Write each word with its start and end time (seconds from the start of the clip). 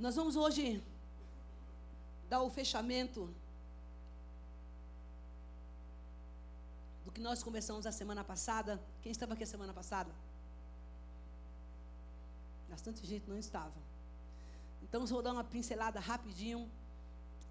Nós 0.00 0.16
vamos 0.16 0.34
hoje 0.34 0.82
dar 2.26 2.40
o 2.40 2.48
fechamento 2.48 3.28
do 7.04 7.12
que 7.12 7.20
nós 7.20 7.42
conversamos 7.42 7.84
a 7.84 7.92
semana 7.92 8.24
passada. 8.24 8.80
Quem 9.02 9.12
estava 9.12 9.34
aqui 9.34 9.42
a 9.42 9.46
semana 9.46 9.74
passada? 9.74 10.10
Bastante 12.70 13.06
gente 13.06 13.28
não 13.28 13.36
estava. 13.36 13.74
Então, 14.82 15.04
vou 15.04 15.20
dar 15.20 15.34
uma 15.34 15.44
pincelada 15.44 16.00
rapidinho. 16.00 16.66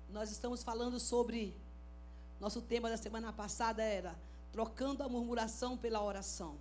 Nós 0.09 0.31
estamos 0.31 0.63
falando 0.63 0.99
sobre. 0.99 1.55
Nosso 2.39 2.63
tema 2.63 2.89
da 2.89 2.97
semana 2.97 3.31
passada 3.31 3.83
era 3.83 4.15
trocando 4.51 5.03
a 5.03 5.07
murmuração 5.07 5.77
pela 5.77 6.01
oração. 6.01 6.57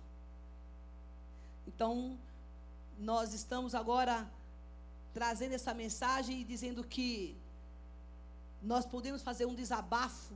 Então, 1.65 2.15
nós 2.99 3.33
estamos 3.33 3.73
agora 3.73 4.29
trazendo 5.13 5.53
essa 5.53 5.73
mensagem 5.73 6.41
e 6.41 6.43
dizendo 6.43 6.83
que 6.83 7.35
nós 8.61 8.85
podemos 8.85 9.21
fazer 9.21 9.45
um 9.45 9.55
desabafo 9.55 10.33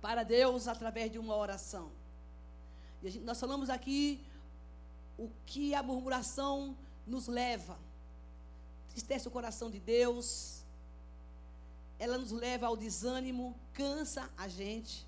para 0.00 0.22
Deus 0.22 0.66
através 0.68 1.10
de 1.10 1.18
uma 1.18 1.36
oração. 1.36 1.90
E 3.02 3.10
gente, 3.10 3.24
nós 3.24 3.38
falamos 3.38 3.70
aqui 3.70 4.24
o 5.18 5.30
que 5.46 5.74
a 5.74 5.82
murmuração 5.82 6.76
nos 7.06 7.26
leva. 7.26 7.78
Tristece 8.90 9.28
o 9.28 9.30
coração 9.30 9.70
de 9.70 9.80
Deus, 9.80 10.64
ela 11.98 12.16
nos 12.18 12.32
leva 12.32 12.66
ao 12.66 12.76
desânimo, 12.76 13.54
cansa 13.72 14.30
a 14.36 14.48
gente. 14.48 15.06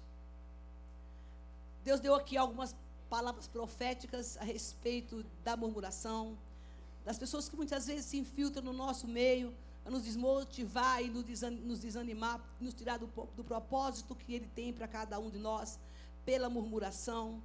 Deus 1.84 2.00
deu 2.00 2.14
aqui 2.14 2.36
algumas 2.36 2.74
palavras 3.08 3.46
proféticas 3.46 4.36
a 4.36 4.44
respeito 4.44 5.24
da 5.44 5.56
murmuração, 5.56 6.36
das 7.06 7.18
pessoas 7.18 7.48
que 7.48 7.56
muitas 7.56 7.86
vezes 7.86 8.04
se 8.04 8.18
infiltram 8.18 8.62
no 8.62 8.74
nosso 8.74 9.08
meio, 9.08 9.54
a 9.84 9.90
nos 9.90 10.02
desmotivar 10.02 11.00
e 11.02 11.08
nos 11.08 11.80
desanimar, 11.80 12.38
nos 12.60 12.74
tirar 12.74 12.98
do, 12.98 13.06
do 13.34 13.42
propósito 13.42 14.14
que 14.14 14.34
Ele 14.34 14.48
tem 14.54 14.72
para 14.72 14.86
cada 14.86 15.18
um 15.18 15.30
de 15.30 15.38
nós, 15.38 15.78
pela 16.24 16.50
murmuração. 16.50 17.40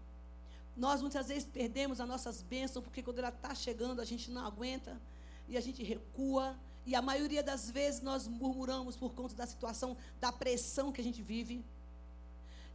Nós 0.75 1.01
muitas 1.01 1.27
vezes 1.29 1.45
perdemos 1.45 2.01
as 2.01 2.07
nossas 2.07 2.41
bênçãos, 2.41 2.83
porque 2.83 3.01
quando 3.01 3.19
ela 3.19 3.29
está 3.29 3.55
chegando, 3.55 4.01
a 4.01 4.05
gente 4.05 4.29
não 4.29 4.45
aguenta 4.45 4.99
e 5.47 5.55
a 5.55 5.61
gente 5.61 5.81
recua. 5.83 6.57
E 6.85 6.95
a 6.95 7.01
maioria 7.01 7.43
das 7.43 7.69
vezes 7.69 8.01
nós 8.01 8.27
murmuramos 8.27 8.97
por 8.97 9.13
conta 9.13 9.35
da 9.35 9.45
situação, 9.45 9.95
da 10.19 10.31
pressão 10.31 10.91
que 10.91 10.99
a 10.99 11.03
gente 11.03 11.21
vive 11.21 11.63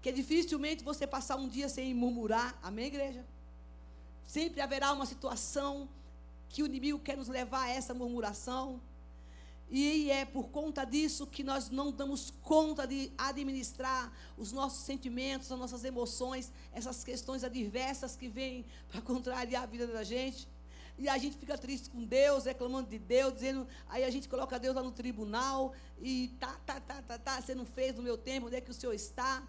que 0.06 0.12
dificilmente 0.12 0.84
você 0.84 1.04
passar 1.04 1.34
um 1.34 1.48
dia 1.48 1.68
sem 1.68 1.92
murmurar. 1.92 2.56
Amém, 2.62 2.86
igreja? 2.86 3.24
Sempre 4.24 4.60
haverá 4.60 4.92
uma 4.92 5.04
situação 5.04 5.88
que 6.48 6.62
o 6.62 6.66
inimigo 6.66 6.98
quer 6.98 7.16
nos 7.16 7.28
levar 7.28 7.64
a 7.64 7.70
essa 7.70 7.94
murmuração. 7.94 8.80
E 9.68 10.10
é 10.10 10.24
por 10.24 10.48
conta 10.48 10.84
disso 10.84 11.26
que 11.26 11.42
nós 11.42 11.70
não 11.70 11.90
damos 11.90 12.30
conta 12.42 12.86
de 12.86 13.12
administrar 13.18 14.12
os 14.38 14.52
nossos 14.52 14.84
sentimentos, 14.84 15.50
as 15.50 15.58
nossas 15.58 15.84
emoções, 15.84 16.52
essas 16.72 17.02
questões 17.02 17.42
adversas 17.42 18.14
que 18.14 18.28
vêm 18.28 18.64
para 18.88 19.00
contrariar 19.02 19.64
a 19.64 19.66
vida 19.66 19.86
da 19.86 20.04
gente. 20.04 20.48
E 20.98 21.08
a 21.08 21.18
gente 21.18 21.36
fica 21.36 21.58
triste 21.58 21.90
com 21.90 22.04
Deus, 22.04 22.44
reclamando 22.44 22.88
de 22.88 22.98
Deus, 22.98 23.34
dizendo, 23.34 23.66
aí 23.88 24.02
a 24.04 24.10
gente 24.10 24.28
coloca 24.28 24.58
Deus 24.58 24.74
lá 24.74 24.82
no 24.82 24.92
tribunal 24.92 25.74
e 26.00 26.28
tá, 26.40 26.58
tá, 26.64 26.80
tá, 26.80 27.02
tá, 27.02 27.18
tá, 27.18 27.40
você 27.40 27.54
não 27.54 27.66
fez 27.66 27.94
no 27.94 28.02
meu 28.02 28.16
tempo, 28.16 28.46
onde 28.46 28.56
é 28.56 28.60
que 28.60 28.70
o 28.70 28.74
Senhor 28.74 28.94
está? 28.94 29.46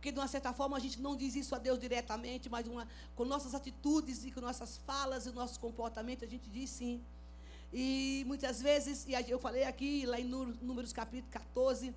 Porque, 0.00 0.10
de 0.10 0.18
uma 0.18 0.28
certa 0.28 0.50
forma, 0.54 0.78
a 0.78 0.80
gente 0.80 0.98
não 0.98 1.14
diz 1.14 1.34
isso 1.36 1.54
a 1.54 1.58
Deus 1.58 1.78
diretamente, 1.78 2.48
mas 2.48 2.66
uma, 2.66 2.88
com 3.14 3.22
nossas 3.22 3.54
atitudes 3.54 4.24
e 4.24 4.30
com 4.30 4.40
nossas 4.40 4.78
falas 4.78 5.26
e 5.26 5.30
nosso 5.30 5.60
comportamento, 5.60 6.24
a 6.24 6.26
gente 6.26 6.48
diz 6.48 6.70
sim. 6.70 7.02
E 7.70 8.24
muitas 8.26 8.62
vezes, 8.62 9.06
e 9.06 9.12
eu 9.30 9.38
falei 9.38 9.64
aqui, 9.64 10.06
lá 10.06 10.18
em 10.18 10.24
Números 10.24 10.90
capítulo 10.90 11.30
14, 11.30 11.94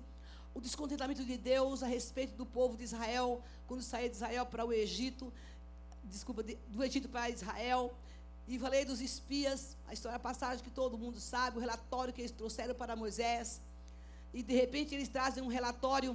o 0.54 0.60
descontentamento 0.60 1.24
de 1.24 1.38
Deus 1.38 1.82
a 1.82 1.86
respeito 1.86 2.36
do 2.36 2.44
povo 2.44 2.76
de 2.76 2.84
Israel, 2.84 3.42
quando 3.66 3.82
saía 3.82 4.10
de 4.10 4.16
Israel 4.16 4.44
para 4.44 4.66
o 4.66 4.70
Egito, 4.70 5.32
desculpa, 6.04 6.42
do 6.42 6.84
Egito 6.84 7.08
para 7.08 7.30
Israel. 7.30 7.94
E 8.46 8.58
falei 8.58 8.84
dos 8.84 9.00
espias, 9.00 9.78
a 9.88 9.94
história 9.94 10.16
a 10.16 10.20
passagem 10.20 10.62
que 10.62 10.70
todo 10.70 10.98
mundo 10.98 11.18
sabe, 11.18 11.56
o 11.56 11.60
relatório 11.60 12.12
que 12.12 12.20
eles 12.20 12.32
trouxeram 12.32 12.74
para 12.74 12.94
Moisés. 12.94 13.62
E 14.34 14.42
de 14.42 14.52
repente 14.52 14.94
eles 14.94 15.08
trazem 15.08 15.42
um 15.42 15.48
relatório 15.48 16.14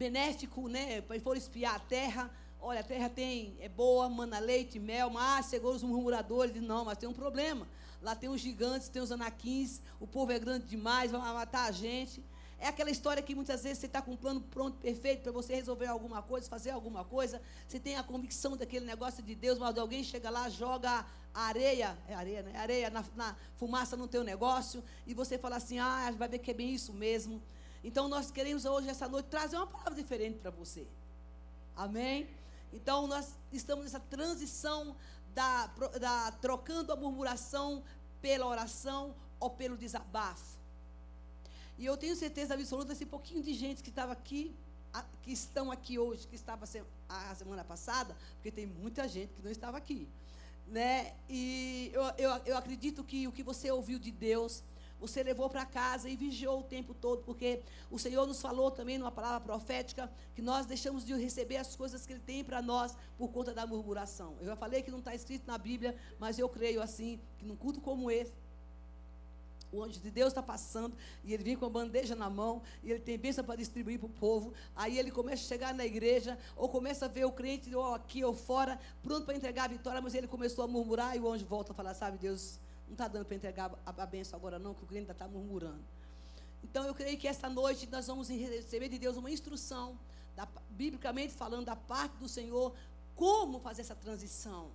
benéfico, 0.00 0.66
né? 0.66 1.02
Para 1.02 1.20
for 1.20 1.36
espiar 1.36 1.74
a 1.74 1.78
terra. 1.78 2.30
Olha, 2.58 2.80
a 2.80 2.82
terra 2.82 3.10
tem, 3.10 3.54
é 3.60 3.68
boa, 3.68 4.08
mana 4.08 4.38
leite, 4.38 4.78
mel, 4.78 5.10
mas 5.10 5.50
chegou 5.50 5.74
os 5.74 5.82
murmuradores, 5.82 6.56
e 6.56 6.60
não, 6.60 6.86
mas 6.86 6.96
tem 6.96 7.06
um 7.06 7.12
problema. 7.12 7.68
Lá 8.00 8.14
tem 8.14 8.30
os 8.30 8.40
gigantes, 8.40 8.88
tem 8.88 9.02
os 9.02 9.12
anaquins, 9.12 9.82
o 10.00 10.06
povo 10.06 10.32
é 10.32 10.38
grande 10.38 10.64
demais, 10.64 11.10
vai 11.10 11.20
matar 11.34 11.68
a 11.68 11.70
gente. 11.70 12.24
É 12.58 12.66
aquela 12.66 12.90
história 12.90 13.22
que 13.22 13.34
muitas 13.34 13.62
vezes 13.62 13.78
você 13.78 13.86
está 13.86 14.00
com 14.00 14.12
um 14.12 14.16
plano 14.16 14.40
pronto, 14.40 14.78
perfeito, 14.78 15.22
para 15.22 15.32
você 15.32 15.54
resolver 15.54 15.86
alguma 15.86 16.22
coisa, 16.22 16.48
fazer 16.48 16.70
alguma 16.70 17.04
coisa. 17.04 17.40
Você 17.68 17.78
tem 17.78 17.96
a 17.96 18.02
convicção 18.02 18.56
daquele 18.56 18.86
negócio 18.86 19.22
de 19.22 19.34
Deus, 19.34 19.58
mas 19.58 19.76
alguém 19.76 20.02
chega 20.02 20.30
lá, 20.30 20.48
joga 20.48 21.04
areia, 21.34 21.96
é 22.08 22.14
areia, 22.14 22.42
né? 22.42 22.52
Areia 22.56 22.90
na, 22.90 23.04
na 23.14 23.36
fumaça 23.56 23.96
no 23.98 24.08
teu 24.08 24.24
negócio, 24.24 24.82
e 25.06 25.12
você 25.12 25.36
fala 25.36 25.56
assim: 25.56 25.78
ah, 25.78 26.10
vai 26.16 26.28
ver 26.28 26.38
que 26.38 26.50
é 26.50 26.54
bem 26.54 26.72
isso 26.72 26.92
mesmo. 26.94 27.42
Então 27.82 28.08
nós 28.08 28.30
queremos 28.30 28.64
hoje, 28.64 28.88
essa 28.88 29.08
noite, 29.08 29.26
trazer 29.26 29.56
uma 29.56 29.66
palavra 29.66 29.94
diferente 29.94 30.38
para 30.38 30.50
você. 30.50 30.86
Amém? 31.76 32.28
Então 32.72 33.06
nós 33.06 33.34
estamos 33.52 33.84
nessa 33.84 34.00
transição 34.00 34.94
da, 35.34 35.66
da 35.98 36.32
trocando 36.32 36.92
a 36.92 36.96
murmuração 36.96 37.82
pela 38.20 38.46
oração 38.46 39.14
ou 39.38 39.50
pelo 39.50 39.76
desabafo. 39.76 40.58
E 41.78 41.86
eu 41.86 41.96
tenho 41.96 42.14
certeza 42.14 42.52
absoluta 42.52 42.92
esse 42.92 43.06
pouquinho 43.06 43.42
de 43.42 43.54
gente 43.54 43.82
que 43.82 43.88
estava 43.88 44.12
aqui, 44.12 44.54
que 45.22 45.32
estão 45.32 45.70
aqui 45.70 45.98
hoje, 45.98 46.26
que 46.26 46.34
estava 46.34 46.66
a 47.08 47.34
semana 47.34 47.64
passada, 47.64 48.14
porque 48.34 48.50
tem 48.50 48.66
muita 48.66 49.08
gente 49.08 49.32
que 49.32 49.42
não 49.42 49.50
estava 49.50 49.78
aqui. 49.78 50.06
Né? 50.66 51.14
E 51.28 51.90
eu, 51.94 52.02
eu, 52.18 52.30
eu 52.44 52.56
acredito 52.56 53.02
que 53.02 53.26
o 53.26 53.32
que 53.32 53.42
você 53.42 53.70
ouviu 53.70 53.98
de 53.98 54.10
Deus 54.10 54.62
você 55.00 55.22
levou 55.22 55.48
para 55.48 55.64
casa 55.64 56.08
e 56.08 56.16
vigiou 56.16 56.60
o 56.60 56.62
tempo 56.62 56.92
todo, 56.92 57.22
porque 57.22 57.62
o 57.90 57.98
Senhor 57.98 58.26
nos 58.26 58.40
falou 58.40 58.70
também 58.70 58.98
numa 58.98 59.10
palavra 59.10 59.40
profética 59.40 60.10
que 60.34 60.42
nós 60.42 60.66
deixamos 60.66 61.04
de 61.04 61.14
receber 61.14 61.56
as 61.56 61.74
coisas 61.74 62.04
que 62.04 62.12
Ele 62.12 62.20
tem 62.20 62.44
para 62.44 62.60
nós 62.60 62.94
por 63.16 63.28
conta 63.28 63.54
da 63.54 63.66
murmuração. 63.66 64.36
Eu 64.40 64.46
já 64.46 64.56
falei 64.56 64.82
que 64.82 64.90
não 64.90 64.98
está 64.98 65.14
escrito 65.14 65.46
na 65.46 65.56
Bíblia, 65.56 65.96
mas 66.18 66.38
eu 66.38 66.48
creio 66.48 66.82
assim, 66.82 67.18
que 67.38 67.44
num 67.44 67.56
culto 67.56 67.80
como 67.80 68.10
esse, 68.10 68.32
o 69.72 69.82
anjo 69.82 70.00
de 70.00 70.10
Deus 70.10 70.28
está 70.28 70.42
passando 70.42 70.96
e 71.24 71.32
ele 71.32 71.44
vem 71.44 71.56
com 71.56 71.64
a 71.64 71.70
bandeja 71.70 72.16
na 72.16 72.28
mão 72.28 72.60
e 72.82 72.90
ele 72.90 73.00
tem 73.00 73.16
bênção 73.16 73.44
para 73.44 73.56
distribuir 73.56 73.98
para 73.98 74.06
o 74.06 74.10
povo. 74.10 74.52
Aí 74.74 74.98
ele 74.98 75.10
começa 75.10 75.44
a 75.44 75.46
chegar 75.46 75.74
na 75.74 75.86
igreja 75.86 76.38
ou 76.56 76.68
começa 76.68 77.04
a 77.04 77.08
ver 77.08 77.24
o 77.24 77.32
crente 77.32 77.74
ou 77.74 77.94
aqui 77.94 78.24
ou 78.24 78.34
fora, 78.34 78.78
pronto 79.02 79.24
para 79.24 79.36
entregar 79.36 79.64
a 79.64 79.68
vitória, 79.68 80.00
mas 80.00 80.14
ele 80.14 80.26
começou 80.26 80.64
a 80.64 80.68
murmurar 80.68 81.16
e 81.16 81.20
o 81.20 81.30
anjo 81.30 81.46
volta 81.46 81.72
a 81.72 81.74
falar: 81.74 81.94
Sabe, 81.94 82.18
Deus, 82.18 82.58
não 82.90 82.94
está 82.94 83.06
dando 83.06 83.24
para 83.24 83.36
entregar 83.36 83.72
a, 83.86 84.02
a 84.02 84.06
benção 84.06 84.36
agora, 84.36 84.58
não, 84.58 84.74
que 84.74 84.82
o 84.82 84.86
cliente 84.86 85.04
ainda 85.04 85.12
está 85.12 85.28
murmurando. 85.28 85.80
Então 86.62 86.84
eu 86.84 86.94
creio 86.94 87.16
que 87.16 87.28
esta 87.28 87.48
noite 87.48 87.88
nós 87.90 88.08
vamos 88.08 88.28
receber 88.28 88.88
de 88.88 88.98
Deus 88.98 89.16
uma 89.16 89.30
instrução, 89.30 89.96
da, 90.34 90.46
biblicamente 90.70 91.32
falando, 91.32 91.66
da 91.66 91.76
parte 91.76 92.16
do 92.16 92.28
Senhor, 92.28 92.74
como 93.14 93.60
fazer 93.60 93.82
essa 93.82 93.94
transição. 93.94 94.70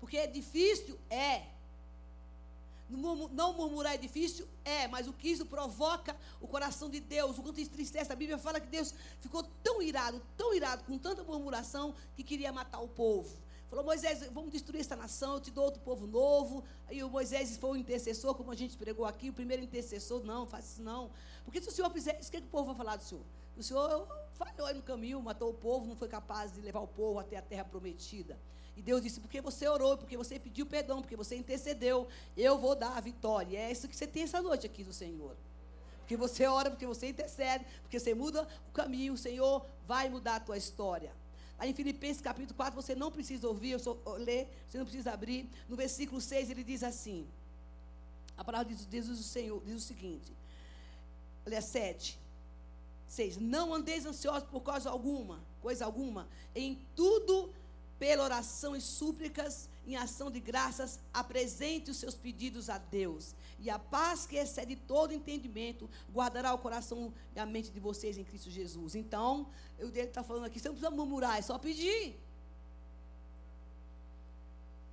Porque 0.00 0.16
é 0.16 0.26
difícil? 0.26 0.98
É. 1.10 1.42
Não 2.88 3.52
murmurar 3.52 3.94
é 3.94 3.98
difícil? 3.98 4.48
É, 4.64 4.88
mas 4.88 5.06
o 5.06 5.12
que 5.12 5.28
isso 5.28 5.44
provoca 5.44 6.16
o 6.40 6.48
coração 6.48 6.88
de 6.88 7.00
Deus, 7.00 7.36
o 7.36 7.42
quanto 7.42 7.60
entristece. 7.60 8.10
A 8.10 8.16
Bíblia 8.16 8.38
fala 8.38 8.58
que 8.58 8.68
Deus 8.68 8.94
ficou 9.20 9.42
tão 9.62 9.82
irado, 9.82 10.22
tão 10.38 10.54
irado, 10.54 10.84
com 10.84 10.96
tanta 10.96 11.22
murmuração, 11.22 11.94
que 12.16 12.24
queria 12.24 12.50
matar 12.50 12.80
o 12.80 12.88
povo. 12.88 13.36
Falou, 13.68 13.84
Moisés, 13.84 14.26
vamos 14.32 14.50
destruir 14.50 14.80
essa 14.80 14.96
nação, 14.96 15.34
eu 15.34 15.40
te 15.40 15.50
dou 15.50 15.64
outro 15.64 15.80
povo 15.82 16.06
novo. 16.06 16.64
Aí 16.86 17.02
o 17.02 17.10
Moisés 17.10 17.56
foi 17.58 17.70
o 17.70 17.76
intercessor, 17.76 18.34
como 18.34 18.50
a 18.50 18.54
gente 18.54 18.76
pregou 18.76 19.04
aqui, 19.04 19.28
o 19.28 19.32
primeiro 19.32 19.62
intercessor, 19.62 20.24
não, 20.24 20.46
faz 20.46 20.72
isso 20.72 20.82
não. 20.82 21.10
Porque 21.44 21.60
se 21.60 21.68
o 21.68 21.72
senhor 21.72 21.90
fizer 21.90 22.18
isso, 22.18 22.28
o 22.28 22.30
que, 22.30 22.38
é 22.38 22.40
que 22.40 22.46
o 22.46 22.50
povo 22.50 22.66
vai 22.66 22.74
falar 22.76 22.96
do 22.96 23.04
senhor? 23.04 23.24
O 23.56 23.62
senhor 23.62 24.08
falhou 24.32 24.66
aí 24.66 24.74
no 24.74 24.82
caminho, 24.82 25.20
matou 25.20 25.50
o 25.50 25.54
povo, 25.54 25.86
não 25.86 25.96
foi 25.96 26.08
capaz 26.08 26.52
de 26.52 26.60
levar 26.60 26.80
o 26.80 26.86
povo 26.86 27.18
até 27.18 27.36
a 27.36 27.42
terra 27.42 27.64
prometida. 27.64 28.38
E 28.76 28.80
Deus 28.80 29.02
disse, 29.02 29.18
porque 29.18 29.40
você 29.40 29.66
orou, 29.66 29.98
porque 29.98 30.16
você 30.16 30.38
pediu 30.38 30.64
perdão, 30.64 31.02
porque 31.02 31.16
você 31.16 31.34
intercedeu, 31.34 32.06
eu 32.36 32.56
vou 32.56 32.76
dar 32.76 32.96
a 32.96 33.00
vitória. 33.00 33.54
E 33.54 33.56
é 33.56 33.72
isso 33.72 33.88
que 33.88 33.96
você 33.96 34.06
tem 34.06 34.22
essa 34.22 34.40
noite 34.40 34.64
aqui 34.66 34.84
do 34.84 34.92
Senhor. 34.92 35.36
Porque 35.98 36.16
você 36.16 36.46
ora, 36.46 36.70
porque 36.70 36.86
você 36.86 37.08
intercede, 37.08 37.66
porque 37.82 37.98
você 37.98 38.14
muda 38.14 38.46
o 38.68 38.72
caminho, 38.72 39.14
o 39.14 39.18
Senhor 39.18 39.66
vai 39.84 40.08
mudar 40.08 40.36
a 40.36 40.40
tua 40.40 40.56
história. 40.56 41.12
Aí 41.58 41.70
em 41.70 41.74
Filipenses 41.74 42.22
capítulo 42.22 42.54
4, 42.54 42.74
você 42.80 42.94
não 42.94 43.10
precisa 43.10 43.48
ouvir, 43.48 43.70
eu 43.70 43.78
sou, 43.78 44.00
ler, 44.18 44.48
você 44.68 44.78
não 44.78 44.84
precisa 44.84 45.12
abrir. 45.12 45.48
No 45.68 45.76
versículo 45.76 46.20
6 46.20 46.50
ele 46.50 46.62
diz 46.62 46.82
assim: 46.82 47.26
a 48.36 48.44
palavra 48.44 48.72
diz, 48.72 48.86
diz 48.88 49.08
o 49.08 49.16
Senhor, 49.16 49.60
diz 49.66 49.74
o 49.74 49.80
seguinte, 49.80 50.32
aliás, 51.44 51.64
7. 51.66 52.18
6. 53.08 53.38
Não 53.38 53.74
andeis 53.74 54.06
ansiosos 54.06 54.48
por 54.48 54.60
causa 54.60 54.90
alguma, 54.90 55.40
coisa 55.60 55.84
alguma, 55.84 56.28
em 56.54 56.78
tudo 56.94 57.50
pela 57.98 58.22
oração 58.22 58.76
e 58.76 58.80
súplicas 58.80 59.68
em 59.88 59.96
ação 59.96 60.30
de 60.30 60.38
graças, 60.38 61.00
apresente 61.14 61.90
os 61.90 61.96
seus 61.96 62.14
pedidos 62.14 62.68
a 62.68 62.76
Deus. 62.76 63.34
E 63.58 63.70
a 63.70 63.78
paz 63.78 64.26
que 64.26 64.36
excede 64.36 64.76
todo 64.76 65.14
entendimento 65.14 65.88
guardará 66.12 66.52
o 66.52 66.58
coração 66.58 67.12
e 67.34 67.40
a 67.40 67.46
mente 67.46 67.70
de 67.70 67.80
vocês 67.80 68.18
em 68.18 68.22
Cristo 68.22 68.50
Jesus. 68.50 68.94
Então, 68.94 69.48
o 69.80 69.86
dele 69.86 70.08
está 70.08 70.22
falando 70.22 70.44
aqui, 70.44 70.60
você 70.60 70.68
não 70.68 70.74
precisa 70.74 70.94
murmurar, 70.94 71.38
é 71.38 71.42
só 71.42 71.58
pedir. 71.58 72.14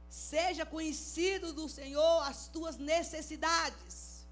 Seja 0.09 0.65
conhecido 0.65 1.51
do 1.51 1.67
Senhor 1.67 2.21
as 2.23 2.47
tuas 2.47 2.77
necessidades. 2.77 4.25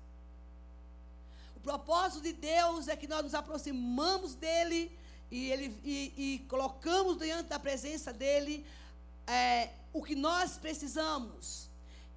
O 1.57 1.59
propósito 1.59 2.23
de 2.23 2.31
Deus 2.31 2.87
é 2.87 2.95
que 2.95 3.07
nós 3.07 3.21
nos 3.21 3.33
aproximamos 3.33 4.33
dele 4.33 4.97
e, 5.29 5.51
ele, 5.51 5.77
e, 5.83 6.13
e 6.15 6.39
colocamos 6.47 7.17
diante 7.17 7.49
da 7.49 7.59
presença 7.59 8.13
dele 8.13 8.65
é, 9.27 9.69
o 9.91 10.03
que 10.03 10.15
nós 10.15 10.57
precisamos. 10.57 11.69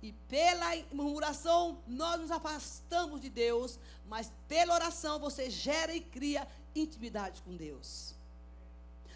E 0.03 0.13
pela 0.29 0.77
murmuração 0.93 1.83
nós 1.87 2.21
nos 2.21 2.31
afastamos 2.31 3.21
de 3.21 3.31
Deus, 3.31 3.79
mas 4.07 4.31
pela 4.47 4.75
oração 4.75 5.19
você 5.19 5.51
gera 5.51 5.95
e 5.95 6.01
cria 6.01 6.47
intimidade 6.75 7.43
com 7.43 7.57
Deus. 7.57 8.15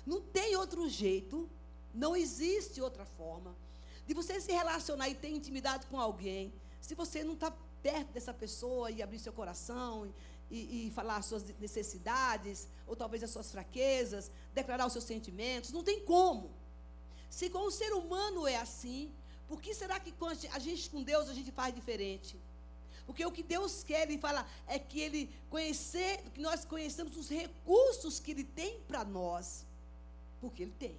Não 0.07 0.21
tem 0.21 0.57
outro 0.57 0.89
jeito, 0.89 1.49
não 1.95 2.17
existe 2.17 2.81
outra 2.81 3.05
forma 3.05 3.55
de 4.11 4.15
você 4.15 4.41
se 4.41 4.51
relacionar 4.51 5.09
e 5.09 5.15
ter 5.15 5.29
intimidade 5.29 5.87
com 5.87 6.01
alguém, 6.01 6.53
se 6.81 6.97
você 6.97 7.23
não 7.23 7.35
está 7.35 7.53
perto 7.81 8.09
dessa 8.09 8.35
pessoa 8.35 8.91
e 8.91 9.01
abrir 9.01 9.21
seu 9.21 9.33
coração 9.33 10.13
e, 10.51 10.89
e, 10.89 10.91
falar 10.91 11.19
as 11.19 11.27
suas 11.27 11.45
necessidades, 11.61 12.67
ou 12.89 12.97
talvez 12.97 13.23
as 13.23 13.31
suas 13.31 13.53
fraquezas, 13.53 14.29
declarar 14.53 14.87
os 14.87 14.93
seus 14.93 15.05
sentimentos, 15.05 15.71
não 15.71 15.85
tem 15.85 16.01
como. 16.01 16.51
Se 17.31 17.49
com 17.49 17.67
o 17.67 17.71
ser 17.71 17.93
humano 17.93 18.47
é 18.47 18.57
assim, 18.57 19.11
por 19.49 19.63
que 19.63 19.73
será 19.75 19.99
que 19.99 20.13
a 20.53 20.59
gente 20.59 20.91
com 20.91 21.03
Deus 21.03 21.29
a 21.29 21.35
gente 21.35 21.53
faz 21.53 21.75
diferente? 21.75 22.37
Porque 23.07 23.25
o 23.25 23.33
que 23.33 23.43
Deus 23.43 23.83
quer, 23.83 24.03
Ele 24.03 24.19
fala, 24.19 24.47
é 24.67 24.79
que 24.79 25.01
Ele 25.01 25.31
conhecer, 25.49 26.23
que 26.35 26.41
nós 26.41 26.65
conheçamos 26.65 27.17
os 27.17 27.29
recursos 27.29 28.21
que 28.21 28.31
Ele 28.31 28.45
tem 28.45 28.81
para 28.81 29.05
nós. 29.05 29.65
Porque 30.41 30.63
Ele 30.63 30.75
tem. 30.79 30.97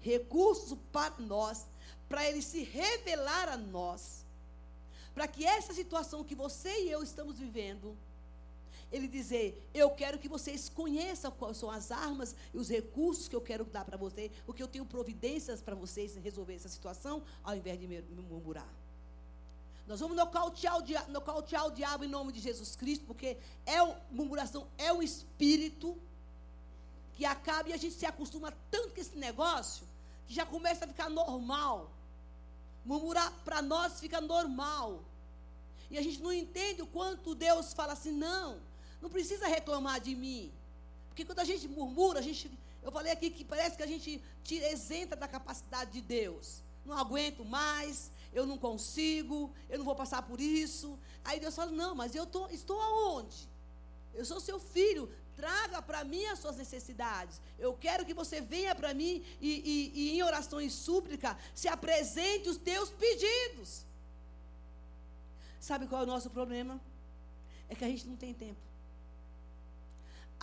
Recursos 0.00 0.78
para 0.92 1.14
nós, 1.18 1.66
para 2.08 2.26
Ele 2.26 2.40
se 2.40 2.62
revelar 2.62 3.48
a 3.48 3.56
nós. 3.56 4.24
Para 5.14 5.28
que 5.28 5.44
essa 5.44 5.74
situação 5.74 6.24
que 6.24 6.34
você 6.34 6.84
e 6.84 6.90
eu 6.90 7.02
estamos 7.02 7.38
vivendo, 7.38 7.96
ele 8.92 9.08
dizer: 9.08 9.68
Eu 9.72 9.90
quero 9.90 10.18
que 10.18 10.28
vocês 10.28 10.68
conheçam 10.68 11.30
quais 11.30 11.56
são 11.56 11.70
as 11.70 11.90
armas 11.90 12.34
e 12.52 12.58
os 12.58 12.68
recursos 12.68 13.28
que 13.28 13.36
eu 13.36 13.40
quero 13.40 13.64
dar 13.64 13.84
para 13.84 13.96
vocês, 13.96 14.30
porque 14.46 14.62
eu 14.62 14.68
tenho 14.68 14.84
providências 14.84 15.60
para 15.60 15.74
vocês 15.74 16.16
resolver 16.16 16.54
essa 16.54 16.68
situação, 16.68 17.22
ao 17.42 17.56
invés 17.56 17.78
de 17.78 17.86
murmurar. 17.86 18.68
Nós 19.86 20.00
vamos 20.00 20.16
nocautear 20.16 20.78
o, 20.78 20.82
diabo, 20.82 21.10
nocautear 21.12 21.66
o 21.66 21.70
diabo 21.70 22.04
em 22.04 22.08
nome 22.08 22.32
de 22.32 22.40
Jesus 22.40 22.74
Cristo, 22.74 23.04
porque 23.04 23.36
é 23.66 23.82
o, 23.82 23.94
murmuração 24.10 24.66
é 24.78 24.92
o 24.92 25.02
espírito 25.02 25.96
que 27.16 27.24
acaba 27.24 27.68
e 27.68 27.72
a 27.72 27.76
gente 27.76 27.94
se 27.94 28.06
acostuma 28.06 28.52
tanto 28.70 28.94
com 28.94 29.00
esse 29.00 29.16
negócio 29.16 29.86
que 30.26 30.34
já 30.34 30.46
começa 30.46 30.84
a 30.84 30.88
ficar 30.88 31.10
normal. 31.10 31.90
Murmurar 32.84 33.30
para 33.44 33.60
nós 33.60 34.00
fica 34.00 34.20
normal. 34.20 35.02
E 35.90 35.98
a 35.98 36.02
gente 36.02 36.20
não 36.22 36.32
entende 36.32 36.80
o 36.82 36.86
quanto 36.86 37.34
Deus 37.34 37.72
fala 37.74 37.92
assim, 37.92 38.12
não. 38.12 38.58
Não 39.04 39.10
precisa 39.10 39.46
reclamar 39.46 40.00
de 40.00 40.14
mim. 40.16 40.50
Porque 41.08 41.26
quando 41.26 41.40
a 41.40 41.44
gente 41.44 41.68
murmura, 41.68 42.20
a 42.20 42.22
gente, 42.22 42.50
eu 42.82 42.90
falei 42.90 43.12
aqui 43.12 43.28
que 43.28 43.44
parece 43.44 43.76
que 43.76 43.82
a 43.82 43.86
gente 43.86 44.18
tira 44.42 44.72
isenta 44.72 45.14
da 45.14 45.28
capacidade 45.28 45.90
de 45.92 46.00
Deus. 46.00 46.62
Não 46.86 46.96
aguento 46.96 47.44
mais, 47.44 48.10
eu 48.32 48.46
não 48.46 48.56
consigo, 48.56 49.52
eu 49.68 49.76
não 49.76 49.84
vou 49.84 49.94
passar 49.94 50.22
por 50.22 50.40
isso. 50.40 50.98
Aí 51.22 51.38
Deus 51.38 51.54
fala: 51.54 51.70
Não, 51.70 51.94
mas 51.94 52.14
eu 52.14 52.24
tô, 52.24 52.48
estou 52.48 52.80
aonde? 52.80 53.46
Eu 54.14 54.24
sou 54.24 54.40
seu 54.40 54.58
filho, 54.58 55.12
traga 55.36 55.82
para 55.82 56.02
mim 56.02 56.24
as 56.24 56.38
suas 56.38 56.56
necessidades. 56.56 57.42
Eu 57.58 57.74
quero 57.74 58.06
que 58.06 58.14
você 58.14 58.40
venha 58.40 58.74
para 58.74 58.94
mim 58.94 59.22
e, 59.38 59.50
e, 59.50 59.92
e, 59.94 60.16
em 60.16 60.22
oração 60.22 60.62
e 60.62 60.70
súplica 60.70 61.38
se 61.54 61.68
apresente 61.68 62.48
os 62.48 62.56
teus 62.56 62.88
pedidos. 62.88 63.84
Sabe 65.60 65.86
qual 65.86 66.00
é 66.00 66.04
o 66.04 66.06
nosso 66.14 66.30
problema? 66.30 66.80
É 67.68 67.74
que 67.74 67.84
a 67.84 67.88
gente 67.88 68.06
não 68.06 68.16
tem 68.16 68.32
tempo. 68.32 68.73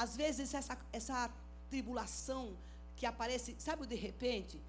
Às 0.03 0.17
vezes, 0.17 0.51
essa, 0.51 0.75
essa 0.91 1.29
tribulação 1.69 2.57
que 2.95 3.05
aparece, 3.05 3.55
sabe 3.59 3.83
o 3.83 3.85
de 3.85 3.95
repente? 3.95 4.59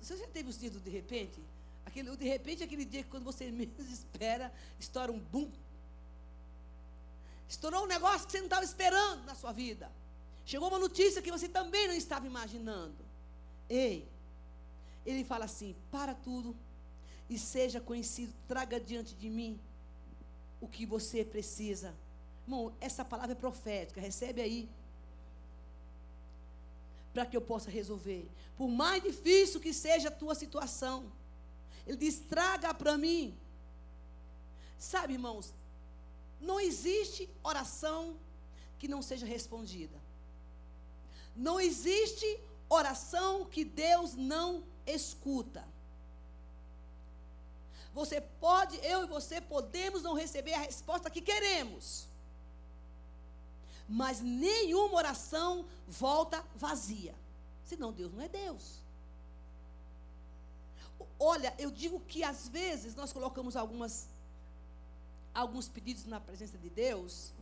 Você 0.00 0.16
já 0.16 0.26
teve 0.26 0.50
os 0.50 0.58
dias 0.58 0.72
do 0.72 0.80
de 0.80 0.90
repente? 0.90 1.40
Aquele, 1.86 2.10
o 2.10 2.16
de 2.16 2.26
repente 2.26 2.62
é 2.62 2.66
aquele 2.66 2.84
dia 2.84 3.04
que 3.04 3.08
quando 3.08 3.22
você 3.22 3.48
menos 3.52 3.88
espera, 3.98 4.52
estoura 4.80 5.12
um 5.12 5.20
bum. 5.20 5.48
Estourou 7.48 7.84
um 7.84 7.86
negócio 7.86 8.26
que 8.26 8.32
você 8.32 8.38
não 8.38 8.46
estava 8.46 8.64
esperando 8.64 9.24
na 9.24 9.36
sua 9.36 9.52
vida. 9.52 9.88
Chegou 10.44 10.66
uma 10.66 10.80
notícia 10.80 11.22
que 11.22 11.30
você 11.30 11.48
também 11.48 11.86
não 11.86 11.94
estava 11.94 12.26
imaginando. 12.26 13.04
Ei, 13.70 14.04
ele 15.06 15.22
fala 15.22 15.44
assim: 15.44 15.76
para 15.92 16.12
tudo 16.12 16.56
e 17.30 17.38
seja 17.38 17.80
conhecido, 17.80 18.32
traga 18.48 18.80
diante 18.80 19.14
de 19.14 19.30
mim 19.30 19.60
o 20.60 20.66
que 20.66 20.84
você 20.84 21.24
precisa 21.24 21.94
Irmão, 22.46 22.72
essa 22.80 23.04
palavra 23.04 23.32
é 23.32 23.34
profética, 23.36 24.00
recebe 24.00 24.40
aí. 24.40 24.68
Para 27.14 27.26
que 27.26 27.36
eu 27.36 27.40
possa 27.42 27.70
resolver. 27.70 28.28
Por 28.56 28.68
mais 28.68 29.02
difícil 29.02 29.60
que 29.60 29.72
seja 29.72 30.08
a 30.08 30.12
tua 30.12 30.34
situação, 30.34 31.10
Ele 31.86 31.96
diz: 31.96 32.18
traga 32.18 32.72
para 32.74 32.96
mim. 32.98 33.36
Sabe, 34.78 35.12
irmãos, 35.12 35.52
não 36.40 36.58
existe 36.58 37.28
oração 37.42 38.16
que 38.78 38.88
não 38.88 39.02
seja 39.02 39.24
respondida. 39.24 39.96
Não 41.36 41.60
existe 41.60 42.40
oração 42.68 43.44
que 43.44 43.64
Deus 43.64 44.14
não 44.14 44.64
escuta. 44.86 45.64
Você 47.94 48.20
pode, 48.20 48.76
eu 48.78 49.04
e 49.04 49.06
você 49.06 49.40
podemos 49.40 50.02
não 50.02 50.14
receber 50.14 50.54
a 50.54 50.60
resposta 50.60 51.10
que 51.10 51.20
queremos 51.20 52.08
mas 53.92 54.22
nenhuma 54.22 54.94
oração 54.96 55.66
volta 55.86 56.42
vazia. 56.56 57.14
Senão 57.62 57.92
Deus 57.92 58.10
não 58.10 58.22
é 58.22 58.28
Deus. 58.28 58.78
Olha, 61.20 61.54
eu 61.58 61.70
digo 61.70 62.00
que 62.00 62.24
às 62.24 62.48
vezes 62.48 62.94
nós 62.94 63.12
colocamos 63.12 63.54
algumas 63.54 64.08
alguns 65.34 65.68
pedidos 65.68 66.06
na 66.06 66.18
presença 66.18 66.56
de 66.56 66.70
Deus. 66.70 67.32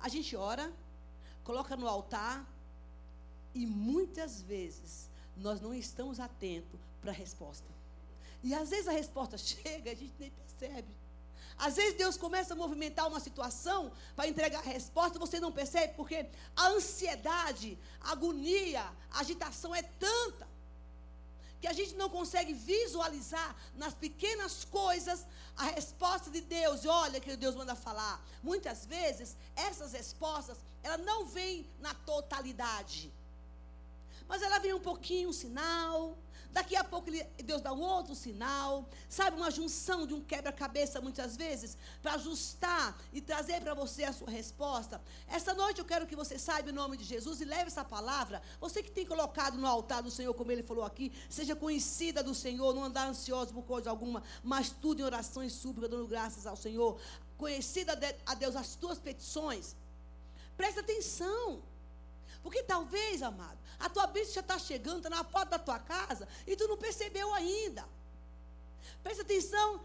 A 0.00 0.08
gente 0.08 0.34
ora, 0.34 0.72
coloca 1.44 1.76
no 1.76 1.86
altar 1.86 2.46
e 3.54 3.66
muitas 3.66 4.40
vezes 4.40 5.10
nós 5.36 5.60
não 5.60 5.74
estamos 5.74 6.18
atentos 6.20 6.80
para 7.02 7.10
a 7.10 7.14
resposta. 7.14 7.68
E 8.42 8.54
às 8.54 8.70
vezes 8.70 8.88
a 8.88 8.92
resposta 8.92 9.36
chega, 9.52 9.90
a 9.90 9.94
gente 9.94 10.14
nem 10.18 10.30
percebe. 10.30 10.88
Às 11.58 11.74
vezes 11.76 11.94
Deus 11.94 12.16
começa 12.16 12.54
a 12.54 12.56
movimentar 12.56 13.08
uma 13.08 13.18
situação 13.18 13.90
para 14.14 14.28
entregar 14.28 14.60
a 14.60 14.62
resposta, 14.62 15.18
você 15.18 15.40
não 15.40 15.50
percebe, 15.50 15.94
porque 15.94 16.26
a 16.56 16.68
ansiedade, 16.68 17.76
a 18.00 18.12
agonia, 18.12 18.82
a 19.10 19.20
agitação 19.20 19.74
é 19.74 19.82
tanta 19.82 20.46
que 21.60 21.66
a 21.66 21.72
gente 21.72 21.94
não 21.96 22.08
consegue 22.08 22.52
visualizar 22.52 23.56
nas 23.74 23.92
pequenas 23.92 24.64
coisas 24.64 25.26
a 25.56 25.64
resposta 25.64 26.30
de 26.30 26.40
Deus. 26.40 26.84
E 26.84 26.88
olha 26.88 27.20
que 27.20 27.36
Deus 27.36 27.56
manda 27.56 27.74
falar. 27.74 28.24
Muitas 28.42 28.86
vezes 28.86 29.36
essas 29.56 29.92
respostas, 29.92 30.56
ela 30.82 30.96
não 30.98 31.26
vêm 31.26 31.66
na 31.80 31.92
totalidade. 31.94 33.12
Mas 34.28 34.42
ela 34.42 34.58
vem 34.58 34.74
um 34.74 34.80
pouquinho, 34.80 35.30
um 35.30 35.32
sinal, 35.32 36.16
Daqui 36.58 36.74
a 36.74 36.82
pouco 36.82 37.08
ele, 37.08 37.22
Deus 37.44 37.62
dá 37.62 37.72
um 37.72 37.80
outro 37.80 38.16
sinal, 38.16 38.90
sabe, 39.08 39.36
uma 39.36 39.48
junção 39.48 40.04
de 40.08 40.12
um 40.12 40.20
quebra-cabeça 40.20 41.00
muitas 41.00 41.36
vezes, 41.36 41.78
para 42.02 42.14
ajustar 42.14 42.98
e 43.12 43.20
trazer 43.20 43.60
para 43.60 43.74
você 43.74 44.02
a 44.02 44.12
sua 44.12 44.28
resposta. 44.28 45.00
Essa 45.28 45.54
noite 45.54 45.78
eu 45.78 45.84
quero 45.84 46.04
que 46.04 46.16
você 46.16 46.36
saiba 46.36 46.70
em 46.70 46.72
nome 46.72 46.96
de 46.96 47.04
Jesus 47.04 47.40
e 47.40 47.44
leve 47.44 47.68
essa 47.68 47.84
palavra. 47.84 48.42
Você 48.60 48.82
que 48.82 48.90
tem 48.90 49.06
colocado 49.06 49.56
no 49.56 49.68
altar 49.68 50.02
do 50.02 50.10
Senhor, 50.10 50.34
como 50.34 50.50
ele 50.50 50.64
falou 50.64 50.82
aqui, 50.84 51.12
seja 51.30 51.54
conhecida 51.54 52.24
do 52.24 52.34
Senhor, 52.34 52.74
não 52.74 52.82
andar 52.82 53.06
ansioso 53.06 53.54
por 53.54 53.62
coisa 53.62 53.88
alguma, 53.88 54.24
mas 54.42 54.68
tudo 54.68 55.00
em 55.00 55.04
oração 55.04 55.44
e 55.44 55.50
súplica, 55.50 55.88
dando 55.88 56.08
graças 56.08 56.44
ao 56.44 56.56
Senhor. 56.56 57.00
Conhecida 57.36 57.96
a 58.26 58.34
Deus 58.34 58.56
as 58.56 58.74
tuas 58.74 58.98
petições. 58.98 59.76
Presta 60.56 60.80
atenção. 60.80 61.62
Porque 62.42 62.62
talvez, 62.62 63.22
amado, 63.22 63.58
a 63.78 63.88
tua 63.88 64.06
bênção 64.06 64.34
já 64.34 64.40
está 64.40 64.58
chegando, 64.58 64.98
está 64.98 65.10
na 65.10 65.24
porta 65.24 65.50
da 65.50 65.58
tua 65.58 65.78
casa 65.78 66.26
e 66.46 66.56
tu 66.56 66.66
não 66.66 66.76
percebeu 66.76 67.32
ainda. 67.34 67.84
Presta 69.02 69.22
atenção 69.22 69.80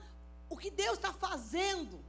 o 0.50 0.58
que 0.58 0.70
Deus 0.70 0.96
está 0.98 1.14
fazendo. 1.14 2.00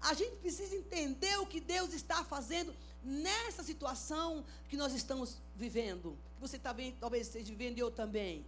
A 0.00 0.14
gente 0.14 0.36
precisa 0.36 0.74
entender 0.76 1.38
o 1.38 1.46
que 1.46 1.60
Deus 1.60 1.92
está 1.92 2.24
fazendo 2.24 2.74
nessa 3.02 3.62
situação 3.62 4.44
que 4.68 4.76
nós 4.76 4.94
estamos 4.94 5.38
vivendo. 5.56 6.16
Que 6.34 6.40
você 6.40 6.58
também, 6.58 6.96
talvez 7.00 7.26
esteja 7.26 7.46
vivendo 7.46 7.78
e 7.78 7.80
eu 7.80 7.90
também. 7.90 8.44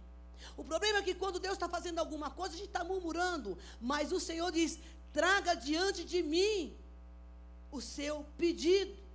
O 0.55 0.63
problema 0.63 0.99
é 0.99 1.01
que 1.01 1.15
quando 1.15 1.39
Deus 1.39 1.53
está 1.53 1.67
fazendo 1.67 1.99
alguma 1.99 2.29
coisa, 2.29 2.53
a 2.53 2.57
gente 2.57 2.67
está 2.67 2.83
murmurando. 2.83 3.57
Mas 3.81 4.11
o 4.11 4.19
Senhor 4.19 4.51
diz: 4.51 4.79
traga 5.11 5.55
diante 5.55 6.03
de 6.03 6.21
mim 6.21 6.75
o 7.71 7.81
seu 7.81 8.25
pedido. 8.37 9.06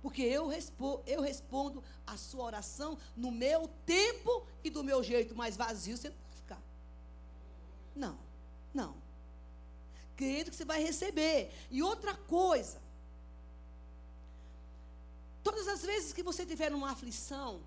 Porque 0.00 0.22
eu 0.22 0.46
respondo, 0.46 1.02
eu 1.06 1.20
respondo 1.20 1.82
a 2.06 2.16
sua 2.16 2.44
oração 2.44 2.96
no 3.16 3.30
meu 3.30 3.68
tempo 3.84 4.46
e 4.62 4.70
do 4.70 4.84
meu 4.84 5.02
jeito, 5.02 5.34
mais 5.34 5.56
vazio 5.56 5.96
você 5.96 6.08
não 6.08 6.16
vai 6.16 6.36
ficar. 6.36 6.62
Não, 7.94 8.18
não. 8.72 8.94
Crendo 10.16 10.50
que 10.50 10.56
você 10.56 10.64
vai 10.64 10.82
receber. 10.82 11.52
E 11.70 11.82
outra 11.82 12.14
coisa, 12.14 12.80
todas 15.42 15.66
as 15.66 15.82
vezes 15.82 16.12
que 16.12 16.22
você 16.22 16.46
tiver 16.46 16.72
uma 16.72 16.92
aflição, 16.92 17.60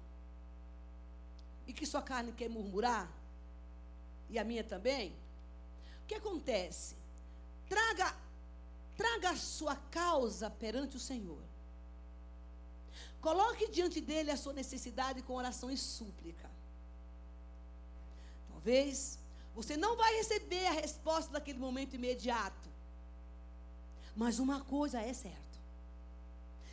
e 1.67 1.73
que 1.73 1.85
sua 1.85 2.01
carne 2.01 2.31
quer 2.31 2.49
murmurar, 2.49 3.11
e 4.29 4.39
a 4.39 4.43
minha 4.43 4.63
também, 4.63 5.13
o 6.03 6.07
que 6.07 6.15
acontece? 6.15 6.95
Traga, 7.67 8.15
traga 8.95 9.31
a 9.31 9.37
sua 9.37 9.75
causa 9.75 10.49
perante 10.49 10.95
o 10.95 10.99
Senhor. 10.99 11.50
Coloque 13.21 13.69
diante 13.69 14.01
dele 14.01 14.31
a 14.31 14.37
sua 14.37 14.53
necessidade 14.53 15.21
com 15.21 15.33
oração 15.35 15.69
e 15.69 15.77
súplica. 15.77 16.49
Talvez 18.49 19.19
você 19.55 19.77
não 19.77 19.95
vai 19.95 20.15
receber 20.15 20.65
a 20.67 20.71
resposta 20.71 21.31
daquele 21.31 21.59
momento 21.59 21.95
imediato. 21.95 22.69
Mas 24.15 24.39
uma 24.39 24.61
coisa 24.61 24.99
é 24.99 25.13
certa. 25.13 25.39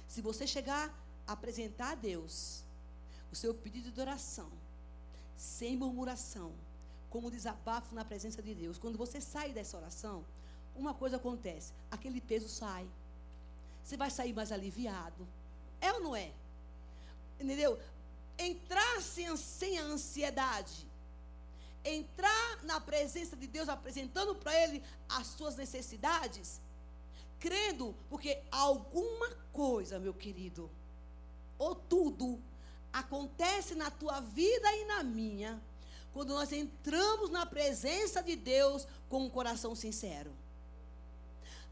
Se 0.07 0.23
você 0.23 0.47
chegar 0.47 0.93
a 1.27 1.33
apresentar 1.33 1.93
a 1.93 1.95
Deus 1.95 2.63
o 3.31 3.37
seu 3.37 3.53
pedido 3.53 3.91
de 3.91 4.01
oração, 4.01 4.51
sem 5.37 5.77
murmuração, 5.77 6.53
como 7.11 7.31
desabafo 7.31 7.95
na 7.95 8.05
presença 8.05 8.43
de 8.43 8.55
Deus, 8.55 8.79
quando 8.79 8.99
você 8.99 9.21
sai 9.21 9.53
dessa 9.53 9.77
oração, 9.77 10.25
uma 10.75 10.95
coisa 10.95 11.17
acontece: 11.17 11.73
aquele 11.91 12.21
peso 12.21 12.49
sai. 12.49 12.89
Você 13.85 13.97
vai 13.97 14.11
sair 14.11 14.33
mais 14.33 14.51
aliviado. 14.53 15.27
É 15.81 15.93
ou 15.93 16.01
não 16.01 16.17
é? 16.17 16.33
Entendeu? 17.41 17.79
Entrar 18.39 19.01
sem, 19.01 19.35
sem 19.37 19.79
a 19.79 19.83
ansiedade. 19.83 20.87
Entrar 21.85 22.65
na 22.65 22.81
presença 22.81 23.37
de 23.37 23.47
Deus, 23.47 23.69
apresentando 23.69 24.35
para 24.35 24.55
Ele 24.55 24.83
as 25.09 25.29
suas 25.29 25.57
necessidades. 25.57 26.61
Crendo, 27.39 27.95
porque 28.11 28.43
alguma 28.51 29.31
coisa, 29.53 29.99
meu 29.99 30.13
querido, 30.13 30.69
ou 31.57 31.75
tudo, 31.75 32.41
acontece 32.93 33.75
na 33.75 33.91
tua 33.91 34.21
vida 34.21 34.75
e 34.77 34.85
na 34.87 35.03
minha, 35.03 35.63
quando 36.13 36.31
nós 36.31 36.53
entramos 36.53 37.31
na 37.31 37.47
presença 37.47 38.23
de 38.23 38.35
Deus 38.35 38.87
com 39.09 39.25
um 39.25 39.31
coração 39.31 39.75
sincero. 39.75 40.33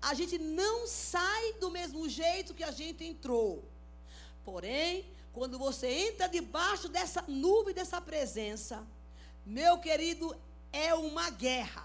A 0.01 0.15
gente 0.15 0.39
não 0.39 0.87
sai 0.87 1.55
do 1.55 1.71
mesmo 1.71 2.09
jeito 2.09 2.55
que 2.55 2.63
a 2.63 2.71
gente 2.71 3.03
entrou. 3.03 3.65
Porém, 4.47 5.05
quando 5.33 5.59
você 5.59 5.89
entra 5.89 6.29
debaixo 6.29 6.89
dessa 6.89 7.23
nuvem, 7.27 7.75
dessa 7.75 8.01
presença, 8.01 8.87
meu 9.45 9.79
querido, 9.79 10.35
é 10.73 10.95
uma 10.95 11.29
guerra. 11.31 11.85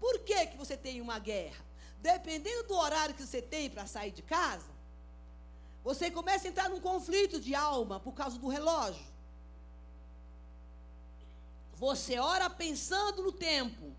Por 0.00 0.20
que, 0.20 0.46
que 0.46 0.56
você 0.56 0.78
tem 0.78 0.98
uma 1.02 1.18
guerra? 1.18 1.62
Dependendo 1.98 2.66
do 2.68 2.74
horário 2.74 3.14
que 3.14 3.22
você 3.22 3.42
tem 3.42 3.68
para 3.68 3.86
sair 3.86 4.12
de 4.12 4.22
casa, 4.22 4.70
você 5.84 6.10
começa 6.10 6.48
a 6.48 6.50
entrar 6.50 6.70
num 6.70 6.80
conflito 6.80 7.38
de 7.38 7.54
alma 7.54 8.00
por 8.00 8.14
causa 8.14 8.38
do 8.38 8.48
relógio. 8.48 9.04
Você 11.74 12.18
ora 12.18 12.48
pensando 12.48 13.22
no 13.22 13.32
tempo. 13.32 13.94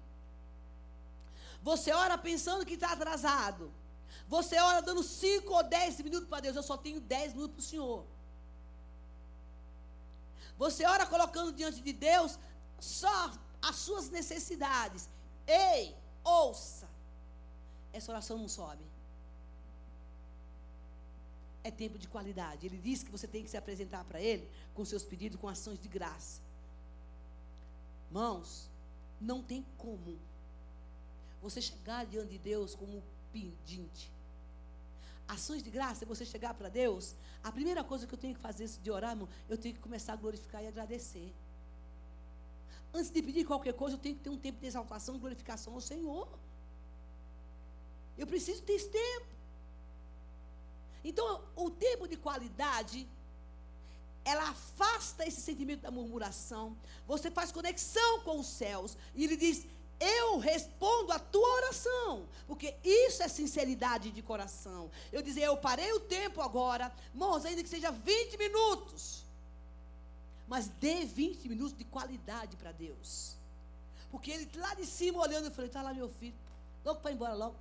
Você 1.62 1.92
ora 1.92 2.18
pensando 2.18 2.66
que 2.66 2.74
está 2.74 2.94
atrasado. 2.94 3.72
Você 4.28 4.60
ora 4.60 4.82
dando 4.82 5.04
5 5.04 5.54
ou 5.54 5.64
10 5.64 6.02
minutos 6.02 6.28
para 6.30 6.42
Deus. 6.42 6.56
Eu 6.56 6.64
só 6.64 6.78
tenho 6.78 7.00
10 7.00 7.34
minutos 7.34 7.56
para 7.56 7.62
o 7.62 7.66
Senhor. 7.66 8.06
Você 10.58 10.86
ora 10.86 11.06
colocando 11.06 11.52
diante 11.52 11.82
de 11.82 11.94
Deus 11.94 12.38
só 12.80 13.32
as 13.62 13.76
suas 13.76 14.10
necessidades. 14.10 15.10
Ei, 15.48 15.96
ouça. 16.24 16.88
Essa 17.94 18.12
oração 18.12 18.38
não 18.38 18.48
sobe 18.48 18.92
é 21.64 21.72
tempo 21.72 21.98
de 21.98 22.08
qualidade. 22.08 22.66
Ele 22.66 22.78
diz 22.78 23.04
que 23.04 23.12
você 23.12 23.28
tem 23.28 23.44
que 23.44 23.50
se 23.50 23.58
apresentar 23.58 24.04
para 24.06 24.20
Ele 24.20 24.48
com 24.74 24.84
seus 24.84 25.04
pedidos, 25.04 25.40
com 25.40 25.48
ações 25.48 25.80
de 25.80 25.88
graça. 25.88 26.42
Mãos, 28.12 28.70
não 29.20 29.42
tem 29.42 29.66
como 29.78 30.18
você 31.42 31.62
chegar 31.62 32.06
diante 32.06 32.32
de 32.32 32.38
Deus 32.38 32.76
como 32.76 33.04
pedinte. 33.32 34.12
Ações 35.28 35.64
de 35.64 35.70
graça 35.70 36.06
você 36.06 36.26
chegar 36.26 36.54
para 36.54 36.70
Deus. 36.70 37.16
A 37.44 37.52
primeira 37.52 37.84
coisa 37.84 38.06
que 38.06 38.14
eu 38.14 38.18
tenho 38.18 38.36
que 38.36 38.42
fazer 38.42 38.68
de 38.68 38.92
orar, 38.92 39.12
irmão, 39.12 39.30
eu 39.50 39.58
tenho 39.58 39.74
que 39.76 39.82
começar 39.82 40.14
a 40.14 40.16
glorificar 40.16 40.64
e 40.64 40.68
agradecer. 40.68 41.34
Antes 42.94 43.10
de 43.10 43.22
pedir 43.22 43.46
qualquer 43.46 43.74
coisa, 43.74 43.96
eu 43.96 44.00
tenho 44.00 44.16
que 44.16 44.24
ter 44.24 44.30
um 44.30 44.38
tempo 44.38 44.60
de 44.60 44.68
exaltação 44.68 45.16
e 45.16 45.20
glorificação 45.20 45.74
ao 45.74 45.82
Senhor. 45.82 46.28
Eu 48.18 48.28
preciso 48.28 48.62
ter 48.64 48.74
esse 48.74 48.90
tempo. 48.90 49.28
Então, 51.04 51.42
o 51.56 51.70
tempo 51.70 52.08
de 52.08 52.18
qualidade, 52.18 53.08
ela 54.24 54.50
afasta 54.50 55.26
esse 55.26 55.42
sentimento 55.42 55.82
da 55.82 55.92
murmuração. 55.92 56.78
Você 57.08 57.32
faz 57.32 57.52
conexão 57.52 58.22
com 58.22 58.40
os 58.40 58.48
céus. 58.48 58.98
E 59.16 59.24
ele 59.24 59.38
diz: 59.38 59.66
Eu 60.02 60.40
respondo 60.40 61.12
a 61.12 61.20
tua 61.20 61.48
oração. 61.58 62.26
Porque 62.48 62.76
isso 62.84 63.22
é 63.22 63.28
sinceridade 63.28 64.10
de 64.10 64.22
coração. 64.24 64.90
Eu 65.14 65.22
dizer, 65.22 65.44
eu 65.44 65.56
parei 65.56 65.94
o 65.94 66.00
tempo 66.00 66.42
agora. 66.42 66.92
Irmãos, 67.14 67.46
ainda 67.46 67.62
que 67.62 67.70
seja 67.70 67.92
20 67.92 68.38
minutos. 68.38 69.24
Mas 70.48 70.68
dê 70.68 71.06
20 71.06 71.48
minutos 71.48 71.78
de 71.78 71.84
qualidade 71.84 72.58
para 72.58 72.72
Deus. 72.72 73.36
Porque 74.10 74.32
ele 74.32 74.50
lá 74.56 74.74
de 74.74 74.86
cima 74.88 75.20
olhando, 75.20 75.46
eu 75.46 75.52
falei, 75.52 75.68
está 75.68 75.84
lá 75.84 75.94
meu 75.94 76.10
filho. 76.10 76.36
Logo 76.84 77.00
para 77.00 77.12
embora 77.12 77.36
logo. 77.36 77.56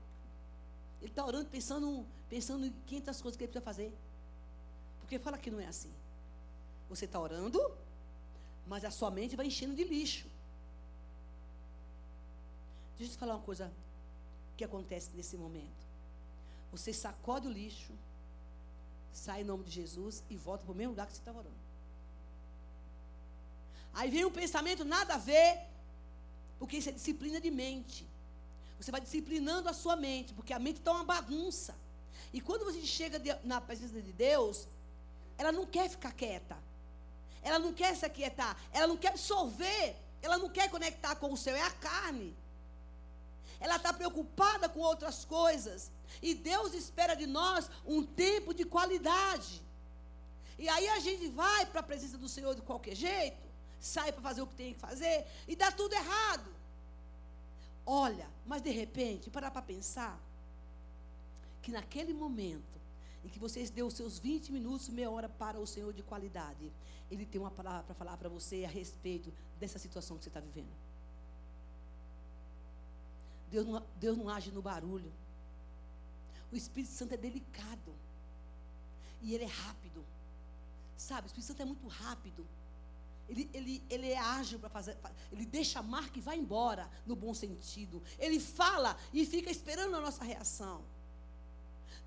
Ele 1.00 1.10
está 1.10 1.24
orando, 1.24 1.46
pensando, 1.46 2.06
pensando 2.28 2.66
em 2.66 2.74
500 2.86 3.20
coisas 3.20 3.36
que 3.36 3.44
ele 3.44 3.52
precisa 3.52 3.64
fazer. 3.64 3.92
Porque 5.00 5.18
fala 5.18 5.36
que 5.36 5.50
não 5.50 5.60
é 5.60 5.66
assim. 5.66 5.92
Você 6.88 7.04
está 7.04 7.20
orando, 7.20 7.60
mas 8.66 8.84
a 8.84 8.90
sua 8.90 9.10
mente 9.10 9.36
vai 9.36 9.46
enchendo 9.46 9.74
de 9.74 9.84
lixo. 9.84 10.26
Deixa 13.00 13.14
eu 13.14 13.16
te 13.16 13.20
falar 13.20 13.36
uma 13.36 13.42
coisa 13.42 13.72
que 14.58 14.62
acontece 14.62 15.08
nesse 15.14 15.34
momento. 15.34 15.86
Você 16.70 16.92
sacode 16.92 17.48
o 17.48 17.50
lixo, 17.50 17.94
sai 19.10 19.40
em 19.40 19.44
nome 19.44 19.64
de 19.64 19.70
Jesus 19.70 20.22
e 20.28 20.36
volta 20.36 20.64
para 20.64 20.72
o 20.72 20.76
mesmo 20.76 20.90
lugar 20.90 21.06
que 21.06 21.14
você 21.14 21.18
estava 21.18 21.38
orando. 21.38 21.54
Aí 23.94 24.10
vem 24.10 24.26
um 24.26 24.30
pensamento 24.30 24.84
nada 24.84 25.14
a 25.14 25.16
ver, 25.16 25.66
porque 26.58 26.76
isso 26.76 26.90
é 26.90 26.92
disciplina 26.92 27.40
de 27.40 27.50
mente. 27.50 28.06
Você 28.78 28.90
vai 28.90 29.00
disciplinando 29.00 29.70
a 29.70 29.72
sua 29.72 29.96
mente, 29.96 30.34
porque 30.34 30.52
a 30.52 30.58
mente 30.58 30.80
está 30.80 30.92
uma 30.92 31.04
bagunça. 31.04 31.74
E 32.34 32.38
quando 32.42 32.66
você 32.66 32.82
chega 32.82 33.18
de, 33.18 33.34
na 33.44 33.62
presença 33.62 33.98
de 34.02 34.12
Deus, 34.12 34.68
ela 35.38 35.50
não 35.50 35.64
quer 35.64 35.88
ficar 35.88 36.12
quieta. 36.12 36.58
Ela 37.42 37.58
não 37.58 37.72
quer 37.72 37.96
se 37.96 38.04
aquietar. 38.04 38.54
Ela 38.70 38.86
não 38.86 38.98
quer 38.98 39.08
absorver. 39.08 39.96
Ela 40.20 40.36
não 40.36 40.50
quer 40.50 40.70
conectar 40.70 41.16
com 41.16 41.32
o 41.32 41.36
céu. 41.38 41.56
É 41.56 41.62
a 41.62 41.70
carne. 41.70 42.36
Ela 43.60 43.76
está 43.76 43.92
preocupada 43.92 44.68
com 44.68 44.80
outras 44.80 45.24
coisas. 45.24 45.92
E 46.22 46.34
Deus 46.34 46.72
espera 46.74 47.14
de 47.14 47.26
nós 47.26 47.70
um 47.86 48.02
tempo 48.02 48.54
de 48.54 48.64
qualidade. 48.64 49.62
E 50.58 50.68
aí 50.68 50.88
a 50.88 50.98
gente 50.98 51.28
vai 51.28 51.66
para 51.66 51.80
a 51.80 51.82
presença 51.82 52.18
do 52.18 52.28
Senhor 52.28 52.54
de 52.54 52.62
qualquer 52.62 52.94
jeito, 52.94 53.46
sai 53.78 54.12
para 54.12 54.22
fazer 54.22 54.42
o 54.42 54.46
que 54.46 54.54
tem 54.54 54.74
que 54.74 54.80
fazer 54.80 55.26
e 55.46 55.54
dá 55.54 55.70
tudo 55.70 55.94
errado. 55.94 56.50
Olha, 57.86 58.28
mas 58.46 58.60
de 58.62 58.70
repente, 58.70 59.30
parar 59.30 59.50
para 59.50 59.62
pensar 59.62 60.18
que 61.62 61.72
naquele 61.72 62.12
momento 62.12 62.78
em 63.24 63.28
que 63.28 63.38
vocês 63.38 63.70
deu 63.70 63.86
os 63.86 63.94
seus 63.94 64.18
20 64.18 64.52
minutos, 64.52 64.88
meia 64.88 65.10
hora 65.10 65.28
para 65.28 65.58
o 65.58 65.66
Senhor 65.66 65.92
de 65.92 66.02
qualidade, 66.02 66.72
Ele 67.10 67.26
tem 67.26 67.40
uma 67.40 67.50
palavra 67.50 67.82
para 67.82 67.94
falar 67.94 68.16
para 68.16 68.28
você 68.28 68.64
a 68.64 68.68
respeito 68.68 69.32
dessa 69.58 69.78
situação 69.78 70.16
que 70.16 70.24
você 70.24 70.30
está 70.30 70.40
vivendo. 70.40 70.89
Deus 73.50 73.66
não, 73.66 73.86
Deus 73.96 74.16
não 74.16 74.28
age 74.28 74.50
no 74.50 74.62
barulho. 74.62 75.12
O 76.52 76.56
Espírito 76.56 76.92
Santo 76.92 77.14
é 77.14 77.16
delicado. 77.16 77.94
E 79.22 79.34
ele 79.34 79.44
é 79.44 79.48
rápido. 79.48 80.04
Sabe, 80.96 81.26
o 81.26 81.28
Espírito 81.28 81.48
Santo 81.48 81.62
é 81.62 81.64
muito 81.64 81.86
rápido. 81.88 82.46
Ele, 83.28 83.48
ele, 83.54 83.82
ele 83.88 84.10
é 84.10 84.18
ágil 84.18 84.58
para 84.58 84.68
fazer. 84.68 84.96
Ele 85.30 85.46
deixa 85.46 85.78
a 85.78 85.82
marca 85.82 86.18
e 86.18 86.20
vai 86.20 86.36
embora, 86.36 86.90
no 87.06 87.14
bom 87.14 87.32
sentido. 87.32 88.02
Ele 88.18 88.40
fala 88.40 88.96
e 89.12 89.24
fica 89.24 89.50
esperando 89.50 89.94
a 89.96 90.00
nossa 90.00 90.24
reação. 90.24 90.82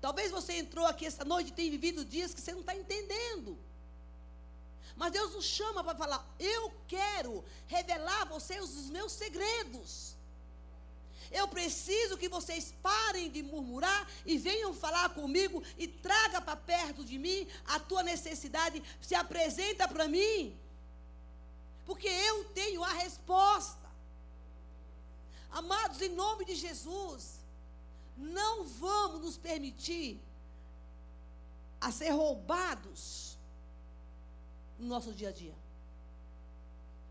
Talvez 0.00 0.30
você 0.30 0.58
entrou 0.58 0.84
aqui 0.86 1.06
essa 1.06 1.24
noite 1.24 1.48
e 1.48 1.52
tenha 1.52 1.70
vivido 1.70 2.04
dias 2.04 2.34
que 2.34 2.40
você 2.40 2.52
não 2.52 2.60
está 2.60 2.76
entendendo. 2.76 3.58
Mas 4.96 5.12
Deus 5.12 5.32
nos 5.32 5.46
chama 5.46 5.82
para 5.82 5.96
falar: 5.96 6.34
eu 6.38 6.72
quero 6.86 7.42
revelar 7.66 8.22
a 8.22 8.26
vocês 8.26 8.62
os 8.62 8.90
meus 8.90 9.12
segredos. 9.12 10.13
Eu 11.30 11.48
preciso 11.48 12.16
que 12.16 12.28
vocês 12.28 12.72
parem 12.82 13.30
de 13.30 13.42
murmurar 13.42 14.08
e 14.24 14.36
venham 14.38 14.74
falar 14.74 15.10
comigo 15.10 15.62
e 15.78 15.86
traga 15.88 16.40
para 16.40 16.56
perto 16.56 17.04
de 17.04 17.18
mim 17.18 17.46
a 17.66 17.80
tua 17.80 18.02
necessidade, 18.02 18.82
se 19.00 19.14
apresenta 19.14 19.88
para 19.88 20.08
mim. 20.08 20.56
Porque 21.86 22.08
eu 22.08 22.44
tenho 22.46 22.82
a 22.82 22.92
resposta. 22.92 23.84
Amados, 25.50 26.00
em 26.00 26.08
nome 26.08 26.44
de 26.44 26.54
Jesus, 26.54 27.40
não 28.16 28.64
vamos 28.64 29.20
nos 29.20 29.36
permitir 29.36 30.20
a 31.80 31.92
ser 31.92 32.10
roubados 32.10 33.38
no 34.78 34.86
nosso 34.86 35.12
dia 35.12 35.28
a 35.28 35.32
dia. 35.32 35.54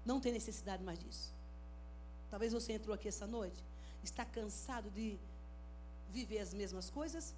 Não 0.06 0.20
tem 0.20 0.34
necessidade 0.34 0.84
mais 0.84 1.00
disso. 1.00 1.32
Talvez 2.30 2.52
você 2.52 2.74
entrou 2.74 2.94
aqui 2.94 3.08
essa 3.08 3.28
noite 3.28 3.64
Está 4.04 4.26
cansado 4.26 4.90
de 4.92 5.18
viver 6.12 6.40
as 6.40 6.54
mesmas 6.54 6.90
coisas? 6.90 7.34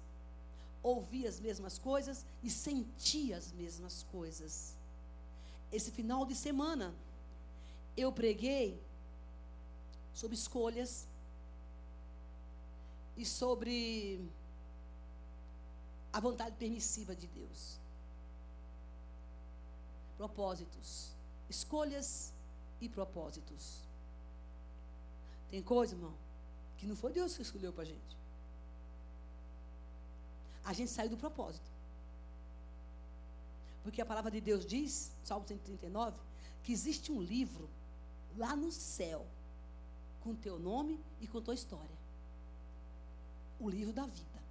Ouvir 0.82 1.26
as 1.26 1.38
mesmas 1.40 1.78
coisas 1.78 2.26
e 2.42 2.50
sentir 2.50 3.32
as 3.32 3.52
mesmas 3.52 4.02
coisas? 4.04 4.76
Esse 5.72 5.90
final 5.90 6.24
de 6.26 6.34
semana, 6.34 6.94
eu 7.96 8.12
preguei 8.12 8.80
sobre 10.12 10.36
escolhas 10.36 11.06
e 13.16 13.24
sobre 13.24 14.20
a 16.12 16.20
vontade 16.20 16.56
permissiva 16.56 17.14
de 17.14 17.26
Deus. 17.26 17.78
Propósitos, 20.16 21.14
escolhas 21.48 22.32
e 22.80 22.88
propósitos. 22.88 23.82
Tem 25.50 25.62
coisa, 25.62 25.94
irmão, 25.94 26.14
que 26.78 26.86
não 26.86 26.96
foi 26.96 27.12
Deus 27.12 27.36
que 27.36 27.42
escolheu 27.42 27.72
para 27.72 27.82
a 27.82 27.86
gente. 27.86 28.16
A 30.64 30.72
gente 30.72 30.90
saiu 30.90 31.10
do 31.10 31.16
propósito. 31.16 31.70
Porque 33.82 34.00
a 34.00 34.06
palavra 34.06 34.30
de 34.30 34.40
Deus 34.40 34.66
diz, 34.66 35.12
Salmo 35.24 35.46
139, 35.46 36.18
que 36.64 36.72
existe 36.72 37.12
um 37.12 37.22
livro 37.22 37.68
lá 38.36 38.56
no 38.56 38.72
céu 38.72 39.24
com 40.22 40.34
teu 40.34 40.58
nome 40.58 41.00
e 41.20 41.28
com 41.28 41.40
tua 41.40 41.54
história. 41.54 41.96
O 43.60 43.70
livro 43.70 43.92
da 43.92 44.04
vida. 44.04 44.42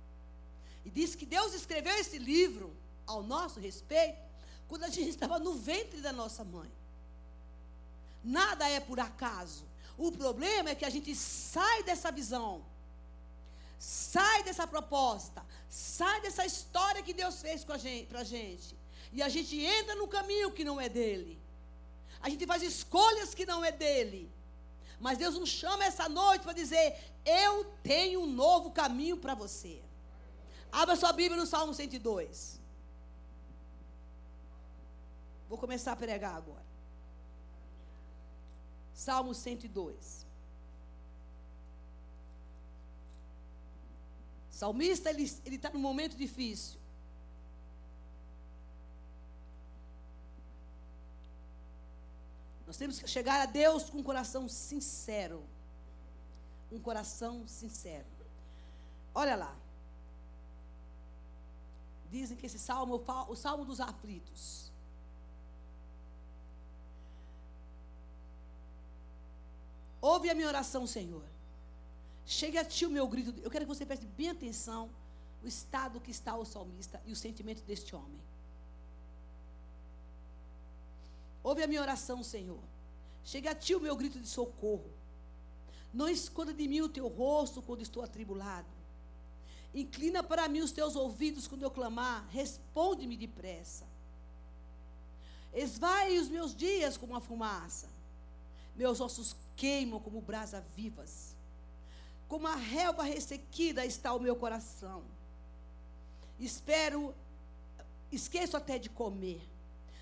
E 0.86 0.90
diz 0.90 1.16
que 1.16 1.26
Deus 1.26 1.54
escreveu 1.54 1.96
esse 1.98 2.18
livro 2.18 2.74
ao 3.06 3.22
nosso 3.22 3.60
respeito 3.60 4.24
quando 4.68 4.86
a 4.86 4.90
gente 4.90 5.10
estava 5.10 5.38
no 5.38 5.54
ventre 5.56 6.00
da 6.00 6.14
nossa 6.14 6.44
mãe. 6.44 6.72
Nada 8.24 8.68
é 8.70 8.80
por 8.80 9.00
acaso. 9.00 9.66
O 9.98 10.12
problema 10.12 10.70
é 10.70 10.76
que 10.76 10.86
a 10.86 10.90
gente 10.90 11.16
sai 11.16 11.84
dessa 11.84 12.12
visão, 12.12 12.64
sai 13.80 14.44
dessa 14.44 14.68
proposta, 14.68 15.46
sai 15.70 16.22
dessa 16.22 16.46
história 16.46 17.02
que 17.02 17.14
Deus 17.14 17.42
fez 17.42 17.64
com 17.64 17.74
a 17.74 17.78
gente, 17.78 18.10
gente. 18.26 18.76
E 19.14 19.22
a 19.22 19.30
gente 19.30 19.58
entra 19.58 19.96
no 19.96 20.08
caminho 20.08 20.52
que 20.52 20.64
não 20.64 20.80
é 20.80 20.90
dele. 20.90 21.40
A 22.22 22.30
gente 22.30 22.46
faz 22.46 22.62
escolhas 22.62 23.34
que 23.34 23.46
não 23.46 23.64
é 23.64 23.72
dele. 23.72 24.30
Mas 25.00 25.18
Deus 25.18 25.36
nos 25.36 25.50
chama 25.50 25.86
essa 25.86 26.10
noite 26.10 26.42
para 26.42 26.54
dizer: 26.54 26.98
Eu 27.26 27.66
tenho 27.84 28.22
um 28.22 28.28
novo 28.28 28.72
caminho 28.72 29.18
para 29.18 29.34
você. 29.34 29.82
Abra 30.72 30.96
sua 30.96 31.14
Bíblia 31.14 31.40
no 31.40 31.48
Salmo 31.48 31.74
102. 31.74 32.60
Vou 35.48 35.58
começar 35.58 35.94
a 35.94 35.96
pregar 35.96 36.36
agora. 36.36 36.65
Salmo 38.96 39.34
102. 39.34 40.26
Salmista, 44.50 45.12
ele 45.12 45.24
está 45.24 45.70
num 45.70 45.80
momento 45.80 46.16
difícil. 46.16 46.80
Nós 52.66 52.78
temos 52.78 52.98
que 52.98 53.08
chegar 53.08 53.42
a 53.42 53.46
Deus 53.46 53.90
com 53.90 53.98
um 53.98 54.04
coração 54.04 54.48
sincero. 54.48 55.44
Um 56.72 56.80
coração 56.80 57.46
sincero. 57.46 58.08
Olha 59.14 59.36
lá. 59.36 59.56
Dizem 62.10 62.38
que 62.38 62.46
esse 62.46 62.58
salmo 62.58 62.96
é 62.96 63.32
o 63.32 63.36
salmo 63.36 63.66
dos 63.66 63.82
aflitos. 63.82 64.72
Ouve 70.12 70.30
a 70.30 70.36
minha 70.36 70.48
oração, 70.48 70.86
Senhor. 70.86 71.24
Chegue 72.28 72.60
a 72.60 72.64
ti 72.64 72.86
o 72.86 72.92
meu 72.92 73.08
grito. 73.08 73.34
Eu 73.42 73.50
quero 73.50 73.66
que 73.66 73.74
você 73.74 73.84
preste 73.84 74.06
bem 74.06 74.30
atenção 74.30 74.88
o 75.44 75.48
estado 75.48 76.00
que 76.00 76.12
está 76.12 76.36
o 76.38 76.46
salmista 76.46 77.02
e 77.08 77.12
o 77.12 77.16
sentimento 77.16 77.64
deste 77.64 77.96
homem. 77.96 78.22
Ouve 81.44 81.64
a 81.64 81.68
minha 81.68 81.82
oração, 81.82 82.22
Senhor. 82.24 82.62
Chegue 83.24 83.48
a 83.48 83.56
ti 83.56 83.74
o 83.74 83.80
meu 83.80 83.96
grito 83.96 84.20
de 84.20 84.28
socorro. 84.28 84.92
Não 85.92 86.08
esconda 86.08 86.54
de 86.54 86.68
mim 86.68 86.82
o 86.82 86.90
teu 86.98 87.08
rosto 87.08 87.60
quando 87.64 87.82
estou 87.82 88.04
atribulado. 88.04 88.68
Inclina 89.74 90.22
para 90.22 90.48
mim 90.48 90.60
os 90.60 90.72
teus 90.72 90.96
ouvidos 90.96 91.48
quando 91.48 91.64
eu 91.64 91.72
clamar. 91.72 92.28
Responde-me 92.30 93.18
depressa. 93.18 93.88
Esvaie 95.52 96.20
os 96.20 96.30
meus 96.30 96.56
dias 96.56 96.96
como 96.96 97.16
a 97.16 97.20
fumaça. 97.20 97.90
Meus 98.76 99.02
ossos 99.02 99.36
queimam 99.56 100.00
como 100.00 100.22
brasas 100.22 100.64
vivas. 100.76 101.36
Como 102.28 102.48
a 102.48 102.56
relva 102.56 103.04
ressequida 103.04 103.86
está 103.86 104.14
o 104.14 104.20
meu 104.20 104.36
coração. 104.36 105.04
Espero, 106.40 107.14
esqueço 108.12 108.58
até 108.58 108.78
de 108.78 108.90
comer. 108.90 109.42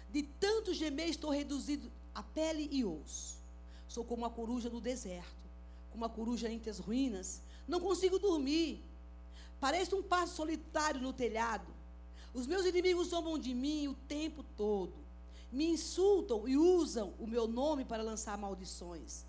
De 0.10 0.24
tanto 0.24 0.74
gemer, 0.74 1.10
estou 1.10 1.32
reduzido 1.32 1.92
a 2.14 2.24
pele 2.24 2.70
e 2.72 2.86
osso. 2.86 3.38
Sou 3.88 4.04
como 4.04 4.24
uma 4.24 4.30
coruja 4.30 4.70
no 4.70 4.82
deserto, 4.82 5.50
como 5.92 6.04
uma 6.04 6.10
coruja 6.10 6.50
entre 6.50 6.70
as 6.70 6.80
ruínas. 6.80 7.42
Não 7.68 7.80
consigo 7.80 8.18
dormir. 8.18 8.82
Pareço 9.60 9.96
um 9.96 10.04
passo 10.04 10.36
solitário 10.36 11.02
no 11.02 11.14
telhado. 11.14 11.68
Os 12.34 12.48
meus 12.48 12.66
inimigos 12.66 13.10
zombam 13.10 13.38
de 13.38 13.54
mim 13.54 13.88
o 13.88 13.94
tempo 13.94 14.44
todo. 14.58 14.94
Me 15.52 15.66
insultam 15.66 16.48
e 16.48 16.58
usam 16.58 17.14
o 17.20 17.28
meu 17.28 17.48
nome 17.48 17.86
para 17.86 18.02
lançar 18.02 18.38
maldições. 18.38 19.24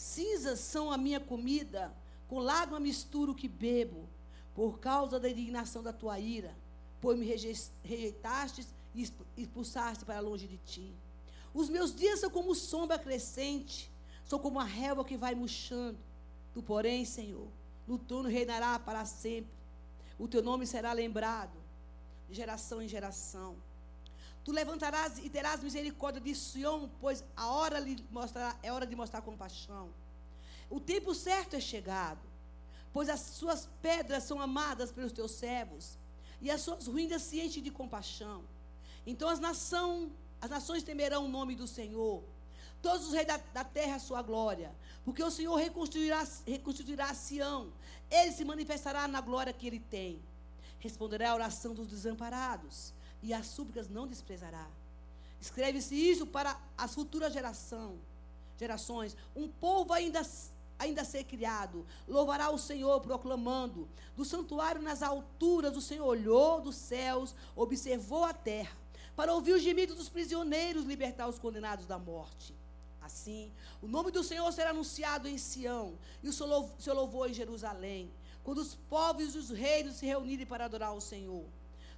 Cinzas 0.00 0.60
são 0.60 0.90
a 0.90 0.96
minha 0.96 1.20
comida, 1.20 1.94
com 2.26 2.38
lágrima 2.38 2.80
misturo 2.80 3.34
que 3.34 3.46
bebo, 3.46 4.08
por 4.54 4.78
causa 4.78 5.20
da 5.20 5.28
indignação 5.28 5.82
da 5.82 5.92
tua 5.92 6.18
ira, 6.18 6.56
pois 7.02 7.18
me 7.18 7.26
rejeitaste 7.26 8.66
e 8.94 9.06
expulsaste 9.36 10.02
para 10.06 10.18
longe 10.20 10.46
de 10.46 10.56
ti. 10.56 10.90
Os 11.52 11.68
meus 11.68 11.94
dias 11.94 12.18
são 12.18 12.30
como 12.30 12.54
sombra 12.54 12.98
crescente, 12.98 13.90
são 14.24 14.38
como 14.38 14.58
a 14.58 14.64
relva 14.64 15.04
que 15.04 15.18
vai 15.18 15.34
murchando. 15.34 15.98
Tu, 16.54 16.62
porém, 16.62 17.04
Senhor, 17.04 17.48
no 17.86 17.98
trono 17.98 18.26
reinará 18.26 18.78
para 18.78 19.04
sempre. 19.04 19.52
O 20.18 20.26
teu 20.26 20.42
nome 20.42 20.66
será 20.66 20.94
lembrado 20.94 21.58
de 22.26 22.34
geração 22.34 22.80
em 22.80 22.88
geração. 22.88 23.54
Tu 24.44 24.52
levantarás 24.52 25.18
e 25.18 25.28
terás 25.28 25.62
misericórdia 25.62 26.20
de 26.20 26.34
Sião, 26.34 26.90
pois 27.00 27.22
a 27.36 27.48
hora 27.48 27.78
lhe 27.78 28.02
mostrará, 28.10 28.56
é 28.62 28.72
hora 28.72 28.86
de 28.86 28.96
mostrar 28.96 29.20
compaixão. 29.20 29.90
O 30.70 30.80
tempo 30.80 31.14
certo 31.14 31.56
é 31.56 31.60
chegado, 31.60 32.20
pois 32.92 33.08
as 33.08 33.20
suas 33.20 33.68
pedras 33.82 34.24
são 34.24 34.40
amadas 34.40 34.90
pelos 34.90 35.12
teus 35.12 35.32
servos, 35.32 35.98
e 36.40 36.50
as 36.50 36.62
suas 36.62 36.86
ruínas 36.86 37.22
se 37.22 37.40
enchem 37.40 37.62
de 37.62 37.70
compaixão. 37.70 38.42
Então 39.06 39.28
as, 39.28 39.38
nação, 39.38 40.10
as 40.40 40.48
nações 40.48 40.82
temerão 40.82 41.26
o 41.26 41.28
nome 41.28 41.54
do 41.54 41.66
Senhor, 41.66 42.22
todos 42.80 43.08
os 43.08 43.12
reis 43.12 43.26
da, 43.26 43.36
da 43.52 43.62
terra 43.62 43.96
a 43.96 44.00
sua 44.00 44.22
glória, 44.22 44.72
porque 45.04 45.22
o 45.22 45.30
Senhor 45.30 45.54
reconstruirá, 45.56 46.26
reconstruirá 46.46 47.12
Sião, 47.12 47.70
ele 48.10 48.32
se 48.32 48.44
manifestará 48.44 49.06
na 49.06 49.20
glória 49.20 49.52
que 49.52 49.66
ele 49.66 49.80
tem. 49.80 50.22
Responderá 50.78 51.32
a 51.32 51.34
oração 51.34 51.74
dos 51.74 51.86
desamparados 51.86 52.94
e 53.22 53.32
as 53.32 53.46
súplicas 53.46 53.88
não 53.88 54.06
desprezará. 54.06 54.66
Escreve-se 55.40 55.94
isso 55.94 56.26
para 56.26 56.58
as 56.76 56.94
futuras 56.94 57.32
geração, 57.32 57.98
gerações. 58.58 59.16
Um 59.34 59.48
povo 59.48 59.92
ainda 59.92 60.22
ainda 60.80 61.04
ser 61.04 61.24
criado, 61.24 61.86
louvará 62.08 62.50
o 62.50 62.58
Senhor 62.58 63.00
proclamando: 63.00 63.86
do 64.16 64.24
santuário 64.24 64.80
nas 64.80 65.02
alturas 65.02 65.76
o 65.76 65.80
Senhor 65.80 66.06
olhou 66.06 66.60
dos 66.60 66.74
céus, 66.74 67.34
observou 67.54 68.24
a 68.24 68.32
terra, 68.32 68.76
para 69.14 69.34
ouvir 69.34 69.52
os 69.52 69.62
gemidos 69.62 69.96
dos 69.96 70.08
prisioneiros, 70.08 70.84
libertar 70.84 71.28
os 71.28 71.38
condenados 71.38 71.86
da 71.86 71.98
morte. 71.98 72.54
Assim, 73.02 73.52
o 73.82 73.88
nome 73.88 74.10
do 74.10 74.22
Senhor 74.22 74.50
será 74.52 74.70
anunciado 74.70 75.28
em 75.28 75.36
Sião 75.36 75.94
e 76.22 76.28
o 76.28 76.32
seu 76.32 76.94
louvor 76.94 77.28
em 77.28 77.34
Jerusalém, 77.34 78.10
quando 78.42 78.58
os 78.58 78.74
povos 78.74 79.34
e 79.34 79.38
os 79.38 79.50
reinos 79.50 79.96
se 79.96 80.06
reunirem 80.06 80.46
para 80.46 80.64
adorar 80.64 80.94
o 80.94 81.00
Senhor. 81.00 81.44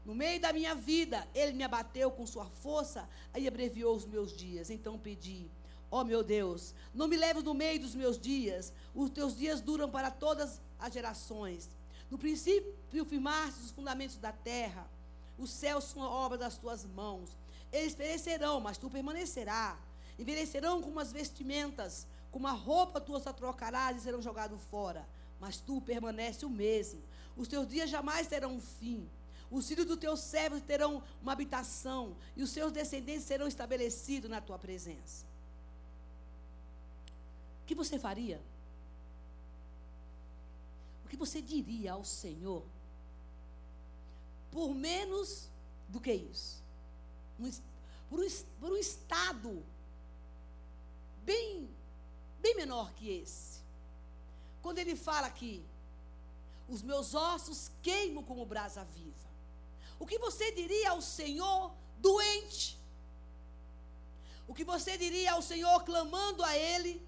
No 0.04 0.14
meio 0.14 0.40
da 0.40 0.52
minha 0.52 0.74
vida, 0.74 1.26
ele 1.34 1.52
me 1.52 1.62
abateu 1.62 2.10
com 2.10 2.26
sua 2.26 2.46
força 2.46 3.08
e 3.36 3.46
abreviou 3.46 3.94
os 3.94 4.04
meus 4.04 4.36
dias. 4.36 4.68
Então 4.68 4.98
pedi, 4.98 5.48
ó 5.90 6.00
oh, 6.00 6.04
meu 6.04 6.24
Deus, 6.24 6.74
não 6.92 7.06
me 7.06 7.16
leves 7.16 7.44
no 7.44 7.54
meio 7.54 7.78
dos 7.80 7.94
meus 7.94 8.18
dias. 8.18 8.72
Os 8.94 9.10
teus 9.10 9.36
dias 9.36 9.60
duram 9.60 9.88
para 9.88 10.10
todas 10.10 10.60
as 10.78 10.92
gerações. 10.92 11.70
No 12.10 12.18
princípio 12.18 13.04
firmaste 13.04 13.62
os 13.62 13.70
fundamentos 13.70 14.16
da 14.16 14.32
terra. 14.32 14.90
Os 15.38 15.50
céus 15.50 15.84
são 15.84 16.02
a 16.02 16.10
obra 16.10 16.36
das 16.36 16.58
tuas 16.58 16.84
mãos. 16.84 17.30
Eles 17.72 17.94
perecerão, 17.94 18.60
mas 18.60 18.76
tu 18.76 18.90
permanecerás. 18.90 19.78
Envelhecerão 20.18 20.82
como 20.82 21.00
as 21.00 21.10
vestimentas, 21.10 22.06
como 22.30 22.46
a 22.46 22.52
roupa 22.52 23.00
tu 23.00 23.16
as 23.16 23.22
trocarás 23.22 23.96
e 23.96 24.00
serão 24.00 24.20
jogados 24.20 24.62
fora. 24.64 25.08
Mas 25.40 25.58
tu 25.58 25.80
permanece 25.80 26.44
o 26.44 26.50
mesmo. 26.50 27.00
Os 27.36 27.48
teus 27.48 27.66
dias 27.66 27.88
jamais 27.88 28.26
terão 28.26 28.60
fim. 28.60 29.08
Os 29.52 29.68
filhos 29.68 29.84
dos 29.84 29.98
teus 29.98 30.20
servos 30.20 30.62
terão 30.62 31.02
uma 31.20 31.32
habitação, 31.32 32.16
e 32.34 32.42
os 32.42 32.48
seus 32.48 32.72
descendentes 32.72 33.24
serão 33.24 33.46
estabelecidos 33.46 34.30
na 34.30 34.40
tua 34.40 34.58
presença. 34.58 35.26
O 37.62 37.66
que 37.66 37.74
você 37.74 37.98
faria? 37.98 38.40
O 41.04 41.08
que 41.08 41.16
você 41.18 41.42
diria 41.42 41.92
ao 41.92 42.02
Senhor? 42.02 42.64
Por 44.50 44.74
menos 44.74 45.50
do 45.86 46.00
que 46.00 46.14
isso. 46.14 46.62
Por 48.08 48.20
um, 48.20 48.28
por 48.58 48.72
um 48.72 48.76
estado 48.76 49.62
bem, 51.26 51.68
bem 52.40 52.56
menor 52.56 52.90
que 52.94 53.10
esse. 53.10 53.60
Quando 54.62 54.78
ele 54.78 54.96
fala 54.96 55.26
aqui, 55.26 55.62
os 56.70 56.80
meus 56.80 57.14
ossos 57.14 57.70
queimam 57.82 58.24
como 58.24 58.46
brasa 58.46 58.82
viva. 58.84 59.11
O 60.02 60.06
que 60.06 60.18
você 60.18 60.50
diria 60.50 60.90
ao 60.90 61.00
Senhor 61.00 61.72
doente? 61.98 62.76
O 64.48 64.52
que 64.52 64.64
você 64.64 64.98
diria 64.98 65.30
ao 65.34 65.40
Senhor 65.40 65.84
clamando 65.84 66.42
a 66.42 66.56
Ele, 66.56 67.00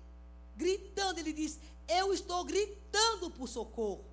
gritando? 0.56 1.18
Ele 1.18 1.32
diz: 1.32 1.58
Eu 1.88 2.14
estou 2.14 2.44
gritando 2.44 3.32
por 3.32 3.48
socorro. 3.48 4.04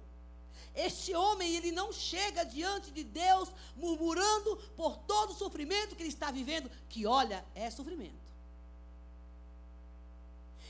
Este 0.74 1.14
homem, 1.14 1.56
ele 1.56 1.72
não 1.72 1.94
chega 1.94 2.44
diante 2.44 2.90
de 2.90 3.04
Deus 3.04 3.50
murmurando 3.76 4.58
por 4.76 4.98
todo 4.98 5.30
o 5.30 5.36
sofrimento 5.36 5.96
que 5.96 6.02
ele 6.02 6.10
está 6.10 6.32
vivendo, 6.32 6.72
que 6.90 7.06
olha, 7.06 7.46
é 7.54 7.70
sofrimento. 7.70 8.32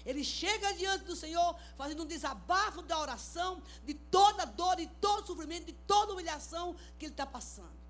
Ele 0.06 0.26
chega 0.26 0.74
diante 0.74 1.06
do 1.06 1.16
Senhor, 1.16 1.56
fazendo 1.78 2.04
um 2.04 2.08
desabafo 2.08 2.82
da 2.82 3.00
oração, 3.00 3.64
de 3.86 3.94
toda 3.94 4.44
dor, 4.44 4.76
de 4.76 4.88
todo 5.00 5.28
sofrimento, 5.28 5.68
de 5.68 5.74
toda 5.88 6.12
humilhação 6.12 6.76
que 7.00 7.06
ele 7.06 7.14
está 7.14 7.26
passando. 7.26 7.81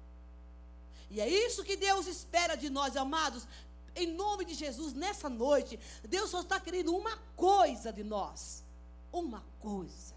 E 1.12 1.20
é 1.20 1.28
isso 1.28 1.64
que 1.66 1.76
Deus 1.76 2.08
espera 2.08 2.56
de 2.56 2.70
nós, 2.70 2.96
amados. 2.96 3.46
Em 3.94 4.08
nome 4.08 4.46
de 4.46 4.54
Jesus, 4.54 4.94
nessa 4.94 5.30
noite, 5.30 5.78
Deus 6.08 6.30
só 6.30 6.40
está 6.40 6.58
querendo 6.58 6.96
uma 6.96 7.18
coisa 7.36 7.92
de 7.92 8.02
nós. 8.02 8.64
Uma 9.12 9.44
coisa. 9.60 10.16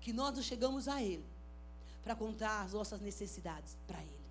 Que 0.00 0.12
nós 0.12 0.36
não 0.36 0.42
chegamos 0.42 0.86
a 0.86 1.02
Ele 1.02 1.26
para 2.04 2.14
contar 2.14 2.62
as 2.62 2.72
nossas 2.72 3.00
necessidades 3.00 3.76
para 3.88 3.98
Ele. 4.00 4.24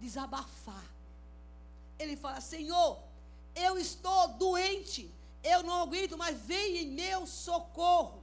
Desabafar. 0.00 0.84
Ele 1.96 2.16
fala: 2.16 2.40
Senhor, 2.40 2.98
eu 3.54 3.78
estou 3.78 4.28
doente, 4.30 5.08
eu 5.44 5.62
não 5.62 5.82
aguento, 5.82 6.18
mas 6.18 6.36
vem 6.40 6.78
em 6.78 6.88
meu 6.88 7.24
socorro. 7.24 8.20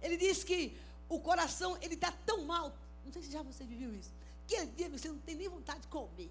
Ele 0.00 0.16
diz 0.16 0.44
que 0.44 0.78
o 1.08 1.20
coração, 1.20 1.76
ele 1.80 1.94
está 1.94 2.10
tão 2.10 2.44
mal. 2.44 2.72
Não 3.04 3.12
sei 3.12 3.22
se 3.22 3.30
já 3.30 3.42
você 3.42 3.64
viveu 3.64 3.94
isso. 3.94 4.10
Que 4.46 4.54
ele 4.54 4.72
dia 4.72 4.88
você 4.88 5.08
não 5.08 5.18
tem 5.18 5.34
nem 5.34 5.48
vontade 5.48 5.80
de 5.80 5.88
comer. 5.88 6.30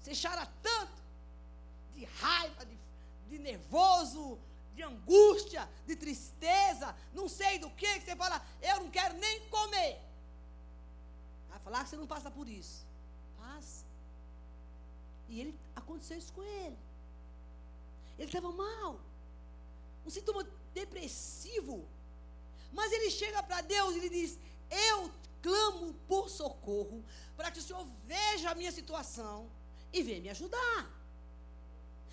Você 0.00 0.12
chora 0.14 0.46
tanto 0.62 1.02
de 1.94 2.04
raiva, 2.04 2.64
de, 2.64 2.76
de 3.28 3.38
nervoso, 3.38 4.38
de 4.74 4.82
angústia, 4.82 5.68
de 5.86 5.96
tristeza, 5.96 6.94
não 7.12 7.28
sei 7.28 7.58
do 7.58 7.70
que, 7.70 7.98
que 7.98 8.04
você 8.04 8.14
fala, 8.14 8.44
eu 8.60 8.80
não 8.80 8.90
quero 8.90 9.16
nem 9.16 9.48
comer. 9.48 9.98
Vai 11.48 11.58
falar 11.58 11.82
que 11.82 11.90
você 11.90 11.96
não 11.96 12.06
passa 12.06 12.30
por 12.30 12.46
isso. 12.46 12.86
Passa. 13.38 13.84
E 15.28 15.40
ele 15.40 15.58
aconteceu 15.74 16.18
isso 16.18 16.32
com 16.32 16.42
ele. 16.42 16.76
Ele 18.18 18.28
estava 18.28 18.52
mal. 18.52 19.00
Um 20.04 20.10
sintoma 20.10 20.46
depressivo. 20.74 21.84
Mas 22.78 22.92
ele 22.92 23.10
chega 23.10 23.42
para 23.42 23.62
Deus 23.62 23.94
e 23.94 23.98
ele 23.98 24.10
diz: 24.10 24.38
Eu 24.88 25.10
clamo 25.40 25.94
por 26.06 26.28
socorro 26.28 27.02
para 27.36 27.50
que 27.50 27.58
o 27.58 27.62
Senhor 27.62 27.86
veja 28.04 28.50
a 28.50 28.54
minha 28.54 28.70
situação 28.70 29.50
e 29.92 30.02
venha 30.02 30.20
me 30.20 30.28
ajudar. 30.28 30.80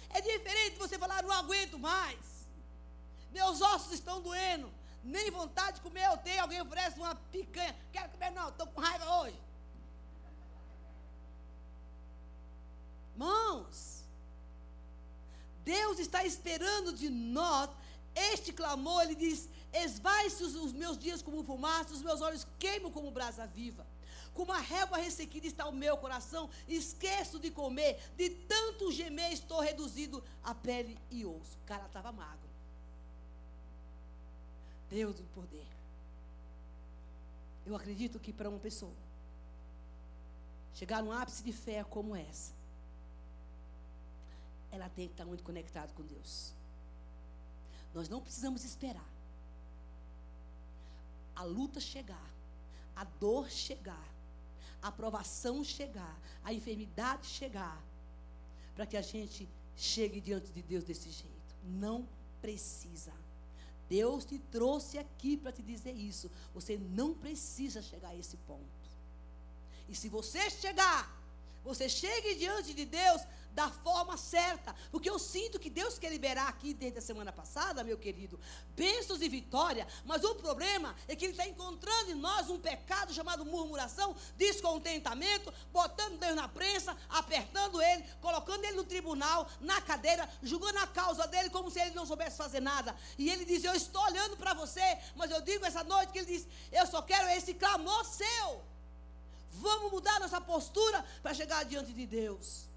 É 0.09 0.21
diferente 0.21 0.77
você 0.77 0.97
falar: 0.97 1.21
Não 1.21 1.33
aguento 1.33 1.77
mais. 1.77 2.47
Meus 3.31 3.59
ossos 3.61 3.91
estão 3.91 4.21
doendo. 4.21 4.71
Nem 5.03 5.29
vontade 5.31 5.77
de 5.77 5.81
comer 5.81 6.05
eu 6.05 6.17
tenho. 6.17 6.41
Alguém 6.41 6.61
oferece 6.61 6.97
uma 6.97 7.13
picanha. 7.13 7.75
Quero 7.91 8.09
comer, 8.11 8.31
não. 8.31 8.47
Estou 8.47 8.67
com 8.67 8.79
raiva 8.79 9.05
hoje. 9.19 9.39
Mãos. 13.17 14.03
Deus 15.65 15.99
está 15.99 16.23
esperando 16.23 16.93
de 16.93 17.09
nós 17.09 17.69
este 18.15 18.53
clamor. 18.53 19.03
Ele 19.03 19.15
diz: 19.15 19.49
Esvai-se 19.73 20.43
os, 20.43 20.55
os, 20.55 20.73
meus 20.73 20.97
dias 20.97 21.21
como 21.21 21.43
fumaça, 21.43 21.93
os 21.93 22.01
meus 22.01 22.21
olhos 22.21 22.45
queimam 22.59 22.91
como 22.91 23.11
brasa 23.11 23.45
viva. 23.45 23.85
Como 24.33 24.51
a 24.51 24.59
régua 24.59 24.97
ressequida 24.97 25.45
está 25.45 25.67
o 25.67 25.71
meu 25.71 25.95
coração, 25.97 26.49
esqueço 26.67 27.39
de 27.39 27.51
comer, 27.51 27.99
de 28.17 28.29
tanto 28.31 28.91
gemer 28.91 29.31
estou 29.31 29.59
reduzido 29.59 30.23
a 30.43 30.55
pele 30.55 30.97
e 31.11 31.23
osso. 31.25 31.57
O 31.63 31.67
cara 31.67 31.85
estava 31.85 32.11
magro. 32.11 32.49
Deus 34.89 35.15
do 35.15 35.23
poder. 35.35 35.67
Eu 37.65 37.75
acredito 37.75 38.19
que 38.19 38.33
para 38.33 38.49
uma 38.49 38.59
pessoa 38.59 38.93
chegar 40.73 41.01
num 41.01 41.11
ápice 41.11 41.43
de 41.43 41.53
fé 41.53 41.83
como 41.83 42.15
essa, 42.15 42.51
ela 44.71 44.89
tem 44.89 45.07
que 45.07 45.13
estar 45.13 45.25
muito 45.25 45.43
conectada 45.43 45.91
com 45.93 46.03
Deus. 46.03 46.53
Nós 47.93 48.09
não 48.09 48.21
precisamos 48.21 48.63
esperar 48.63 49.13
a 51.35 51.43
luta 51.43 51.79
chegar, 51.79 52.29
a 52.95 53.03
dor 53.03 53.49
chegar, 53.49 54.07
a 54.81 54.91
provação 54.91 55.63
chegar, 55.63 56.17
a 56.43 56.53
enfermidade 56.53 57.27
chegar, 57.27 57.81
para 58.75 58.85
que 58.85 58.97
a 58.97 59.01
gente 59.01 59.47
chegue 59.75 60.21
diante 60.21 60.51
de 60.51 60.61
Deus 60.61 60.83
desse 60.83 61.09
jeito. 61.09 61.55
Não 61.63 62.07
precisa. 62.41 63.11
Deus 63.89 64.25
te 64.25 64.39
trouxe 64.51 64.97
aqui 64.97 65.37
para 65.37 65.51
te 65.51 65.61
dizer 65.61 65.93
isso. 65.93 66.29
Você 66.53 66.77
não 66.77 67.13
precisa 67.13 67.81
chegar 67.81 68.09
a 68.09 68.15
esse 68.15 68.37
ponto. 68.37 68.83
E 69.89 69.95
se 69.95 70.09
você 70.09 70.49
chegar, 70.49 71.11
você 71.63 71.87
chegue 71.87 72.35
diante 72.35 72.73
de 72.73 72.85
Deus 72.85 73.21
da 73.53 73.69
forma 73.69 74.17
certa. 74.17 74.75
Porque 74.91 75.09
eu 75.09 75.17
sinto 75.19 75.59
que 75.59 75.69
Deus 75.69 75.97
quer 75.97 76.09
liberar 76.09 76.47
aqui 76.47 76.73
desde 76.73 76.99
a 76.99 77.01
semana 77.01 77.31
passada, 77.31 77.83
meu 77.83 77.97
querido, 77.97 78.39
bênçãos 78.75 79.21
e 79.21 79.29
vitória. 79.29 79.87
Mas 80.05 80.23
o 80.23 80.35
problema 80.35 80.95
é 81.07 81.15
que 81.15 81.25
Ele 81.25 81.33
está 81.33 81.47
encontrando 81.47 82.11
em 82.11 82.15
nós 82.15 82.49
um 82.49 82.59
pecado 82.59 83.13
chamado 83.13 83.45
murmuração, 83.45 84.15
descontentamento, 84.37 85.53
botando 85.71 86.19
Deus 86.19 86.35
na 86.35 86.47
prensa, 86.47 86.97
apertando 87.09 87.81
Ele, 87.81 88.03
colocando 88.21 88.63
Ele 88.65 88.77
no 88.77 88.83
tribunal, 88.83 89.47
na 89.61 89.81
cadeira, 89.81 90.29
julgando 90.41 90.79
a 90.79 90.87
causa 90.87 91.27
dele 91.27 91.49
como 91.49 91.69
se 91.69 91.79
Ele 91.79 91.91
não 91.95 92.05
soubesse 92.05 92.37
fazer 92.37 92.59
nada. 92.59 92.95
E 93.17 93.29
Ele 93.29 93.45
diz: 93.45 93.63
Eu 93.63 93.73
estou 93.73 94.01
olhando 94.03 94.35
para 94.35 94.53
você, 94.53 94.97
mas 95.15 95.31
eu 95.31 95.41
digo 95.41 95.65
essa 95.65 95.83
noite 95.83 96.11
que 96.11 96.19
Ele 96.19 96.37
diz: 96.37 96.47
Eu 96.71 96.87
só 96.87 97.01
quero 97.01 97.27
esse 97.29 97.53
clamor 97.53 98.03
seu. 98.05 98.61
Vamos 99.51 99.91
mudar 99.91 100.19
nossa 100.19 100.41
postura 100.41 101.05
para 101.21 101.33
chegar 101.33 101.63
diante 101.63 101.93
de 101.93 102.07
Deus. 102.07 102.72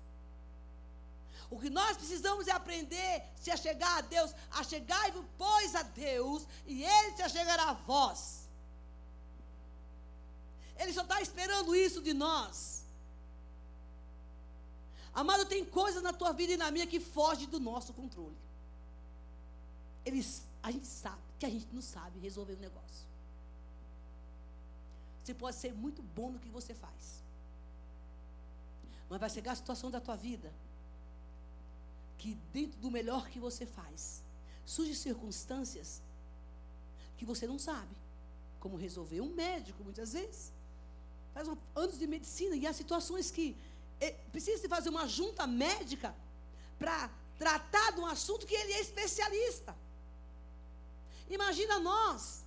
O 1.51 1.59
que 1.59 1.71
nós 1.71 1.97
precisamos 1.97 2.49
é 2.49 2.53
aprender 2.53 3.23
se 3.41 3.51
a 3.51 3.57
chegar 3.57 3.99
a 3.99 4.01
Deus, 4.01 4.35
a 4.51 4.65
chegar 4.65 5.09
e 5.09 5.13
pois 5.39 5.75
a 5.75 5.83
Deus, 5.83 6.47
e 6.67 6.83
Ele 6.83 7.17
se 7.17 7.23
achegará 7.23 7.71
a 7.71 7.73
vós. 7.73 8.49
Ele 10.77 10.93
só 10.93 11.03
está 11.03 11.21
esperando 11.21 11.75
isso 11.75 12.03
de 12.03 12.13
nós. 12.13 12.85
Amado, 15.15 15.47
tem 15.47 15.65
coisas 15.65 16.03
na 16.03 16.13
tua 16.13 16.33
vida 16.33 16.53
e 16.53 16.57
na 16.57 16.71
minha 16.71 16.87
que 16.87 17.01
fogem 17.01 17.49
do 17.49 17.59
nosso 17.59 17.95
controle. 17.95 18.37
Eles, 20.05 20.43
a 20.63 20.71
gente 20.71 20.87
sabe 20.87 21.23
que 21.39 21.47
a 21.47 21.51
gente 21.51 21.69
não 21.73 21.81
sabe 21.81 22.19
resolver 22.19 22.55
o 22.55 22.59
negócio. 22.59 23.07
Você 25.25 25.33
pode 25.33 25.57
ser 25.57 25.73
muito 25.73 26.03
bom 26.03 26.31
no 26.33 26.39
que 26.39 26.49
você 26.49 26.75
faz. 26.75 27.23
Mas 29.09 29.21
vai 29.21 29.31
chegar 29.31 29.53
a 29.53 29.57
situação 29.57 29.91
da 29.91 30.01
tua 30.01 30.17
vida 30.17 30.53
que 32.19 32.35
dentro 32.53 32.79
do 32.81 32.91
melhor 32.91 33.29
que 33.29 33.39
você 33.39 33.67
faz, 33.67 34.23
surgem 34.65 34.95
circunstâncias 34.95 36.03
que 37.17 37.25
você 37.25 37.47
não 37.47 37.59
sabe. 37.59 37.95
como 38.59 38.77
resolver. 38.77 39.21
Um 39.21 39.33
médico, 39.33 39.85
muitas 39.85 40.13
vezes, 40.13 40.53
faz 41.33 41.47
anos 41.77 41.99
de 41.99 42.07
medicina 42.07 42.57
e 42.57 42.67
há 42.67 42.73
situações 42.73 43.31
que 43.31 43.57
eh, 44.01 44.13
precisa 44.33 44.61
se 44.61 44.69
fazer 44.69 44.89
uma 44.89 45.07
junta 45.07 45.47
médica 45.47 46.13
para 46.77 47.09
tratar 47.39 47.93
de 47.93 48.01
um 48.01 48.07
assunto 48.07 48.45
que 48.45 48.55
ele 48.55 48.73
é 48.73 48.81
especialista. 48.81 49.77
Imagina 51.31 51.79
nós. 51.79 52.45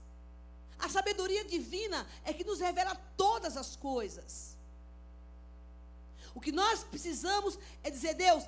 A 0.78 0.90
sabedoria 0.90 1.44
divina 1.46 2.08
é 2.24 2.34
que 2.34 2.44
nos 2.44 2.60
revela 2.60 2.96
todas 3.18 3.56
as 3.56 3.76
coisas. 3.76 4.58
O 6.34 6.40
que 6.40 6.52
nós 6.52 6.84
precisamos 6.84 7.58
é 7.84 7.90
dizer, 7.90 8.14
Deus, 8.14 8.44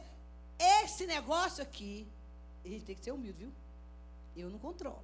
esse 0.62 1.06
negócio 1.06 1.63
aqui, 1.63 2.08
a 2.63 2.67
gente 2.67 2.86
tem 2.86 2.95
que 2.95 3.04
ser 3.04 3.12
humilde, 3.12 3.39
viu? 3.39 3.54
Eu 4.36 4.50
não 4.50 4.60
controlo. 4.60 5.04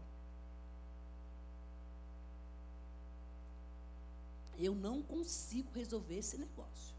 Eu 4.58 4.74
não 4.74 5.02
consigo 5.02 5.72
resolver 5.74 6.17
esse 6.17 6.38
negócio. 6.38 6.96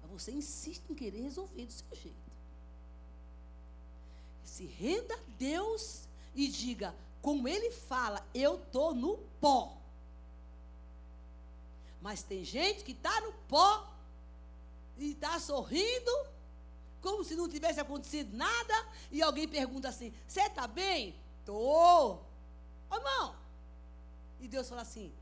Mas 0.00 0.10
você 0.10 0.32
insiste 0.32 0.82
em 0.90 0.94
querer 0.94 1.22
resolver 1.22 1.66
do 1.66 1.72
seu 1.72 1.94
jeito. 1.94 2.32
Se 4.44 4.64
renda 4.66 5.14
a 5.14 5.20
Deus 5.38 6.08
e 6.34 6.48
diga, 6.48 6.94
como 7.20 7.46
ele 7.46 7.70
fala, 7.70 8.26
eu 8.34 8.56
estou 8.56 8.94
no 8.94 9.18
pó. 9.40 9.78
Mas 12.00 12.22
tem 12.22 12.44
gente 12.44 12.82
que 12.82 12.92
está 12.92 13.20
no 13.20 13.32
pó 13.48 13.88
e 14.98 15.12
está 15.12 15.38
sorrindo, 15.38 16.10
como 17.02 17.24
se 17.24 17.34
não 17.34 17.48
tivesse 17.48 17.80
acontecido 17.80 18.34
nada, 18.34 18.86
e 19.10 19.20
alguém 19.20 19.48
pergunta 19.48 19.88
assim: 19.88 20.14
Você 20.26 20.40
está 20.40 20.66
bem? 20.66 21.14
Estou. 21.40 22.24
Ô 22.88 22.94
irmão. 22.94 23.36
E 24.40 24.46
Deus 24.48 24.68
fala 24.68 24.82
assim: 24.82 25.12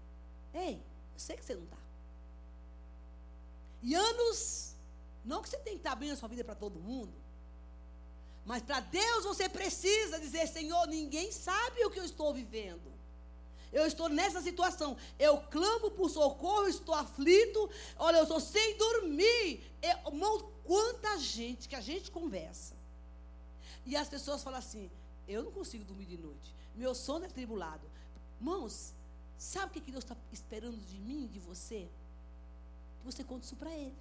Ei, 0.53 0.75
eu 1.15 1.19
sei 1.19 1.37
que 1.37 1.45
você 1.45 1.55
não 1.55 1.65
está. 1.65 1.79
E 3.83 3.95
anos, 3.95 4.75
não 5.25 5.43
que 5.43 5.49
você 5.49 5.57
tem 5.59 5.73
que 5.73 5.81
estar 5.81 5.93
abrindo 5.93 6.13
a 6.13 6.17
sua 6.17 6.29
vida 6.29 6.45
para 6.45 6.55
todo 6.55 6.79
mundo, 6.79 7.13
mas 8.45 8.63
para 8.63 8.81
Deus 8.81 9.25
você 9.25 9.49
precisa 9.49 10.21
dizer: 10.21 10.47
Senhor, 10.49 10.87
ninguém 10.87 11.33
sabe 11.33 11.85
o 11.85 11.91
que 11.91 11.99
eu 11.99 12.05
estou 12.05 12.35
vivendo. 12.35 13.00
Eu 13.73 13.87
estou 13.87 14.09
nessa 14.09 14.41
situação. 14.41 14.97
Eu 15.19 15.39
clamo 15.43 15.91
por 15.91 16.11
socorro, 16.11 16.67
estou 16.67 16.95
aflito. 16.95 17.71
Olha, 17.97 18.17
eu 18.17 18.25
estou 18.25 18.41
sem 18.41 18.77
dormir. 18.77 19.65
Eu, 19.81 20.13
irmão, 20.13 20.51
quanta 20.65 21.19
gente 21.19 21.69
que 21.69 21.77
a 21.77 21.81
gente 21.81 22.11
conversa. 22.11 22.75
E 23.87 23.97
as 23.97 24.09
pessoas 24.09 24.43
falam 24.43 24.59
assim: 24.59 24.91
Eu 25.29 25.43
não 25.45 25.53
consigo 25.53 25.85
dormir 25.85 26.07
de 26.07 26.19
noite. 26.19 26.55
Meu 26.75 26.95
sono 26.95 27.25
é 27.25 27.29
tribulado. 27.29 27.87
Irmãos, 28.41 28.93
sabe 29.39 29.79
o 29.79 29.83
que 29.83 29.91
Deus 29.91 30.05
está 30.05 30.17
esperando 30.33 30.79
de 30.85 30.99
mim, 30.99 31.27
de 31.27 31.39
você? 31.39 31.89
Que 32.99 33.05
você 33.05 33.23
conte 33.23 33.45
isso 33.45 33.57
para 33.57 33.71
Ele. 33.71 33.97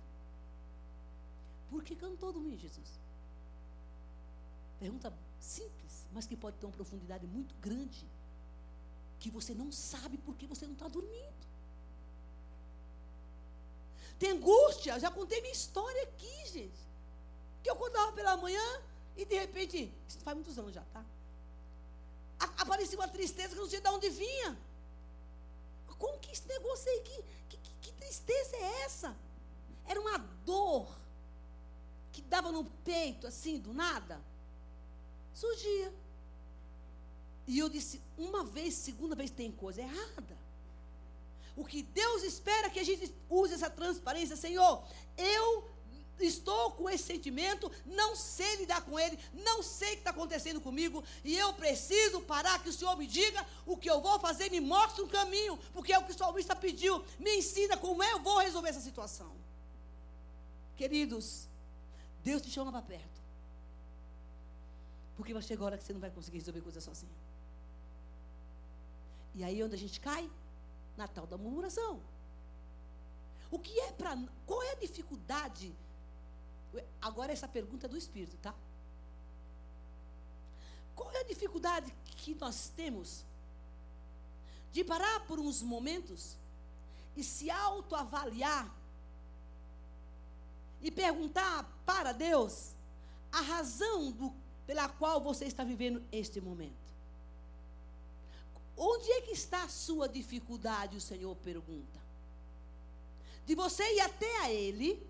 Por 1.70 1.84
que, 1.84 1.96
que 1.96 2.04
eu 2.04 2.08
não 2.10 2.16
estou 2.16 2.34
dormindo, 2.34 2.60
Jesus? 2.60 3.00
Pergunta 4.80 5.14
simples, 5.40 6.06
mas 6.14 6.26
que 6.26 6.36
pode 6.36 6.58
ter 6.58 6.66
uma 6.66 6.72
profundidade 6.72 7.28
muito 7.28 7.54
grande. 7.56 8.06
Que 9.20 9.30
você 9.30 9.54
não 9.54 9.72
sabe 9.72 10.18
por 10.18 10.36
que 10.36 10.46
você 10.48 10.66
não 10.66 10.74
está 10.74 10.88
dormindo. 10.88 11.40
Tem 14.18 14.32
angústia, 14.32 15.00
já 15.00 15.10
contei 15.10 15.42
minha 15.42 15.54
história 15.54 16.04
aqui, 16.04 16.46
gente. 16.48 16.80
Que 17.64 17.70
eu 17.70 17.76
contava 17.76 18.12
pela 18.14 18.36
manhã 18.38 18.82
e 19.16 19.26
de 19.26 19.38
repente, 19.38 19.92
isso 20.08 20.20
faz 20.20 20.36
muitos 20.36 20.58
anos 20.58 20.74
já, 20.74 20.84
tá? 20.94 21.04
Aparecia 22.58 22.98
uma 22.98 23.08
tristeza 23.08 23.50
que 23.50 23.60
eu 23.60 23.64
não 23.64 23.70
sei 23.70 23.82
de 23.82 23.90
onde 23.90 24.10
vinha. 24.10 24.58
Como 25.98 26.18
que 26.20 26.32
esse 26.32 26.48
negócio 26.48 26.90
aí? 26.90 27.02
Que, 27.02 27.24
que, 27.50 27.58
que, 27.58 27.74
que 27.82 27.92
tristeza 27.94 28.56
é 28.56 28.82
essa? 28.84 29.16
Era 29.86 30.00
uma 30.00 30.18
dor 30.46 30.88
que 32.14 32.22
dava 32.22 32.52
no 32.52 32.64
peito, 32.64 33.28
assim, 33.28 33.60
do 33.60 33.74
nada 33.74 34.22
surgia. 35.40 35.94
E 37.50 37.58
eu 37.58 37.68
disse, 37.68 38.00
uma 38.16 38.44
vez, 38.44 38.76
segunda 38.76 39.16
vez, 39.16 39.32
tem 39.32 39.52
coisa 39.52 39.82
errada. 39.82 40.38
O 41.56 41.66
que 41.66 41.82
Deus 41.82 42.22
espera 42.22 42.68
é 42.68 42.70
que 42.70 42.80
a 42.80 42.84
gente 42.84 43.12
use 43.28 43.56
essa 43.56 43.72
transparência, 43.72 44.36
Senhor, 44.36 44.84
eu 45.18 45.68
estou 46.20 46.74
com 46.74 46.88
esse 46.88 47.06
sentimento, 47.06 47.72
não 47.88 48.16
sei 48.16 48.58
lidar 48.58 48.82
com 48.82 49.00
ele, 49.00 49.18
não 49.34 49.64
sei 49.64 49.88
o 49.88 49.92
que 49.94 49.98
está 49.98 50.12
acontecendo 50.12 50.62
comigo, 50.62 51.04
e 51.24 51.36
eu 51.36 51.52
preciso 51.56 52.22
parar 52.22 52.62
que 52.62 52.70
o 52.70 52.74
Senhor 52.74 52.96
me 52.96 53.08
diga 53.08 53.44
o 53.66 53.76
que 53.76 53.90
eu 53.90 54.00
vou 54.00 54.20
fazer, 54.20 54.52
me 54.52 54.62
mostre 54.62 55.02
um 55.02 55.08
caminho, 55.08 55.58
porque 55.74 55.92
é 55.92 55.98
o 55.98 56.06
que 56.06 56.12
o 56.12 56.18
salmista 56.18 56.56
pediu, 56.56 57.04
me 57.18 57.38
ensina 57.38 57.76
como 57.76 58.04
eu 58.04 58.20
vou 58.20 58.38
resolver 58.38 58.70
essa 58.70 58.80
situação. 58.80 59.32
Queridos, 60.78 61.48
Deus 62.24 62.44
te 62.44 62.52
chama 62.52 62.72
para 62.72 62.84
perto. 62.84 63.20
Porque 65.18 65.34
vai 65.34 65.42
chegar 65.42 65.64
a 65.64 65.66
hora 65.66 65.78
que 65.80 65.84
você 65.84 65.94
não 65.94 66.00
vai 66.00 66.12
conseguir 66.12 66.38
resolver 66.38 66.62
coisa 66.62 66.80
sozinho. 66.80 67.29
E 69.36 69.44
aí 69.44 69.62
é 69.62 69.65
onde 69.65 69.76
a 69.76 69.78
gente 69.78 70.00
cai? 70.00 70.30
Na 70.98 71.08
tal 71.08 71.26
da 71.26 71.38
murmuração. 71.38 72.02
O 73.52 73.58
que 73.58 73.80
é 73.80 73.92
para. 73.92 74.18
Qual 74.46 74.62
é 74.62 74.72
a 74.72 74.76
dificuldade? 74.76 75.74
Agora 77.02 77.32
essa 77.32 77.48
pergunta 77.48 77.88
é 77.88 77.89
do 77.89 77.98
Espírito, 77.98 78.38
tá? 78.38 78.54
Qual 80.96 81.12
é 81.12 81.22
a 81.22 81.24
dificuldade 81.24 81.92
que 82.18 82.36
nós 82.36 82.70
temos 82.76 83.24
de 84.72 84.84
parar 84.84 85.26
por 85.26 85.39
uns 85.39 85.62
momentos 85.62 86.36
e 87.15 87.24
se 87.24 87.50
autoavaliar 87.50 88.72
e 90.82 90.92
perguntar 90.92 91.63
para 91.86 92.12
Deus 92.12 92.74
a 93.32 93.42
razão 93.42 94.12
do 94.12 94.34
pela 94.70 94.88
qual 94.88 95.20
você 95.20 95.46
está 95.46 95.63
vivendo 95.63 96.00
este 96.12 96.39
momento. 96.39 96.79
Onde 98.82 99.12
é 99.12 99.22
que 99.22 99.32
está 99.32 99.63
a 99.63 99.68
sua 99.68 100.08
dificuldade? 100.08 100.96
O 100.96 101.02
Senhor 101.02 101.36
pergunta. 101.36 102.00
De 103.46 103.54
você 103.54 103.84
ir 103.96 104.00
até 104.00 104.38
a 104.39 104.50
Ele 104.50 105.06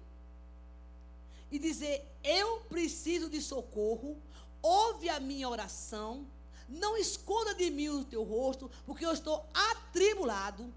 e 1.52 1.60
dizer: 1.60 2.04
Eu 2.24 2.62
preciso 2.62 3.30
de 3.30 3.40
socorro, 3.40 4.18
ouve 4.60 5.08
a 5.08 5.20
minha 5.20 5.48
oração, 5.48 6.26
não 6.68 6.98
esconda 6.98 7.54
de 7.54 7.70
mim 7.70 7.90
o 7.90 8.04
teu 8.04 8.24
rosto, 8.24 8.72
porque 8.88 9.06
eu 9.06 9.14
estou 9.14 9.46
atribulado. 9.54 10.74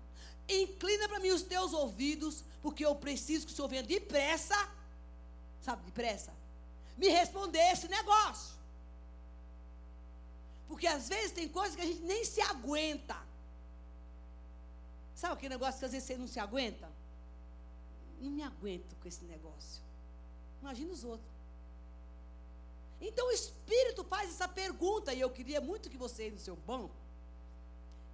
Inclina 0.47 1.09
para 1.09 1.19
mim 1.19 1.31
os 1.31 1.43
teus 1.43 1.73
ouvidos, 1.73 2.45
porque 2.61 2.85
eu 2.85 2.95
preciso 2.95 3.47
que 3.47 3.53
o 3.53 3.57
Senhor 3.57 3.69
venha 3.69 3.83
depressa, 3.83 4.69
sabe, 5.63 5.83
depressa, 5.87 6.31
me 6.99 7.09
responder 7.09 7.73
esse 7.73 7.89
negócio. 7.89 8.62
Porque 10.69 10.87
às 10.87 11.09
vezes 11.09 11.33
tem 11.33 11.49
coisas 11.49 11.77
que 11.77 11.83
a 11.83 11.87
gente 11.87 12.03
nem 12.03 12.25
se 12.25 12.41
aguenta. 12.41 13.17
Sabe 15.15 15.35
aquele 15.35 15.55
negócio 15.55 15.79
que 15.79 15.85
às 15.85 15.93
vezes 15.93 16.07
você 16.07 16.17
não 16.17 16.27
se 16.27 16.41
aguenta? 16.41 16.91
Não 18.21 18.31
me 18.31 18.43
aguento 18.43 18.97
com 19.01 19.09
esse 19.09 19.25
negócio. 19.25 19.83
Imagina 20.61 20.93
os 20.93 21.05
outros. 21.05 21.31
Então 23.01 23.29
o 23.29 23.33
Espírito 23.33 24.05
faz 24.05 24.31
essa 24.31 24.47
pergunta, 24.47 25.13
e 25.13 25.21
eu 25.21 25.29
queria 25.29 25.61
muito 25.61 25.91
que 25.91 25.97
você, 25.97 26.31
no 26.31 26.39
seu 26.39 26.55
banco, 26.55 26.95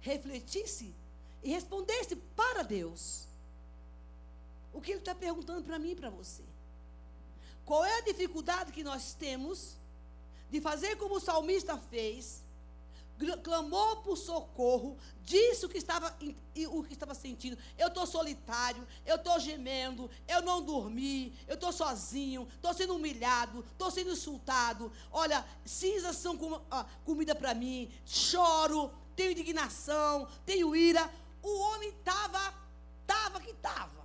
refletisse 0.01 0.93
e 1.43 1.49
respondesse 1.49 2.15
para 2.15 2.63
Deus. 2.63 3.27
O 4.73 4.81
que 4.81 4.91
Ele 4.91 4.99
está 4.99 5.13
perguntando 5.13 5.63
para 5.63 5.79
mim 5.79 5.91
e 5.91 5.95
para 5.95 6.09
você. 6.09 6.43
Qual 7.65 7.85
é 7.85 7.99
a 7.99 8.01
dificuldade 8.01 8.71
que 8.71 8.83
nós 8.83 9.13
temos 9.13 9.77
de 10.49 10.59
fazer 10.59 10.95
como 10.97 11.15
o 11.15 11.19
salmista 11.19 11.77
fez, 11.77 12.43
clamou 13.43 13.97
por 13.97 14.17
socorro, 14.17 14.97
disse 15.23 15.65
o 15.65 15.69
que 15.69 15.77
estava, 15.77 16.15
o 16.71 16.83
que 16.83 16.93
estava 16.93 17.13
sentindo. 17.13 17.57
Eu 17.77 17.89
estou 17.89 18.07
solitário, 18.07 18.87
eu 19.05 19.17
estou 19.17 19.39
gemendo, 19.39 20.09
eu 20.27 20.41
não 20.41 20.61
dormi, 20.61 21.33
eu 21.47 21.55
estou 21.55 21.71
sozinho, 21.71 22.47
estou 22.55 22.73
sendo 22.73 22.95
humilhado, 22.95 23.65
estou 23.71 23.91
sendo 23.91 24.11
insultado. 24.11 24.91
Olha, 25.11 25.45
cinzas 25.65 26.15
são 26.15 26.37
com, 26.37 26.61
ah, 26.71 26.85
comida 27.03 27.35
para 27.35 27.53
mim, 27.53 27.91
choro, 28.05 28.91
tenho 29.15 29.31
indignação, 29.31 30.27
tenho 30.45 30.75
ira. 30.75 31.11
O 31.43 31.59
homem 31.59 31.89
estava, 31.89 32.53
estava 33.01 33.39
que 33.41 33.51
estava. 33.51 33.99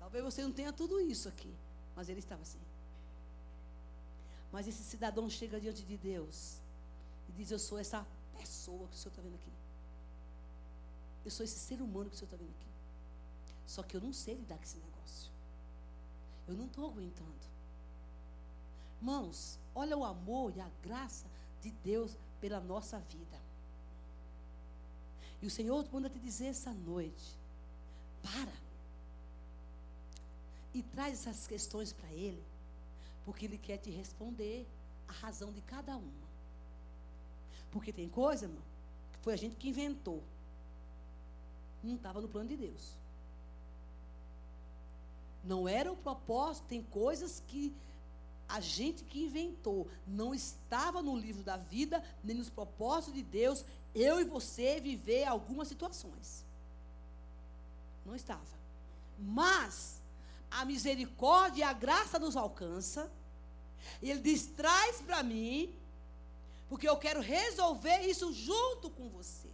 Talvez 0.00 0.24
você 0.24 0.42
não 0.42 0.52
tenha 0.52 0.72
tudo 0.72 1.00
isso 1.00 1.28
aqui, 1.28 1.54
mas 1.94 2.08
ele 2.08 2.18
estava 2.18 2.42
assim. 2.42 2.58
Mas 4.52 4.68
esse 4.68 4.84
cidadão 4.84 5.28
chega 5.30 5.58
diante 5.58 5.82
de 5.82 5.96
Deus 5.96 6.58
e 7.28 7.32
diz: 7.32 7.50
Eu 7.50 7.58
sou 7.58 7.78
essa 7.78 8.06
pessoa 8.38 8.86
que 8.88 8.94
o 8.94 8.98
Senhor 8.98 9.10
está 9.10 9.22
vendo 9.22 9.34
aqui. 9.34 9.52
Eu 11.24 11.30
sou 11.30 11.44
esse 11.44 11.58
ser 11.58 11.80
humano 11.80 12.10
que 12.10 12.16
o 12.16 12.18
Senhor 12.18 12.26
está 12.26 12.36
vendo 12.36 12.50
aqui. 12.50 12.66
Só 13.66 13.82
que 13.82 13.96
eu 13.96 14.00
não 14.00 14.12
sei 14.12 14.34
lidar 14.34 14.58
com 14.58 14.64
esse 14.64 14.76
negócio. 14.76 15.30
Eu 16.46 16.54
não 16.54 16.66
estou 16.66 16.90
aguentando. 16.90 17.32
Irmãos, 19.00 19.58
olha 19.74 19.96
o 19.96 20.04
amor 20.04 20.52
e 20.54 20.60
a 20.60 20.70
graça 20.82 21.26
de 21.62 21.70
Deus 21.70 22.16
pela 22.40 22.60
nossa 22.60 22.98
vida. 22.98 23.40
E 25.40 25.46
o 25.46 25.50
Senhor 25.50 25.88
manda 25.92 26.10
te 26.10 26.18
dizer 26.18 26.46
essa 26.46 26.72
noite: 26.72 27.36
para. 28.22 28.52
E 30.74 30.82
traz 30.82 31.26
essas 31.26 31.46
questões 31.46 31.92
para 31.92 32.10
Ele, 32.12 32.42
porque 33.24 33.46
Ele 33.46 33.58
quer 33.58 33.78
te 33.78 33.90
responder 33.90 34.66
a 35.08 35.12
razão 35.12 35.52
de 35.52 35.60
cada 35.62 35.96
uma. 35.96 36.32
Porque 37.70 37.92
tem 37.92 38.08
coisa, 38.08 38.46
irmão, 38.46 38.62
que 39.12 39.18
foi 39.20 39.32
a 39.32 39.36
gente 39.36 39.56
que 39.56 39.68
inventou. 39.68 40.22
Não 41.82 41.96
estava 41.96 42.20
no 42.20 42.28
plano 42.28 42.48
de 42.48 42.56
Deus. 42.56 42.96
Não 45.44 45.68
era 45.68 45.90
o 45.90 45.96
propósito, 45.96 46.66
tem 46.68 46.82
coisas 46.82 47.42
que 47.48 47.74
a 48.48 48.60
gente 48.60 49.02
que 49.04 49.24
inventou, 49.24 49.88
não 50.06 50.34
estava 50.34 51.00
no 51.00 51.16
livro 51.16 51.42
da 51.42 51.56
vida, 51.56 52.04
nem 52.22 52.36
nos 52.36 52.50
propósitos 52.50 53.14
de 53.14 53.22
Deus, 53.22 53.64
eu 53.94 54.20
e 54.20 54.24
você 54.24 54.78
viver 54.78 55.24
algumas 55.24 55.68
situações. 55.68 56.44
Não 58.04 58.14
estava. 58.14 58.42
Mas 59.18 60.01
a 60.58 60.64
misericórdia 60.64 61.60
e 61.60 61.62
a 61.62 61.72
graça 61.72 62.18
nos 62.18 62.36
alcança. 62.36 63.10
E 64.00 64.10
ele 64.10 64.20
diz: 64.20 64.46
traz 64.46 65.00
para 65.00 65.22
mim, 65.22 65.74
porque 66.68 66.88
eu 66.88 66.96
quero 66.96 67.20
resolver 67.20 68.00
isso 68.00 68.32
junto 68.32 68.90
com 68.90 69.08
você. 69.08 69.48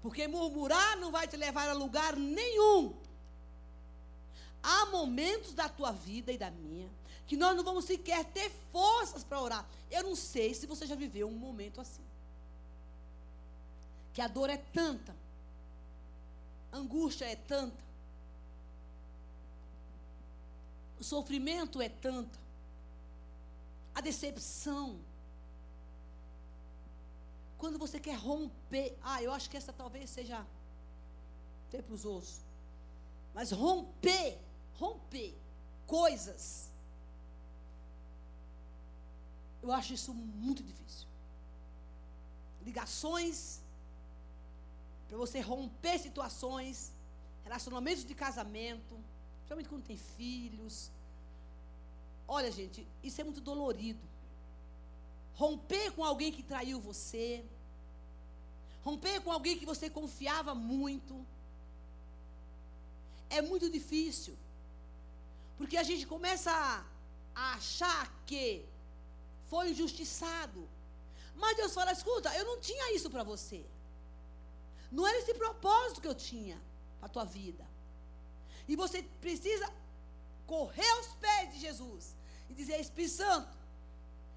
Porque 0.00 0.28
murmurar 0.28 0.96
não 0.98 1.10
vai 1.10 1.26
te 1.26 1.36
levar 1.36 1.68
a 1.68 1.72
lugar 1.72 2.16
nenhum. 2.16 2.94
Há 4.62 4.86
momentos 4.86 5.54
da 5.54 5.68
tua 5.68 5.92
vida 5.92 6.32
e 6.32 6.38
da 6.38 6.50
minha 6.50 6.88
que 7.28 7.36
nós 7.36 7.54
não 7.54 7.62
vamos 7.62 7.84
sequer 7.84 8.24
ter 8.24 8.50
forças 8.72 9.22
para 9.22 9.40
orar. 9.40 9.68
Eu 9.90 10.02
não 10.02 10.16
sei 10.16 10.54
se 10.54 10.66
você 10.66 10.86
já 10.86 10.94
viveu 10.94 11.28
um 11.28 11.38
momento 11.38 11.78
assim. 11.78 12.02
Que 14.14 14.22
a 14.22 14.26
dor 14.26 14.48
é 14.48 14.56
tanta, 14.56 15.14
a 16.72 16.78
angústia 16.78 17.26
é 17.26 17.36
tanta, 17.36 17.76
o 20.98 21.04
sofrimento 21.04 21.80
é 21.80 21.88
tanto, 21.88 22.38
a 23.94 24.00
decepção. 24.00 24.98
Quando 27.56 27.78
você 27.78 27.98
quer 27.98 28.16
romper, 28.16 28.96
ah, 29.02 29.22
eu 29.22 29.32
acho 29.32 29.50
que 29.50 29.56
essa 29.56 29.72
talvez 29.72 30.10
seja 30.10 30.46
até 31.66 31.82
para 31.82 31.94
os 31.94 32.04
outros, 32.04 32.40
mas 33.34 33.50
romper 33.50 34.38
romper 34.78 35.34
coisas. 35.86 36.70
Eu 39.62 39.72
acho 39.72 39.92
isso 39.92 40.14
muito 40.14 40.62
difícil. 40.62 41.06
Ligações, 42.62 43.60
para 45.08 45.16
você 45.16 45.40
romper 45.40 45.98
situações, 45.98 46.92
relacionamentos 47.42 48.04
de 48.04 48.14
casamento, 48.14 48.98
principalmente 49.48 49.68
quando 49.70 49.84
tem 49.84 49.96
filhos. 49.96 50.90
Olha, 52.36 52.50
gente, 52.52 52.86
isso 53.02 53.18
é 53.20 53.24
muito 53.24 53.40
dolorido. 53.40 54.04
Romper 55.34 55.92
com 55.92 56.04
alguém 56.04 56.30
que 56.30 56.42
traiu 56.42 56.78
você, 56.78 57.42
romper 58.84 59.22
com 59.22 59.32
alguém 59.32 59.58
que 59.58 59.64
você 59.64 59.88
confiava 59.88 60.54
muito, 60.54 61.14
é 63.30 63.40
muito 63.40 63.70
difícil. 63.70 64.36
Porque 65.56 65.78
a 65.78 65.82
gente 65.82 66.06
começa 66.06 66.52
a, 67.34 67.54
achar 67.54 68.12
que 68.26 68.66
foi 69.48 69.70
injustiçado. 69.70 70.68
Mas 71.36 71.56
Deus 71.56 71.72
fala: 71.72 71.92
escuta, 71.92 72.36
eu 72.36 72.44
não 72.44 72.60
tinha 72.60 72.94
isso 72.94 73.08
para 73.08 73.22
você. 73.22 73.64
Não 74.92 75.06
era 75.06 75.18
esse 75.18 75.32
propósito 75.32 76.02
que 76.02 76.08
eu 76.08 76.14
tinha 76.14 76.60
para 76.98 77.06
a 77.06 77.14
tua 77.16 77.24
vida. 77.24 77.64
E 78.68 78.76
você 78.76 79.02
precisa 79.20 79.68
correr 80.46 80.88
aos 80.90 81.06
pés 81.14 81.54
de 81.54 81.60
Jesus 81.60 82.14
e 82.50 82.54
dizer: 82.54 82.78
Espírito 82.78 83.14
Santo, 83.14 83.56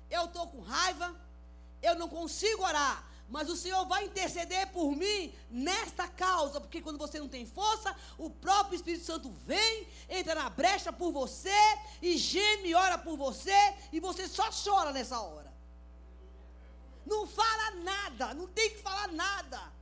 eu 0.09 0.25
estou 0.25 0.47
com 0.47 0.61
raiva, 0.61 1.13
eu 1.81 1.95
não 1.95 2.07
consigo 2.07 2.63
orar, 2.63 3.05
mas 3.29 3.49
o 3.49 3.55
Senhor 3.55 3.85
vai 3.85 4.05
interceder 4.05 4.71
por 4.71 4.95
mim 4.95 5.33
nesta 5.49 6.07
causa, 6.07 6.59
porque 6.59 6.81
quando 6.81 6.97
você 6.97 7.19
não 7.19 7.29
tem 7.29 7.45
força, 7.45 7.95
o 8.17 8.29
próprio 8.29 8.75
Espírito 8.75 9.05
Santo 9.05 9.31
vem, 9.45 9.87
entra 10.09 10.35
na 10.35 10.49
brecha 10.49 10.91
por 10.91 11.11
você, 11.11 11.61
e 12.01 12.17
geme 12.17 12.73
ora 12.73 12.97
por 12.97 13.17
você, 13.17 13.75
e 13.91 13.99
você 13.99 14.27
só 14.27 14.49
chora 14.51 14.91
nessa 14.91 15.19
hora. 15.19 15.51
Não 17.05 17.25
fala 17.25 17.71
nada, 17.75 18.33
não 18.33 18.47
tem 18.47 18.71
que 18.71 18.81
falar 18.81 19.07
nada. 19.09 19.80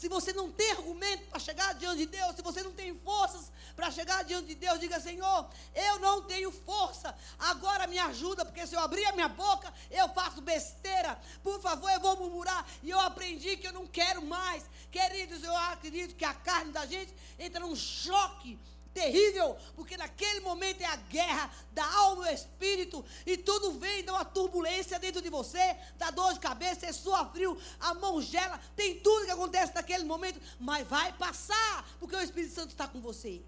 Se 0.00 0.08
você 0.08 0.32
não 0.32 0.50
tem 0.50 0.70
argumento 0.70 1.26
para 1.26 1.38
chegar 1.38 1.74
diante 1.74 1.98
de 1.98 2.06
Deus, 2.06 2.34
se 2.34 2.40
você 2.40 2.62
não 2.62 2.72
tem 2.72 2.98
forças 3.00 3.52
para 3.76 3.90
chegar 3.90 4.24
diante 4.24 4.46
de 4.46 4.54
Deus, 4.54 4.80
diga: 4.80 4.98
Senhor, 4.98 5.46
eu 5.74 5.98
não 5.98 6.22
tenho 6.22 6.50
força, 6.50 7.14
agora 7.38 7.86
me 7.86 7.98
ajuda, 7.98 8.42
porque 8.42 8.66
se 8.66 8.74
eu 8.74 8.80
abrir 8.80 9.04
a 9.04 9.12
minha 9.12 9.28
boca, 9.28 9.70
eu 9.90 10.08
faço 10.08 10.40
besteira. 10.40 11.20
Por 11.42 11.60
favor, 11.60 11.90
eu 11.90 12.00
vou 12.00 12.16
murmurar. 12.16 12.66
E 12.82 12.88
eu 12.88 12.98
aprendi 12.98 13.58
que 13.58 13.66
eu 13.66 13.74
não 13.74 13.86
quero 13.86 14.24
mais. 14.24 14.64
Queridos, 14.90 15.42
eu 15.42 15.54
acredito 15.54 16.14
que 16.14 16.24
a 16.24 16.32
carne 16.32 16.72
da 16.72 16.86
gente 16.86 17.14
entra 17.38 17.60
num 17.60 17.76
choque 17.76 18.58
terrível, 18.92 19.56
porque 19.74 19.96
naquele 19.96 20.40
momento 20.40 20.80
é 20.80 20.86
a 20.86 20.96
guerra 20.96 21.50
da 21.72 21.84
alma 21.84 22.30
e 22.30 22.34
espírito, 22.34 23.04
e 23.24 23.36
tudo 23.36 23.72
vem, 23.72 24.04
dá 24.04 24.12
uma 24.14 24.24
turbulência 24.24 24.98
dentro 24.98 25.22
de 25.22 25.30
você, 25.30 25.76
dá 25.96 26.10
dor 26.10 26.32
de 26.34 26.40
cabeça, 26.40 26.86
é 26.86 26.92
sua 26.92 27.24
frio, 27.26 27.58
a 27.78 27.94
mão 27.94 28.20
gela, 28.20 28.60
tem 28.74 29.00
tudo 29.00 29.26
que 29.26 29.30
acontece 29.30 29.74
naquele 29.74 30.04
momento, 30.04 30.40
mas 30.58 30.86
vai 30.86 31.12
passar, 31.12 31.88
porque 31.98 32.16
o 32.16 32.20
Espírito 32.20 32.54
Santo 32.54 32.70
está 32.70 32.88
com 32.88 33.00
você. 33.00 33.42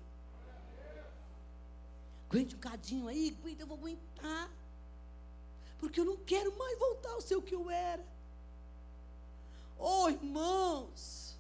Aguente 2.31 2.57
um 2.57 2.59
cadinho 2.59 3.09
aí, 3.09 3.37
aguenta, 3.39 3.63
eu 3.63 3.67
vou 3.67 3.77
aguentar. 3.77 4.51
Porque 5.79 6.01
eu 6.01 6.05
não 6.05 6.17
quero 6.17 6.57
mais 6.57 6.79
voltar 6.79 7.11
ao 7.11 7.21
ser 7.21 7.37
o 7.37 7.43
que 7.43 7.55
eu 7.55 7.69
era. 7.69 8.03
Oh, 9.79 10.09
irmãos, 10.09 11.37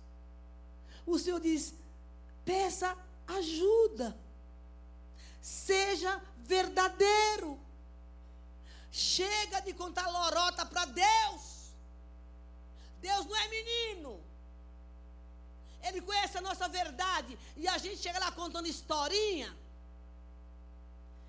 o 1.06 1.18
Senhor 1.18 1.40
diz: 1.40 1.72
peça 2.44 2.98
ajuda. 3.36 4.16
Seja 5.40 6.20
verdadeiro. 6.38 7.58
Chega 8.90 9.60
de 9.60 9.72
contar 9.72 10.06
lorota 10.08 10.66
para 10.66 10.84
Deus. 10.84 11.72
Deus 13.00 13.26
não 13.26 13.36
é 13.36 13.48
menino. 13.48 14.20
Ele 15.82 16.00
conhece 16.00 16.38
a 16.38 16.40
nossa 16.40 16.68
verdade. 16.68 17.38
E 17.56 17.66
a 17.66 17.78
gente 17.78 17.98
chega 17.98 18.18
lá 18.18 18.30
contando 18.30 18.68
historinha. 18.68 19.54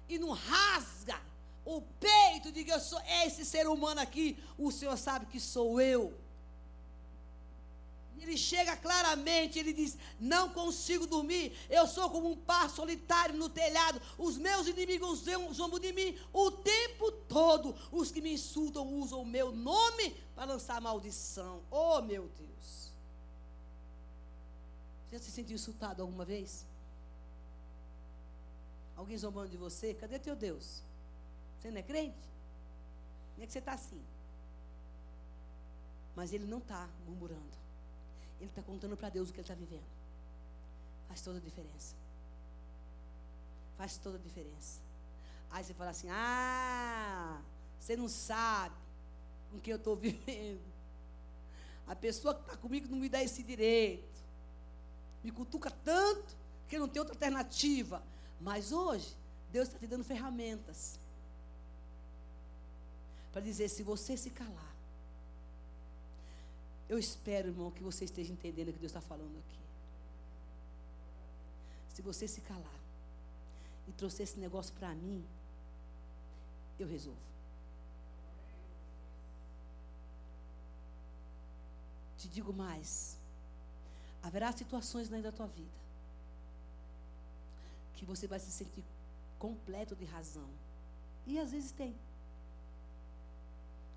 E 0.07 0.19
não 0.19 0.31
rasga 0.31 1.19
o 1.65 1.81
peito 1.81 2.51
que 2.51 2.69
eu 2.69 2.79
sou 2.79 3.01
esse 3.23 3.43
ser 3.45 3.67
humano 3.67 4.01
aqui. 4.01 4.37
O 4.57 4.71
Senhor 4.71 4.97
sabe 4.97 5.25
que 5.25 5.39
sou 5.39 5.81
eu. 5.81 6.22
Ele 8.23 8.37
chega 8.37 8.75
claramente, 8.77 9.59
ele 9.59 9.73
diz: 9.73 9.97
Não 10.19 10.49
consigo 10.49 11.05
dormir, 11.05 11.53
eu 11.69 11.85
sou 11.87 12.09
como 12.09 12.31
um 12.31 12.37
par 12.37 12.69
solitário 12.69 13.35
no 13.35 13.49
telhado, 13.49 14.01
os 14.17 14.37
meus 14.37 14.67
inimigos 14.67 15.25
zombam 15.53 15.79
de 15.79 15.91
mim 15.91 16.17
o 16.31 16.49
tempo 16.51 17.11
todo. 17.11 17.75
Os 17.91 18.11
que 18.11 18.21
me 18.21 18.33
insultam 18.33 18.87
usam 18.99 19.21
o 19.21 19.25
meu 19.25 19.51
nome 19.51 20.15
para 20.33 20.45
lançar 20.45 20.79
maldição. 20.79 21.61
Oh, 21.69 22.01
meu 22.01 22.29
Deus. 22.39 22.91
Você 25.05 25.17
já 25.17 25.19
se 25.19 25.31
sentiu 25.31 25.55
insultado 25.55 26.01
alguma 26.01 26.23
vez? 26.23 26.65
Alguém 28.95 29.17
zombando 29.17 29.49
de 29.49 29.57
você? 29.57 29.93
Cadê 29.93 30.17
teu 30.17 30.35
Deus? 30.35 30.81
Você 31.59 31.69
não 31.69 31.77
é 31.77 31.83
crente? 31.83 32.33
Como 33.33 33.43
é 33.43 33.47
que 33.47 33.51
você 33.51 33.59
está 33.59 33.73
assim? 33.73 34.01
Mas 36.15 36.31
ele 36.31 36.45
não 36.45 36.59
está 36.59 36.89
murmurando. 37.05 37.62
Ele 38.39 38.49
está 38.49 38.61
contando 38.61 38.97
para 38.97 39.09
Deus 39.09 39.29
o 39.29 39.33
que 39.33 39.39
ele 39.39 39.43
está 39.43 39.53
vivendo. 39.53 39.83
Faz 41.07 41.21
toda 41.21 41.37
a 41.37 41.41
diferença. 41.41 41.95
Faz 43.77 43.97
toda 43.97 44.17
a 44.17 44.21
diferença. 44.21 44.79
Aí 45.51 45.63
você 45.63 45.73
fala 45.73 45.91
assim: 45.91 46.07
Ah, 46.09 47.41
você 47.79 47.95
não 47.95 48.09
sabe 48.09 48.75
com 49.51 49.59
que 49.59 49.71
eu 49.71 49.77
estou 49.77 49.95
vivendo. 49.97 50.61
A 51.87 51.95
pessoa 51.95 52.33
que 52.33 52.41
está 52.41 52.57
comigo 52.57 52.87
não 52.89 52.97
me 52.97 53.09
dá 53.09 53.21
esse 53.21 53.43
direito. 53.43 54.03
Me 55.23 55.31
cutuca 55.31 55.69
tanto 55.69 56.35
que 56.67 56.79
não 56.79 56.87
tem 56.87 56.99
outra 56.99 57.15
alternativa. 57.15 58.01
Mas 58.41 58.71
hoje, 58.71 59.15
Deus 59.51 59.67
está 59.67 59.79
te 59.79 59.87
dando 59.87 60.03
ferramentas 60.03 60.99
para 63.31 63.41
dizer: 63.41 63.69
se 63.69 63.83
você 63.83 64.17
se 64.17 64.29
calar, 64.29 64.72
eu 66.93 66.99
espero, 66.99 67.47
irmão, 67.49 67.71
que 67.71 67.83
você 67.83 68.05
esteja 68.05 68.31
entendendo 68.31 68.69
o 68.69 68.73
que 68.73 68.79
Deus 68.79 68.91
está 68.91 69.01
falando 69.01 69.37
aqui. 69.43 69.59
Se 71.93 72.01
você 72.01 72.27
se 72.27 72.41
calar 72.41 72.79
e 73.87 73.91
trouxer 73.91 74.23
esse 74.23 74.39
negócio 74.39 74.73
para 74.75 74.93
mim, 74.95 75.23
eu 76.79 76.87
resolvo. 76.87 77.33
te 82.23 82.29
digo 82.29 82.53
mais. 82.53 83.17
Haverá 84.21 84.49
situações 84.53 85.09
na 85.09 85.31
tua 85.31 85.47
vida 85.47 85.77
que 87.95 88.05
você 88.05 88.27
vai 88.27 88.39
se 88.39 88.49
sentir 88.49 88.83
completo 89.37 89.93
de 89.95 90.05
razão. 90.05 90.49
E 91.27 91.37
às 91.37 91.51
vezes 91.51 91.71
tem. 91.71 91.93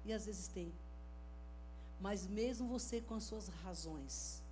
E 0.05 0.13
às 0.13 0.27
vezes 0.27 0.49
tem. 0.49 0.73
Mas 2.01 2.27
mesmo 2.27 2.69
você 2.69 3.01
com 3.01 3.15
as 3.15 3.25
suas 3.25 3.49
razões, 3.49 4.43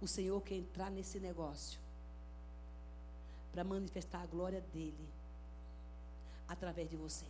o 0.00 0.06
Senhor 0.06 0.40
quer 0.42 0.56
entrar 0.56 0.90
nesse 0.90 1.18
negócio 1.18 1.80
para 3.52 3.64
manifestar 3.64 4.22
a 4.22 4.26
glória 4.26 4.60
dele 4.60 5.08
através 6.48 6.88
de 6.90 6.96
você. 6.96 7.24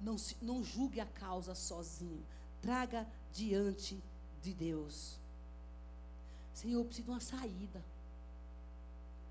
Não, 0.00 0.16
não 0.42 0.62
julgue 0.62 1.00
a 1.00 1.06
causa 1.06 1.54
sozinho. 1.54 2.24
Traga 2.60 3.06
diante 3.32 4.00
de 4.42 4.52
Deus. 4.52 5.18
Senhor, 6.54 6.80
eu 6.80 6.84
preciso 6.84 7.06
de 7.06 7.10
uma 7.10 7.20
saída. 7.20 7.82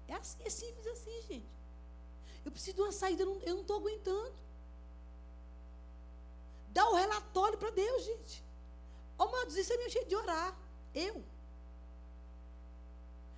É, 0.07 0.13
assim, 0.15 0.37
é 0.43 0.49
simples 0.49 0.87
assim, 0.87 1.21
gente. 1.27 1.45
Eu 2.43 2.51
preciso 2.51 2.75
de 2.75 2.81
uma 2.81 2.91
saída, 2.91 3.23
eu 3.23 3.55
não 3.55 3.61
estou 3.61 3.77
aguentando. 3.77 4.44
Dá 6.76 6.84
o 6.89 6.95
relatório 6.95 7.57
para 7.57 7.69
Deus, 7.69 8.03
gente. 8.03 8.43
Ô, 9.17 9.23
oh, 9.23 9.47
isso 9.47 9.71
é 9.71 9.78
meu 9.78 9.89
jeito 9.89 10.09
de 10.09 10.15
orar. 10.23 10.53
Eu. 10.93 11.23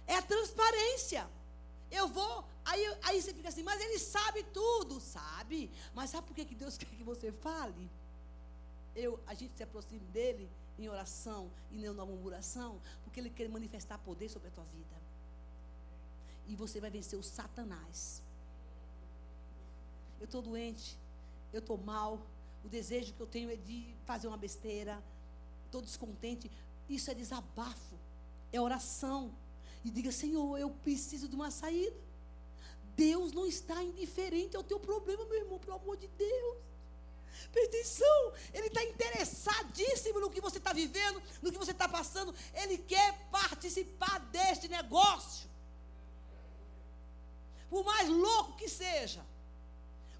É 0.08 0.16
a 0.16 0.24
transparência. 0.24 1.30
Eu 1.92 2.08
vou, 2.08 2.44
aí, 2.66 2.84
aí 3.04 3.22
você 3.22 3.32
fica 3.36 3.50
assim, 3.50 3.62
mas 3.62 3.80
ele 3.80 4.00
sabe 4.00 4.44
tudo, 4.60 5.00
sabe? 5.00 5.72
Mas 5.94 6.10
sabe 6.10 6.26
por 6.26 6.36
que, 6.36 6.46
que 6.46 6.56
Deus 6.56 6.80
quer 6.80 6.88
que 6.88 7.04
você 7.04 7.32
fale? 7.32 7.88
Eu, 8.96 9.20
a 9.28 9.36
gente 9.36 9.56
se 9.56 9.62
aproxime 9.62 10.06
dele 10.08 10.50
em 10.80 10.90
oração 10.90 11.52
e 11.72 11.78
não 11.78 11.94
na 11.94 12.06
murmuração, 12.06 12.82
porque 13.04 13.20
ele 13.20 13.30
quer 13.30 13.48
manifestar 13.50 14.00
poder 14.00 14.30
sobre 14.30 14.48
a 14.48 14.52
tua 14.52 14.66
vida. 14.66 14.98
E 16.48 16.56
você 16.56 16.82
vai 16.82 16.90
vencer 16.90 17.20
o 17.20 17.24
Satanás. 17.24 18.24
Eu 20.20 20.26
estou 20.26 20.42
doente, 20.42 20.98
eu 21.54 21.60
estou 21.60 21.78
mal, 21.78 22.20
o 22.64 22.70
desejo 22.70 23.14
que 23.14 23.22
eu 23.22 23.28
tenho 23.28 23.50
é 23.50 23.56
de 23.56 23.94
fazer 24.06 24.28
uma 24.28 24.38
besteira, 24.38 25.02
estou 25.66 25.82
descontente. 25.82 26.52
Isso 26.90 27.10
é 27.12 27.14
desabafo, 27.14 27.96
é 28.52 28.60
oração 28.60 29.34
e 29.84 29.90
diga: 29.90 30.12
Senhor, 30.12 30.58
eu 30.58 30.70
preciso 30.70 31.28
de 31.28 31.36
uma 31.36 31.52
saída. 31.52 31.96
Deus 32.96 33.32
não 33.32 33.46
está 33.46 33.84
indiferente 33.84 34.58
ao 34.58 34.64
teu 34.64 34.80
problema, 34.80 35.24
meu 35.26 35.38
irmão, 35.38 35.60
pelo 35.60 35.76
amor 35.76 35.98
de 35.98 36.08
Deus. 36.08 36.58
Presta 37.52 37.78
atenção, 37.78 38.34
Ele 38.54 38.68
está 38.68 38.84
interessadíssimo 38.84 40.20
no 40.20 40.30
que 40.30 40.42
você 40.42 40.58
está 40.58 40.74
vivendo, 40.74 41.22
no 41.42 41.52
que 41.52 41.58
você 41.58 41.72
está 41.72 41.88
passando. 41.88 42.34
Ele 42.54 42.78
quer 42.80 43.30
participar 43.30 44.20
deste 44.32 44.68
negócio. 44.68 45.48
Por 47.70 47.84
mais 47.84 48.10
louco 48.10 48.58
que 48.58 48.68
seja, 48.68 49.24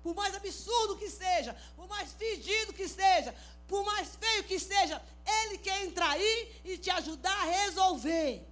por 0.08 0.16
mais 0.16 0.34
absurdo 0.34 0.96
que 0.96 1.10
seja, 1.10 1.54
por 1.76 1.86
mais 1.94 2.14
fedido 2.14 2.72
que 2.72 2.88
seja, 2.88 3.36
por 3.68 3.84
mais 3.84 4.16
feio 4.16 4.46
que 4.46 4.58
seja, 4.58 5.02
Ele 5.40 5.58
quer 5.58 5.84
entrar 5.84 6.12
aí 6.12 6.62
e 6.64 6.78
te 6.78 6.90
ajudar 6.90 7.38
a 7.42 7.44
resolver. 7.44 8.48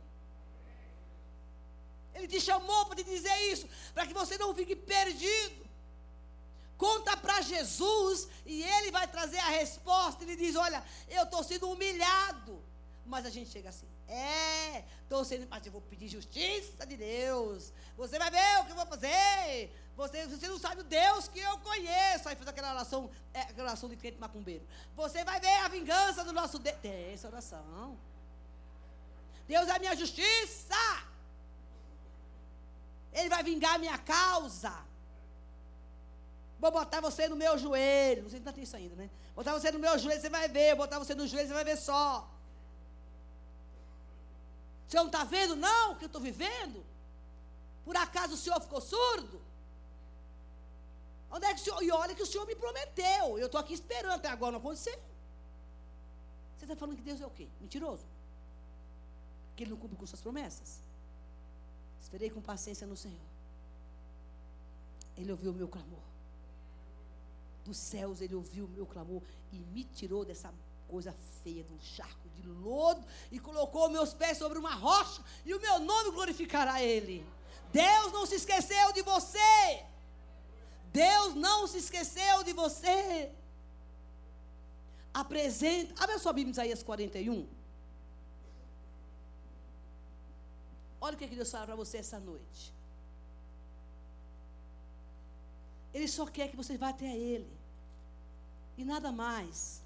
Ele 2.14 2.28
te 2.28 2.42
chamou 2.42 2.86
para 2.88 2.98
te 2.98 3.06
dizer 3.06 3.38
isso, 3.54 3.70
para 3.94 4.06
que 4.06 4.14
você 4.14 4.38
não 4.38 4.54
fique 4.54 4.76
perdido. 4.76 5.66
Conta 6.78 7.16
para 7.16 7.42
Jesus 7.42 8.28
e 8.46 8.62
ele 8.62 8.92
vai 8.92 9.08
trazer 9.08 9.40
a 9.40 9.48
resposta. 9.62 10.26
Ele 10.26 10.36
diz: 10.36 10.58
Olha, 10.58 10.84
eu 11.08 11.24
estou 11.24 11.42
sendo 11.42 11.70
humilhado. 11.70 12.62
Mas 13.06 13.26
a 13.26 13.30
gente 13.30 13.50
chega 13.50 13.70
assim: 13.70 13.88
É, 14.10 14.84
estou 15.04 15.24
sendo. 15.24 15.48
Mas 15.50 15.66
eu 15.66 15.72
vou 15.72 15.80
pedir 15.80 16.10
justiça 16.10 16.86
de 16.86 16.98
Deus. 16.98 17.72
Você 17.96 18.20
vai 18.20 18.30
ver 18.30 18.60
o 18.60 18.66
que 18.66 18.72
eu 18.72 18.76
vou 18.76 18.86
fazer. 18.88 19.72
Você, 19.96 20.28
você 20.28 20.48
não 20.48 20.60
sabe 20.60 20.82
o 20.82 20.84
Deus 20.84 21.28
que 21.28 21.40
eu 21.40 21.58
conheço. 21.60 22.28
Aí 22.28 22.36
faz 22.36 22.48
aquela 22.48 22.74
oração, 22.74 23.10
é, 23.34 23.42
aquela 23.42 23.70
oração 23.70 23.90
de 23.90 23.96
crente 23.96 24.20
macumbeiro. 24.20 24.66
Você 24.96 25.24
vai 25.24 25.40
ver 25.40 25.58
a 25.66 25.68
vingança 25.68 26.24
do 26.24 26.34
nosso 26.34 26.60
Deus. 26.60 26.78
Tem 26.82 27.14
essa 27.14 27.28
oração. 27.28 27.98
Deus 29.48 29.68
é 29.68 29.72
a 29.72 29.80
minha 29.80 29.96
justiça. 29.96 30.76
Ele 33.14 33.30
vai 33.30 33.42
vingar 33.44 33.76
a 33.76 33.78
minha 33.78 33.98
causa. 33.98 34.74
Vou 36.60 36.72
botar 36.72 37.00
você 37.00 37.30
no 37.30 37.36
meu 37.36 37.58
joelho. 37.58 38.24
Você 38.24 38.40
não 38.40 38.52
tem 38.52 38.64
isso 38.64 38.76
ainda, 38.76 38.96
né? 38.96 39.10
Botar 39.34 39.54
você 39.54 39.72
no 39.72 39.80
meu 39.80 39.98
joelho, 39.98 40.22
você 40.22 40.30
vai 40.30 40.48
ver. 40.48 40.76
Botar 40.76 41.00
você 41.00 41.16
no 41.16 41.28
joelho, 41.28 41.48
você 41.48 41.54
vai 41.54 41.64
ver 41.64 41.78
só. 41.78 42.30
Senhor 44.88 45.04
não 45.04 45.12
está 45.12 45.24
vendo, 45.24 45.56
não, 45.56 45.92
o 45.92 45.96
que 45.96 46.06
eu 46.06 46.08
estou 46.08 46.22
vivendo? 46.22 46.86
Por 47.84 47.96
acaso 47.98 48.34
o 48.34 48.38
senhor 48.38 48.62
ficou 48.62 48.80
surdo? 48.80 49.42
Onde 51.36 51.46
é 51.48 51.54
que 51.54 51.60
o 51.62 51.64
senhor. 51.64 51.84
E 51.84 51.92
olha 51.92 52.16
que 52.16 52.24
o 52.24 52.26
senhor 52.26 52.48
me 52.48 52.56
prometeu. 52.56 53.38
Eu 53.38 53.48
estou 53.48 53.60
aqui 53.60 53.74
esperando, 53.74 54.14
até 54.14 54.30
agora 54.30 54.54
não 54.54 54.60
aconteceu. 54.60 54.98
Você 56.58 56.64
está 56.64 56.76
falando 56.78 56.96
que 56.96 57.04
Deus 57.04 57.20
é 57.20 57.28
o 57.28 57.30
quê? 57.30 57.48
Mentiroso? 57.60 58.06
Que 59.56 59.64
ele 59.64 59.72
não 59.72 59.78
cumpre 59.78 59.98
com 59.98 60.08
suas 60.08 60.22
promessas? 60.22 60.80
Esperei 62.02 62.30
com 62.30 62.42
paciência 62.42 62.88
no 62.88 62.96
Senhor. 62.96 63.28
Ele 65.18 65.30
ouviu 65.32 65.52
o 65.52 65.54
meu 65.54 65.68
clamor. 65.68 66.06
Dos 67.66 67.78
céus 67.78 68.22
ele 68.22 68.36
ouviu 68.36 68.66
o 68.66 68.70
meu 68.70 68.86
clamor 68.86 69.22
e 69.52 69.58
me 69.58 69.84
tirou 69.84 70.24
dessa 70.24 70.54
coisa 70.88 71.14
feia, 71.44 71.64
de 71.64 71.74
um 71.74 71.82
charco 71.82 72.30
de 72.36 72.48
lodo, 72.48 73.04
e 73.32 73.40
colocou 73.40 73.90
meus 73.90 74.14
pés 74.14 74.38
sobre 74.38 74.58
uma 74.58 74.76
rocha, 74.76 75.22
e 75.44 75.54
o 75.54 75.60
meu 75.60 75.80
nome 75.80 76.12
glorificará 76.12 76.82
ele. 76.82 77.26
Deus 77.74 78.14
não 78.14 78.26
se 78.26 78.36
esqueceu 78.36 78.94
de 78.94 79.02
você. 79.02 79.86
Deus 81.04 81.34
não 81.46 81.60
se 81.72 81.78
esqueceu 81.84 82.36
de 82.48 82.54
você. 82.62 83.32
Apresenta, 85.24 85.94
abre 86.04 86.16
a 86.16 86.20
sua 86.24 86.34
Bíblia, 86.38 86.54
Isaías 86.56 86.84
41. 86.84 87.48
Olha 91.06 91.16
o 91.16 91.18
que 91.18 91.28
Deus 91.28 91.52
fala 91.52 91.68
para 91.68 91.76
você 91.84 91.98
essa 91.98 92.20
noite. 92.20 92.64
Ele 95.94 96.08
só 96.08 96.26
quer 96.38 96.50
que 96.50 96.58
você 96.62 96.78
vá 96.78 96.90
até 96.90 97.12
Ele. 97.34 97.52
E 98.78 98.84
nada 98.84 99.12
mais. 99.12 99.82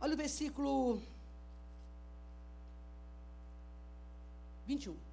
Olha 0.00 0.14
o 0.14 0.22
versículo 0.24 1.02
21. 4.66 5.11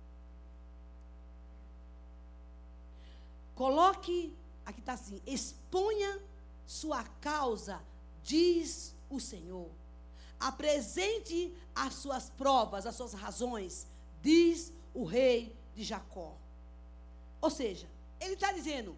Coloque, 3.59 4.17
aqui 4.65 4.79
está 4.79 4.93
assim: 4.93 5.21
exponha 5.25 6.11
sua 6.65 7.03
causa, 7.27 7.75
diz 8.23 8.95
o 9.09 9.19
Senhor 9.19 9.69
apresente 10.39 11.53
as 11.75 11.95
suas 11.95 12.29
provas, 12.29 12.85
as 12.85 12.95
suas 12.95 13.13
razões, 13.13 13.85
diz 14.21 14.71
o 14.93 15.03
rei 15.03 15.55
de 15.75 15.83
Jacó. 15.83 16.35
Ou 17.41 17.49
seja, 17.49 17.87
ele 18.19 18.35
está 18.35 18.51
dizendo: 18.51 18.97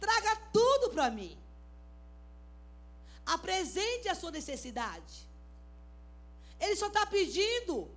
traga 0.00 0.36
tudo 0.52 0.90
para 0.90 1.10
mim. 1.10 1.38
Apresente 3.24 4.08
a 4.08 4.14
sua 4.14 4.32
necessidade. 4.32 5.28
Ele 6.58 6.74
só 6.74 6.88
está 6.88 7.06
pedindo: 7.06 7.88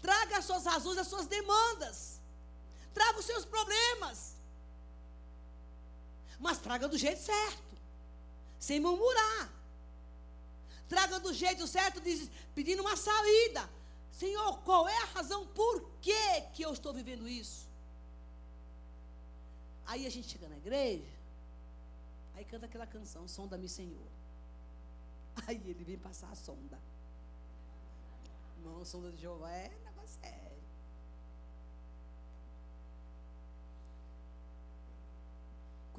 traga 0.00 0.38
as 0.38 0.44
suas 0.44 0.64
razões, 0.64 0.98
as 0.98 1.06
suas 1.06 1.26
demandas. 1.26 2.20
Traga 2.92 3.18
os 3.20 3.24
seus 3.24 3.44
problemas. 3.44 4.34
Mas 6.42 6.58
traga 6.58 6.86
do 6.86 6.98
jeito 6.98 7.22
certo. 7.22 7.72
Sem 8.58 8.78
murmurar 8.78 9.62
traga 10.92 11.18
do 11.18 11.32
jeito 11.32 11.66
certo, 11.66 12.02
diz, 12.02 12.30
pedindo 12.54 12.82
uma 12.82 12.96
saída. 12.96 13.68
Senhor, 14.12 14.58
qual 14.58 14.86
é 14.86 14.98
a 14.98 15.06
razão 15.06 15.46
por 15.46 15.74
que, 16.02 16.22
que 16.52 16.62
eu 16.62 16.70
estou 16.70 16.92
vivendo 16.92 17.26
isso? 17.26 17.66
Aí 19.86 20.06
a 20.06 20.10
gente 20.10 20.28
chega 20.28 20.48
na 20.48 20.58
igreja, 20.58 21.10
aí 22.34 22.44
canta 22.44 22.66
aquela 22.66 22.86
canção, 22.86 23.26
Sonda-me, 23.26 23.68
Senhor. 23.68 24.10
Aí 25.46 25.56
ele 25.56 25.82
vem 25.82 25.96
passar 25.96 26.30
a 26.30 26.34
sonda. 26.34 26.78
Não, 28.62 28.84
sonda 28.84 29.10
de 29.10 29.22
Jeová 29.22 29.50
é 29.50 29.70
negócio 29.84 30.20
sério. 30.20 30.51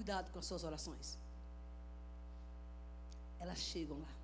Cuidado 0.04 0.32
com 0.32 0.40
as 0.40 0.46
suas 0.46 0.64
orações. 0.66 1.18
Elas 3.40 3.60
chegam 3.60 3.98
lá 4.00 4.24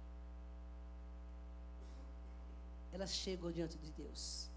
elas 2.91 3.11
chegam 3.11 3.51
diante 3.51 3.77
de 3.77 3.91
Deus. 3.91 4.49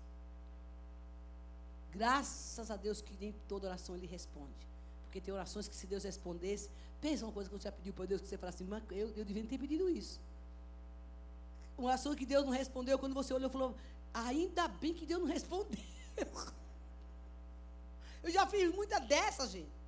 Graças 1.93 2.71
a 2.71 2.77
Deus 2.77 3.01
que 3.03 3.15
nem 3.21 3.33
toda 3.47 3.69
oração 3.69 3.95
Ele 3.95 4.07
responde. 4.07 4.67
Porque 5.05 5.21
tem 5.21 5.33
orações 5.33 5.69
que 5.69 5.77
se 5.77 5.87
Deus 5.87 6.05
respondesse, 6.05 6.71
pensa 7.01 7.25
uma 7.25 7.33
coisa 7.33 7.51
que 7.51 7.57
você 7.57 7.65
já 7.65 7.73
pediu 7.73 7.93
para 7.93 8.07
Deus, 8.07 8.21
que 8.21 8.29
você 8.29 8.39
fala 8.39 8.51
assim, 8.51 8.65
mas 8.65 8.83
eu, 8.91 9.11
eu 9.11 9.25
devia 9.25 9.45
ter 9.45 9.59
pedido 9.59 9.89
isso. 9.89 10.19
Uma 11.77 11.89
oração 11.89 12.15
que 12.15 12.25
Deus 12.25 12.45
não 12.45 12.53
respondeu, 12.53 12.99
quando 12.99 13.15
você 13.15 13.35
olhou 13.35 13.51
e 13.51 13.53
falou, 13.53 13.77
ainda 14.15 14.69
bem 14.69 14.95
que 14.95 15.05
Deus 15.05 15.21
não 15.21 15.29
respondeu. 15.29 15.79
Eu 18.23 18.31
já 18.31 18.47
fiz 18.47 18.73
muita 18.73 19.01
dessas, 19.01 19.51
gente. 19.51 19.82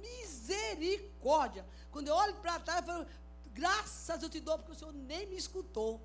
Misericórdia. 0.00 1.64
Quando 1.90 2.08
eu 2.08 2.14
olho 2.14 2.34
para 2.36 2.60
trás, 2.60 2.80
eu 2.80 2.86
falo, 2.86 3.06
graças 3.52 4.22
eu 4.22 4.28
te 4.28 4.40
dou, 4.40 4.58
porque 4.58 4.72
o 4.72 4.74
Senhor 4.74 4.92
nem 4.92 5.26
me 5.26 5.36
escutou. 5.36 6.00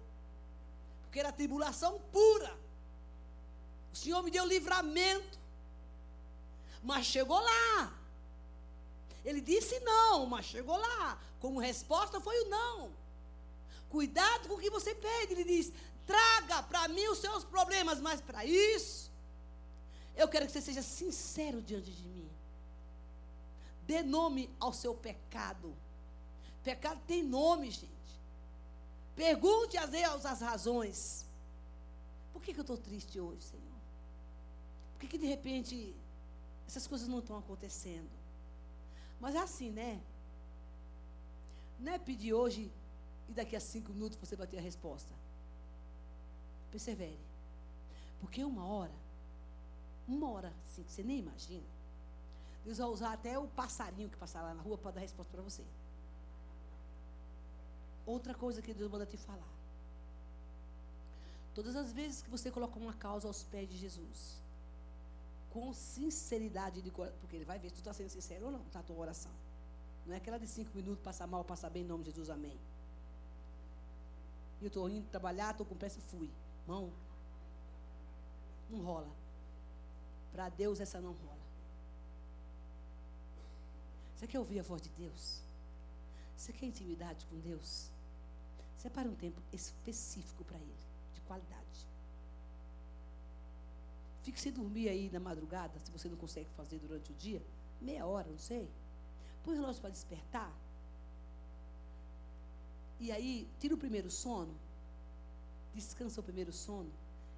Porque 1.03 1.19
era 1.19 1.31
tribulação 1.31 1.99
pura. 2.11 2.55
O 3.91 3.95
Senhor 3.95 4.21
me 4.21 4.31
deu 4.31 4.45
livramento. 4.45 5.39
Mas 6.83 7.05
chegou 7.05 7.39
lá. 7.39 7.93
Ele 9.25 9.41
disse 9.41 9.79
não, 9.79 10.25
mas 10.25 10.45
chegou 10.45 10.77
lá. 10.77 11.19
Como 11.39 11.59
resposta 11.59 12.21
foi 12.21 12.39
o 12.43 12.49
não. 12.49 12.91
Cuidado 13.89 14.47
com 14.47 14.55
o 14.55 14.59
que 14.59 14.69
você 14.69 14.93
pede. 14.93 15.33
Ele 15.33 15.43
diz: 15.43 15.73
traga 16.05 16.63
para 16.63 16.87
mim 16.87 17.07
os 17.07 17.17
seus 17.17 17.43
problemas, 17.43 17.99
mas 17.99 18.21
para 18.21 18.45
isso, 18.45 19.11
eu 20.15 20.27
quero 20.27 20.45
que 20.45 20.51
você 20.51 20.61
seja 20.61 20.81
sincero 20.81 21.61
diante 21.61 21.91
de 21.91 22.03
mim. 22.03 22.28
Dê 23.89 24.03
nome 24.03 24.47
ao 24.59 24.71
seu 24.71 24.93
pecado. 24.93 25.75
Pecado 26.63 27.01
tem 27.07 27.23
nome, 27.23 27.71
gente. 27.71 28.13
Pergunte 29.15 29.79
a 29.79 29.87
Deus 29.87 30.27
as 30.27 30.41
razões. 30.41 31.25
Por 32.31 32.39
que, 32.39 32.53
que 32.53 32.59
eu 32.59 32.61
estou 32.61 32.77
triste 32.77 33.19
hoje, 33.19 33.41
Senhor? 33.41 33.79
Por 34.91 34.99
que, 34.99 35.07
que 35.07 35.17
de 35.17 35.25
repente 35.25 35.95
essas 36.67 36.85
coisas 36.85 37.07
não 37.07 37.17
estão 37.17 37.39
acontecendo? 37.39 38.11
Mas 39.19 39.33
é 39.33 39.39
assim, 39.39 39.71
né? 39.71 39.99
Não 41.79 41.91
é 41.91 41.97
pedir 41.97 42.31
hoje 42.31 42.71
e 43.27 43.31
daqui 43.31 43.55
a 43.55 43.59
cinco 43.59 43.91
minutos 43.91 44.19
você 44.19 44.35
vai 44.35 44.45
ter 44.45 44.59
a 44.59 44.61
resposta. 44.61 45.11
Persevere. 46.69 47.17
Porque 48.19 48.43
uma 48.43 48.67
hora, 48.67 48.93
uma 50.07 50.29
hora 50.29 50.53
assim, 50.67 50.83
que 50.83 50.91
você 50.91 51.01
nem 51.01 51.17
imagina, 51.17 51.78
Deus 52.64 52.78
vai 52.78 52.88
usar 52.88 53.14
até 53.14 53.38
o 53.38 53.47
passarinho 53.47 54.10
que 54.10 54.18
passar 54.18 54.41
lá 54.41 54.53
na 54.53 54.62
rua 54.62 54.78
para 54.78 54.91
dar 54.91 55.01
resposta 55.01 55.32
para 55.32 55.41
você. 55.41 55.64
Outra 58.05 58.34
coisa 58.34 58.62
que 58.62 58.74
Deus 58.74 58.91
manda 58.91 59.05
te 59.05 59.18
falar. 59.18 59.53
Todas 61.53 61.76
as 61.76 61.91
vezes 61.91 62.22
que 62.22 62.30
você 62.30 62.49
coloca 62.51 62.78
uma 62.80 62.93
causa 62.93 63.28
aos 63.28 63.43
pés 63.43 63.70
de 63.70 63.78
Jesus, 63.78 64.41
com 65.51 65.74
sinceridade 65.74 66.82
de 66.82 66.91
coração, 66.91 67.18
porque 67.20 67.36
ele 67.36 67.45
vai 67.45 67.60
ver 67.60 67.70
se 67.70 67.76
tu 67.76 67.80
está 67.80 67.93
sendo 67.93 68.10
sincero 68.10 68.45
ou 68.45 68.51
não, 68.51 68.62
na 68.74 68.84
tua 68.84 68.97
oração. 68.97 69.32
Não 70.05 70.14
é 70.14 70.18
aquela 70.18 70.39
de 70.39 70.47
cinco 70.47 70.76
minutos, 70.76 71.03
passar 71.03 71.28
mal, 71.28 71.43
passar 71.43 71.70
bem, 71.70 71.84
em 71.84 71.88
nome 71.88 72.03
de 72.03 72.12
Jesus, 72.12 72.30
amém. 72.30 72.57
Eu 74.62 74.68
estou 74.68 74.89
indo 74.89 75.07
trabalhar, 75.10 75.51
estou 75.51 75.66
com 75.66 75.76
pressa, 75.76 75.99
fui. 76.01 76.30
Irmão, 76.64 76.91
não 78.70 78.82
rola. 78.82 79.07
Para 80.32 80.49
Deus 80.49 80.80
essa 80.80 80.99
não 80.99 81.14
rola. 81.14 81.38
Você 84.20 84.28
quer 84.28 84.39
ouvir 84.39 84.59
a 84.59 84.63
voz 84.63 84.82
de 84.82 84.89
Deus? 84.89 85.41
Você 86.36 86.51
quer 86.51 86.65
intimidade 86.65 87.26
com 87.28 87.39
Deus? 87.39 87.89
Separe 88.76 89.07
um 89.07 89.15
tempo 89.15 89.41
específico 89.53 90.43
para 90.43 90.57
Ele, 90.57 90.76
de 91.13 91.22
qualidade. 91.22 91.88
Fique 94.22 94.38
sem 94.38 94.51
dormir 94.51 94.89
aí 94.89 95.09
na 95.09 95.22
madrugada, 95.22 95.80
se 95.80 95.89
você 95.89 96.09
não 96.09 96.17
consegue 96.17 96.49
fazer 96.57 96.80
durante 96.80 97.13
o 97.13 97.15
dia, 97.15 97.41
meia 97.80 98.05
hora, 98.05 98.28
não 98.30 98.38
sei. 98.38 98.70
Põe 99.41 99.53
o 99.53 99.61
relógio 99.61 99.80
para 99.80 99.89
despertar. 99.89 100.53
E 102.99 103.13
aí, 103.13 103.47
tira 103.57 103.74
o 103.74 103.78
primeiro 103.78 104.11
sono, 104.11 104.53
descansa 105.74 106.20
o 106.20 106.24
primeiro 106.24 106.51
sono, 106.51 106.91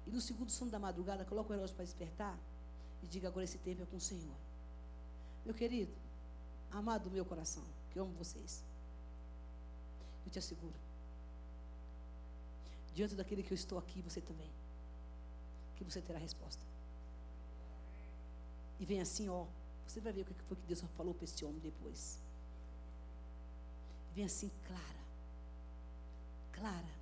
e 0.04 0.10
no 0.10 0.20
segundo 0.20 0.50
sono 0.50 0.68
da 0.68 0.80
madrugada, 0.80 1.24
coloca 1.24 1.50
o 1.50 1.52
relógio 1.52 1.76
para 1.76 1.84
despertar 1.84 2.36
e 3.04 3.06
diga: 3.06 3.28
agora 3.28 3.44
esse 3.44 3.58
tempo 3.58 3.84
é 3.84 3.86
com 3.86 3.98
o 3.98 4.00
Senhor. 4.00 4.36
Meu 5.44 5.54
querido, 5.54 6.01
amado 6.72 7.04
do 7.04 7.10
meu 7.10 7.24
coração, 7.24 7.64
que 7.90 7.98
eu 7.98 8.04
amo 8.04 8.14
vocês, 8.14 8.64
eu 10.24 10.30
te 10.30 10.38
asseguro, 10.38 10.74
diante 12.94 13.14
daquele 13.14 13.42
que 13.42 13.52
eu 13.52 13.54
estou 13.54 13.78
aqui, 13.78 14.00
você 14.02 14.20
também, 14.20 14.50
que 15.76 15.84
você 15.84 16.00
terá 16.00 16.18
resposta. 16.18 16.62
E 18.80 18.84
vem 18.84 19.00
assim, 19.00 19.28
ó, 19.28 19.46
você 19.86 20.00
vai 20.00 20.12
ver 20.12 20.22
o 20.22 20.24
que 20.24 20.34
foi 20.48 20.56
que 20.56 20.66
Deus 20.66 20.82
falou 20.96 21.14
para 21.14 21.24
esse 21.24 21.44
homem 21.44 21.60
depois. 21.60 22.18
Vem 24.14 24.24
assim, 24.24 24.50
clara 24.66 25.02
clara. 26.62 26.94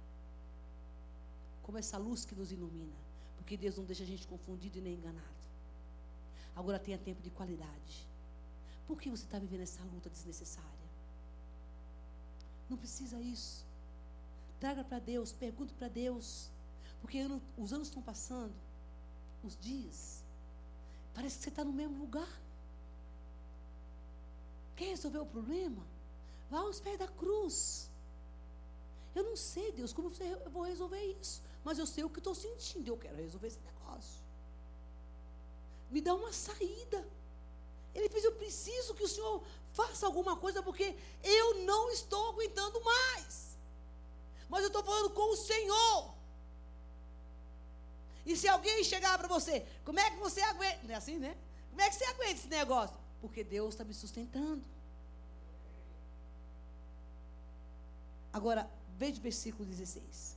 Como 1.62 1.76
essa 1.76 1.98
luz 1.98 2.24
que 2.24 2.34
nos 2.34 2.50
ilumina. 2.50 2.96
Porque 3.36 3.56
Deus 3.56 3.76
não 3.76 3.84
deixa 3.84 4.02
a 4.02 4.06
gente 4.06 4.26
confundido 4.26 4.78
e 4.78 4.80
nem 4.80 4.94
enganado. 4.94 5.44
Agora 6.56 6.78
tenha 6.78 6.96
tempo 6.98 7.20
de 7.20 7.30
qualidade. 7.30 8.08
Por 8.90 9.00
que 9.00 9.08
você 9.08 9.22
está 9.22 9.38
vivendo 9.38 9.60
essa 9.60 9.80
luta 9.84 10.10
desnecessária? 10.10 10.88
Não 12.68 12.76
precisa 12.76 13.20
isso. 13.20 13.64
Traga 14.58 14.82
para 14.82 14.98
Deus, 14.98 15.30
pergunte 15.30 15.72
para 15.74 15.86
Deus. 15.86 16.50
Porque 17.00 17.20
ano, 17.20 17.40
os 17.56 17.72
anos 17.72 17.86
estão 17.86 18.02
passando, 18.02 18.52
os 19.44 19.56
dias. 19.56 20.24
Parece 21.14 21.36
que 21.36 21.44
você 21.44 21.50
está 21.50 21.62
no 21.62 21.72
mesmo 21.72 22.00
lugar. 22.00 22.28
Quer 24.74 24.88
resolver 24.88 25.20
o 25.20 25.26
problema? 25.26 25.86
Vá 26.50 26.58
aos 26.58 26.80
pés 26.80 26.98
da 26.98 27.06
cruz. 27.06 27.88
Eu 29.14 29.22
não 29.22 29.36
sei, 29.36 29.70
Deus, 29.70 29.92
como 29.92 30.10
eu 30.18 30.50
vou 30.50 30.64
resolver 30.64 31.00
isso. 31.20 31.40
Mas 31.62 31.78
eu 31.78 31.86
sei 31.86 32.02
o 32.02 32.10
que 32.10 32.18
estou 32.18 32.34
sentindo. 32.34 32.88
Eu 32.88 32.96
quero 32.96 33.18
resolver 33.18 33.46
esse 33.46 33.60
negócio. 33.60 34.20
Me 35.92 36.00
dá 36.00 36.12
uma 36.12 36.32
saída. 36.32 37.19
Ele 37.94 38.08
fez, 38.08 38.24
eu 38.24 38.32
preciso 38.32 38.94
que 38.94 39.02
o 39.02 39.08
Senhor 39.08 39.42
faça 39.72 40.06
alguma 40.06 40.36
coisa, 40.36 40.62
porque 40.62 40.96
eu 41.22 41.64
não 41.64 41.90
estou 41.90 42.30
aguentando 42.30 42.82
mais. 42.82 43.56
Mas 44.48 44.62
eu 44.62 44.68
estou 44.68 44.82
falando 44.82 45.10
com 45.10 45.32
o 45.32 45.36
Senhor. 45.36 46.14
E 48.26 48.36
se 48.36 48.48
alguém 48.48 48.84
chegar 48.84 49.18
para 49.18 49.28
você, 49.28 49.66
como 49.84 49.98
é 49.98 50.10
que 50.10 50.16
você 50.18 50.40
aguenta? 50.42 50.80
Não 50.84 50.94
é 50.94 50.96
assim, 50.96 51.18
né? 51.18 51.36
Como 51.70 51.80
é 51.80 51.88
que 51.88 51.96
você 51.96 52.04
aguenta 52.04 52.32
esse 52.32 52.48
negócio? 52.48 52.96
Porque 53.20 53.42
Deus 53.42 53.74
está 53.74 53.84
me 53.84 53.94
sustentando. 53.94 54.62
Agora, 58.32 58.70
Veja 59.00 59.18
o 59.18 59.22
versículo 59.22 59.66
16. 59.66 60.36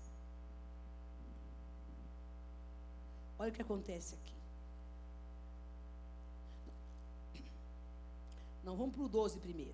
Olha 3.38 3.50
o 3.50 3.54
que 3.54 3.62
acontece 3.62 4.16
aqui. 4.16 4.33
Não, 8.64 8.76
vamos 8.78 8.96
para 8.96 9.04
o 9.04 9.10
12 9.10 9.40
primeiro. 9.40 9.74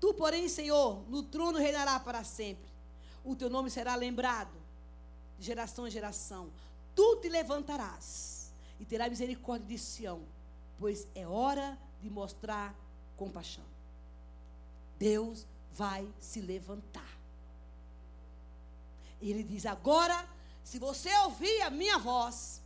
Tu, 0.00 0.14
porém, 0.14 0.48
Senhor, 0.48 1.02
no 1.08 1.22
trono 1.22 1.58
reinará 1.58 1.98
para 1.98 2.24
sempre. 2.24 2.70
O 3.24 3.36
teu 3.36 3.50
nome 3.50 3.70
será 3.70 3.94
lembrado 3.94 4.52
de 5.38 5.46
geração 5.46 5.86
em 5.86 5.90
geração. 5.90 6.50
Tu 6.94 7.16
te 7.16 7.28
levantarás 7.28 8.52
e 8.78 8.84
terás 8.84 9.10
misericórdia 9.10 9.66
de 9.66 9.78
Sião, 9.78 10.22
pois 10.78 11.06
é 11.14 11.26
hora 11.26 11.78
de 12.00 12.10
mostrar 12.10 12.74
compaixão. 13.16 13.64
Deus 14.98 15.46
vai 15.72 16.08
se 16.20 16.40
levantar. 16.40 17.18
Ele 19.20 19.42
diz: 19.42 19.66
agora, 19.66 20.28
se 20.62 20.78
você 20.78 21.12
ouvir 21.18 21.62
a 21.62 21.70
minha 21.70 21.98
voz, 21.98 22.61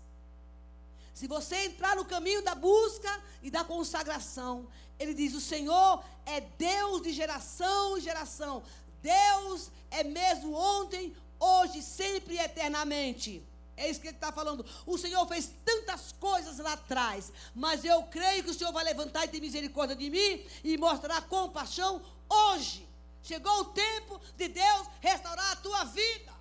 se 1.16 1.26
você 1.26 1.56
entrar 1.64 1.96
no 1.96 2.04
caminho 2.04 2.42
da 2.42 2.54
busca 2.54 3.10
e 3.42 3.50
da 3.50 3.64
consagração, 3.64 4.68
ele 4.98 5.14
diz: 5.14 5.32
o 5.32 5.40
Senhor 5.40 6.04
é 6.26 6.42
Deus 6.42 7.00
de 7.00 7.10
geração 7.10 7.96
em 7.96 8.02
geração. 8.02 8.62
Deus 9.00 9.70
é 9.90 10.04
mesmo 10.04 10.52
ontem, 10.52 11.16
hoje, 11.40 11.80
sempre 11.80 12.34
e 12.34 12.38
eternamente. 12.38 13.42
É 13.78 13.88
isso 13.88 13.98
que 13.98 14.08
ele 14.08 14.16
está 14.16 14.30
falando. 14.30 14.62
O 14.84 14.98
Senhor 14.98 15.26
fez 15.26 15.50
tantas 15.64 16.12
coisas 16.12 16.58
lá 16.58 16.74
atrás, 16.74 17.32
mas 17.54 17.82
eu 17.82 18.02
creio 18.02 18.44
que 18.44 18.50
o 18.50 18.54
Senhor 18.54 18.70
vai 18.70 18.84
levantar 18.84 19.24
e 19.24 19.28
ter 19.28 19.40
misericórdia 19.40 19.96
de 19.96 20.10
mim 20.10 20.44
e 20.62 20.76
mostrar 20.76 21.22
compaixão 21.28 22.02
hoje. 22.28 22.86
Chegou 23.22 23.60
o 23.60 23.64
tempo 23.64 24.20
de 24.36 24.48
Deus 24.48 24.86
restaurar 25.00 25.52
a 25.52 25.56
tua 25.56 25.82
vida. 25.84 26.35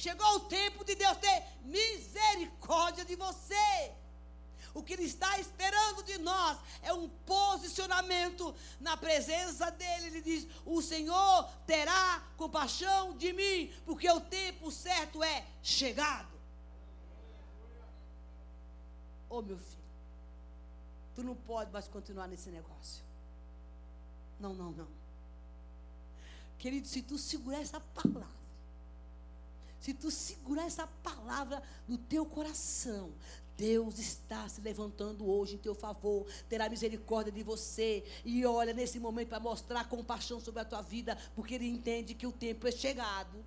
Chegou 0.00 0.36
o 0.36 0.40
tempo 0.40 0.82
de 0.82 0.94
Deus 0.94 1.18
ter 1.18 1.44
misericórdia 1.62 3.04
de 3.04 3.14
você. 3.16 3.92
O 4.72 4.82
que 4.82 4.94
Ele 4.94 5.02
está 5.02 5.38
esperando 5.38 6.02
de 6.04 6.16
nós 6.16 6.56
é 6.80 6.90
um 6.90 7.06
posicionamento 7.26 8.54
na 8.80 8.96
presença 8.96 9.70
dEle. 9.70 10.06
Ele 10.06 10.22
diz: 10.22 10.46
O 10.64 10.80
Senhor 10.80 11.46
terá 11.66 12.26
compaixão 12.38 13.14
de 13.18 13.30
mim, 13.34 13.70
porque 13.84 14.10
o 14.10 14.22
tempo 14.22 14.70
certo 14.70 15.22
é 15.22 15.46
chegado. 15.62 16.34
Oh, 19.28 19.42
meu 19.42 19.58
filho, 19.58 19.84
Tu 21.14 21.22
não 21.22 21.34
pode 21.34 21.70
mais 21.70 21.86
continuar 21.86 22.26
nesse 22.26 22.48
negócio. 22.48 23.04
Não, 24.38 24.54
não, 24.54 24.72
não. 24.72 24.88
Querido, 26.58 26.88
se 26.88 27.02
tu 27.02 27.18
segurar 27.18 27.60
essa 27.60 27.78
palavra, 27.80 28.39
se 29.90 29.94
tu 29.94 30.10
segurar 30.10 30.66
essa 30.66 30.86
palavra 30.86 31.60
no 31.88 31.98
teu 31.98 32.24
coração, 32.24 33.12
Deus 33.56 33.98
está 33.98 34.48
se 34.48 34.60
levantando 34.60 35.28
hoje 35.28 35.56
em 35.56 35.58
teu 35.58 35.74
favor, 35.74 36.26
terá 36.48 36.68
misericórdia 36.68 37.32
de 37.32 37.42
você 37.42 38.04
e 38.24 38.46
olha 38.46 38.72
nesse 38.72 39.00
momento 39.00 39.30
para 39.30 39.40
mostrar 39.40 39.88
compaixão 39.88 40.38
sobre 40.38 40.60
a 40.60 40.64
tua 40.64 40.80
vida, 40.80 41.18
porque 41.34 41.56
Ele 41.56 41.66
entende 41.66 42.14
que 42.14 42.26
o 42.26 42.30
tempo 42.30 42.68
é 42.68 42.70
chegado. 42.70 43.44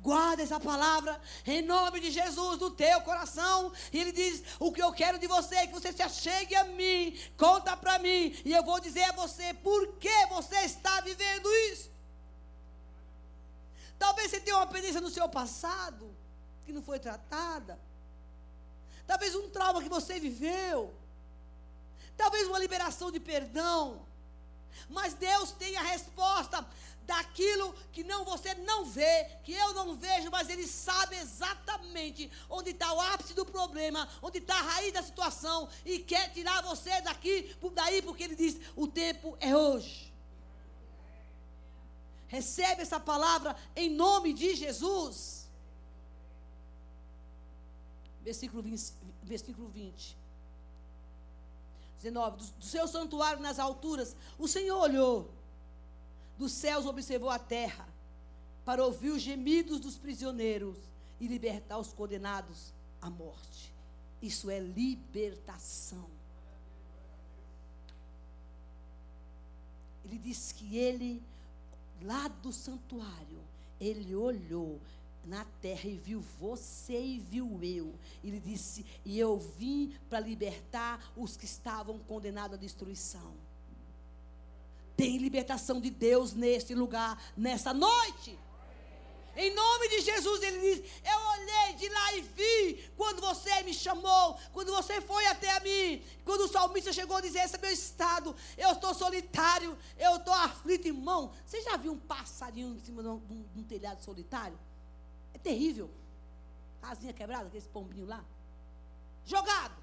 Guarda 0.00 0.42
essa 0.42 0.60
palavra 0.60 1.18
em 1.46 1.62
nome 1.62 1.98
de 1.98 2.10
Jesus 2.10 2.58
no 2.58 2.70
teu 2.70 3.00
coração. 3.00 3.72
E 3.90 3.98
ele 3.98 4.12
diz: 4.12 4.42
O 4.60 4.70
que 4.70 4.82
eu 4.82 4.92
quero 4.92 5.18
de 5.18 5.26
você 5.26 5.54
é 5.54 5.66
que 5.66 5.72
você 5.72 5.94
se 5.94 6.02
achegue 6.02 6.54
a 6.54 6.64
mim, 6.64 7.18
conta 7.38 7.74
para 7.74 7.98
mim, 7.98 8.36
e 8.44 8.52
eu 8.52 8.62
vou 8.62 8.78
dizer 8.80 9.04
a 9.04 9.12
você 9.12 9.54
por 9.54 9.96
que 9.96 10.26
você 10.26 10.56
está 10.56 11.00
vivendo 11.00 11.48
isso. 11.72 11.93
Talvez 13.98 14.30
você 14.30 14.40
tenha 14.40 14.56
uma 14.56 14.66
pendência 14.66 15.00
no 15.00 15.10
seu 15.10 15.28
passado 15.28 16.14
que 16.64 16.72
não 16.72 16.82
foi 16.82 16.98
tratada. 16.98 17.78
Talvez 19.06 19.34
um 19.34 19.48
trauma 19.50 19.82
que 19.82 19.88
você 19.88 20.18
viveu. 20.18 20.94
Talvez 22.16 22.46
uma 22.46 22.58
liberação 22.58 23.10
de 23.10 23.20
perdão. 23.20 24.04
Mas 24.88 25.14
Deus 25.14 25.52
tem 25.52 25.76
a 25.76 25.82
resposta 25.82 26.66
daquilo 27.06 27.74
que 27.92 28.02
não 28.02 28.24
você 28.24 28.54
não 28.54 28.84
vê, 28.84 29.26
que 29.44 29.52
eu 29.52 29.74
não 29.74 29.94
vejo, 29.94 30.30
mas 30.30 30.48
Ele 30.48 30.66
sabe 30.66 31.16
exatamente 31.16 32.30
onde 32.48 32.70
está 32.70 32.92
o 32.92 33.00
ápice 33.00 33.34
do 33.34 33.44
problema, 33.44 34.08
onde 34.22 34.38
está 34.38 34.56
a 34.58 34.62
raiz 34.62 34.92
da 34.92 35.02
situação 35.02 35.68
e 35.84 35.98
quer 35.98 36.32
tirar 36.32 36.62
você 36.62 37.00
daqui, 37.02 37.54
daí, 37.72 38.02
porque 38.02 38.24
Ele 38.24 38.34
diz: 38.34 38.58
o 38.74 38.86
tempo 38.86 39.36
é 39.40 39.54
hoje. 39.54 40.03
Recebe 42.34 42.82
essa 42.82 42.98
palavra 42.98 43.56
em 43.76 43.88
nome 44.04 44.32
de 44.32 44.54
Jesus 44.54 45.44
versículo 48.24 48.62
20. 48.62 48.92
Versículo 49.22 49.68
20. 49.68 50.16
19. 51.98 52.36
Do, 52.38 52.44
do 52.44 52.64
seu 52.64 52.88
santuário 52.88 53.40
nas 53.40 53.58
alturas, 53.58 54.16
o 54.38 54.48
Senhor 54.48 54.78
olhou, 54.80 55.30
dos 56.38 56.52
céus 56.52 56.86
observou 56.86 57.30
a 57.30 57.38
terra, 57.38 57.86
para 58.64 58.82
ouvir 58.82 59.10
os 59.10 59.20
gemidos 59.20 59.78
dos 59.78 59.96
prisioneiros 59.96 60.78
e 61.20 61.26
libertar 61.26 61.78
os 61.78 61.92
condenados 61.92 62.72
à 63.00 63.10
morte. 63.10 63.72
Isso 64.22 64.50
é 64.50 64.58
libertação. 64.58 66.08
Ele 70.02 70.18
diz 70.18 70.52
que 70.52 70.76
ele, 70.78 71.22
lá 72.04 72.28
do 72.28 72.52
santuário, 72.52 73.42
ele 73.80 74.14
olhou 74.14 74.80
na 75.24 75.44
terra 75.60 75.88
e 75.88 75.96
viu 75.96 76.20
você 76.38 77.00
e 77.00 77.18
viu 77.18 77.58
eu. 77.62 77.94
Ele 78.22 78.38
disse: 78.38 78.84
E 79.04 79.18
eu 79.18 79.38
vim 79.38 79.94
para 80.08 80.20
libertar 80.20 81.12
os 81.16 81.36
que 81.36 81.44
estavam 81.44 81.98
condenados 82.00 82.56
à 82.56 82.60
destruição. 82.60 83.32
Tem 84.96 85.18
libertação 85.18 85.80
de 85.80 85.90
Deus 85.90 86.34
neste 86.34 86.74
lugar, 86.74 87.20
nessa 87.36 87.74
noite. 87.74 88.38
Em 89.36 89.52
nome 89.52 89.88
de 89.88 90.00
Jesus, 90.00 90.42
ele 90.42 90.60
diz: 90.60 90.90
Eu 91.04 91.18
olhei 91.18 91.74
de 91.74 91.88
lá 91.88 92.14
e 92.14 92.20
vi 92.20 92.90
quando 92.96 93.20
você 93.20 93.62
me 93.62 93.74
chamou, 93.74 94.38
quando 94.52 94.72
você 94.72 95.00
foi 95.00 95.26
até 95.26 95.56
a 95.56 95.60
mim, 95.60 96.04
quando 96.24 96.42
o 96.42 96.48
salmista 96.48 96.92
chegou 96.92 97.16
a 97.16 97.20
dizer: 97.20 97.40
Esse 97.40 97.56
é 97.56 97.58
meu 97.58 97.72
estado, 97.72 98.34
eu 98.56 98.72
estou 98.72 98.94
solitário, 98.94 99.76
eu 99.98 100.16
estou 100.16 100.34
aflito, 100.34 100.86
irmão. 100.86 101.32
Você 101.44 101.62
já 101.62 101.76
viu 101.76 101.92
um 101.92 101.98
passarinho 101.98 102.76
em 102.76 102.80
cima 102.80 103.02
de 103.02 103.08
um, 103.08 103.18
de 103.18 103.60
um 103.60 103.64
telhado 103.64 104.02
solitário? 104.04 104.58
É 105.32 105.38
terrível. 105.38 105.90
Casinha 106.80 107.12
quebrada, 107.12 107.46
aquele 107.46 107.64
pombinho 107.72 108.06
lá. 108.06 108.24
Jogado. 109.24 109.74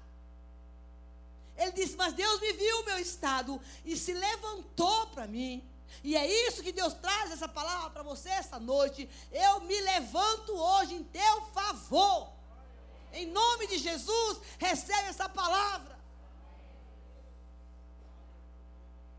Ele 1.56 1.72
disse: 1.72 1.96
Mas 1.96 2.14
Deus 2.14 2.40
me 2.40 2.52
viu 2.52 2.80
o 2.80 2.84
meu 2.84 2.98
estado 2.98 3.60
e 3.84 3.96
se 3.96 4.12
levantou 4.12 5.08
para 5.08 5.26
mim. 5.26 5.62
E 6.02 6.16
é 6.16 6.48
isso 6.48 6.62
que 6.62 6.72
Deus 6.72 6.94
traz 6.94 7.30
essa 7.30 7.48
palavra 7.48 7.90
para 7.90 8.02
você 8.02 8.28
essa 8.28 8.58
noite. 8.58 9.08
Eu 9.30 9.60
me 9.60 9.80
levanto 9.80 10.52
hoje 10.52 10.94
em 10.94 11.04
teu 11.04 11.42
favor. 11.46 12.32
Em 13.12 13.26
nome 13.26 13.66
de 13.66 13.78
Jesus, 13.78 14.40
recebe 14.58 15.08
essa 15.08 15.28
palavra. 15.28 15.98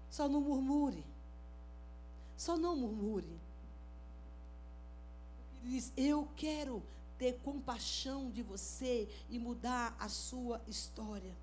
Só 0.10 0.28
não 0.28 0.42
murmure. 0.42 1.06
Só 2.38 2.58
não 2.58 2.76
murmure. 2.76 3.40
Ele 5.62 5.76
diz: 5.76 5.92
Eu 5.96 6.28
quero 6.36 6.84
ter 7.18 7.40
compaixão 7.40 8.30
de 8.30 8.42
você 8.42 9.08
e 9.30 9.40
mudar 9.40 9.96
a 10.00 10.10
sua 10.10 10.62
história. 10.68 11.36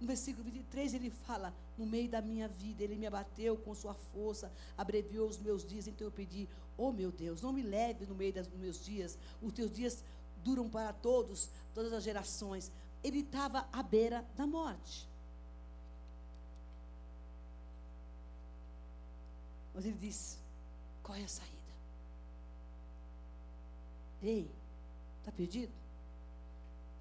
No 0.00 0.06
versículo 0.06 0.44
23 0.44 0.94
ele 0.94 1.10
fala: 1.10 1.54
No 1.78 1.86
meio 1.86 2.08
da 2.08 2.20
minha 2.20 2.48
vida, 2.48 2.82
ele 2.82 2.96
me 2.96 3.06
abateu 3.06 3.56
com 3.56 3.72
sua 3.72 3.94
força, 3.94 4.52
abreviou 4.76 5.28
os 5.28 5.38
meus 5.38 5.64
dias, 5.64 5.86
então 5.86 6.06
eu 6.06 6.10
pedi: 6.10 6.48
Oh 6.76 6.90
meu 6.90 7.12
Deus, 7.12 7.40
não 7.40 7.52
me 7.52 7.62
leve 7.62 8.04
no 8.04 8.16
meio 8.16 8.32
dos 8.32 8.48
meus 8.48 8.84
dias, 8.84 9.16
os 9.40 9.52
teus 9.52 9.70
dias 9.70 10.04
duram 10.42 10.68
para 10.68 10.92
todos, 10.92 11.48
todas 11.72 11.92
as 11.92 12.02
gerações. 12.02 12.72
Ele 13.02 13.20
estava 13.20 13.68
à 13.72 13.80
beira 13.80 14.26
da 14.36 14.44
morte. 14.46 15.08
Mas 19.72 19.86
ele 19.86 19.96
diz: 19.96 20.36
qual 21.04 21.16
é 21.16 21.22
a 21.22 21.28
saída? 21.28 21.54
Ei, 24.20 24.50
está 25.20 25.30
perdido? 25.30 25.72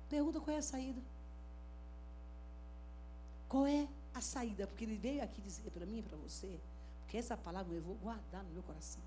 Pergunta 0.07 0.39
qual 0.39 0.55
é 0.55 0.59
a 0.59 0.61
saída. 0.61 1.01
Qual 3.49 3.65
é 3.65 3.88
a 4.18 4.22
saída? 4.22 4.68
Porque 4.68 4.84
ele 4.84 4.97
veio 4.97 5.24
aqui 5.24 5.41
dizer 5.41 5.70
para 5.72 5.86
mim 5.86 5.99
e 5.99 6.03
para 6.03 6.18
você, 6.18 6.59
porque 7.01 7.18
essa 7.18 7.38
palavra 7.38 7.74
eu 7.74 7.82
vou 7.82 7.95
guardar 7.95 8.43
no 8.43 8.49
meu 8.51 8.63
coração. 8.63 9.01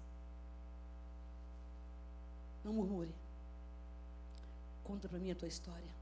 Não 2.64 2.72
murmure. 2.72 3.14
Conta 4.84 5.08
para 5.08 5.18
mim 5.18 5.30
a 5.30 5.34
tua 5.34 5.48
história. 5.48 6.00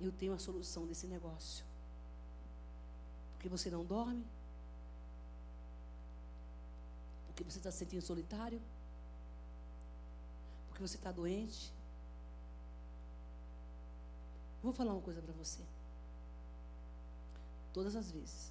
Eu 0.00 0.12
tenho 0.12 0.34
a 0.34 0.38
solução 0.38 0.86
desse 0.86 1.06
negócio. 1.06 1.64
Porque 3.32 3.48
você 3.48 3.70
não 3.70 3.84
dorme, 3.84 4.24
porque 7.26 7.44
você 7.44 7.58
está 7.58 7.70
se 7.70 7.78
sentindo 7.78 8.02
solitário? 8.02 8.60
Porque 10.68 10.80
você 10.80 10.96
está 10.96 11.12
doente? 11.12 11.70
Vou 14.62 14.72
falar 14.72 14.92
uma 14.92 15.02
coisa 15.02 15.20
para 15.20 15.34
você. 15.34 15.62
Todas 17.76 17.94
as 17.94 18.10
vezes 18.10 18.50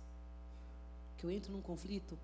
que 1.17 1.25
eu 1.25 1.31
entro 1.31 1.51
num 1.51 1.59
conflito, 1.59 2.15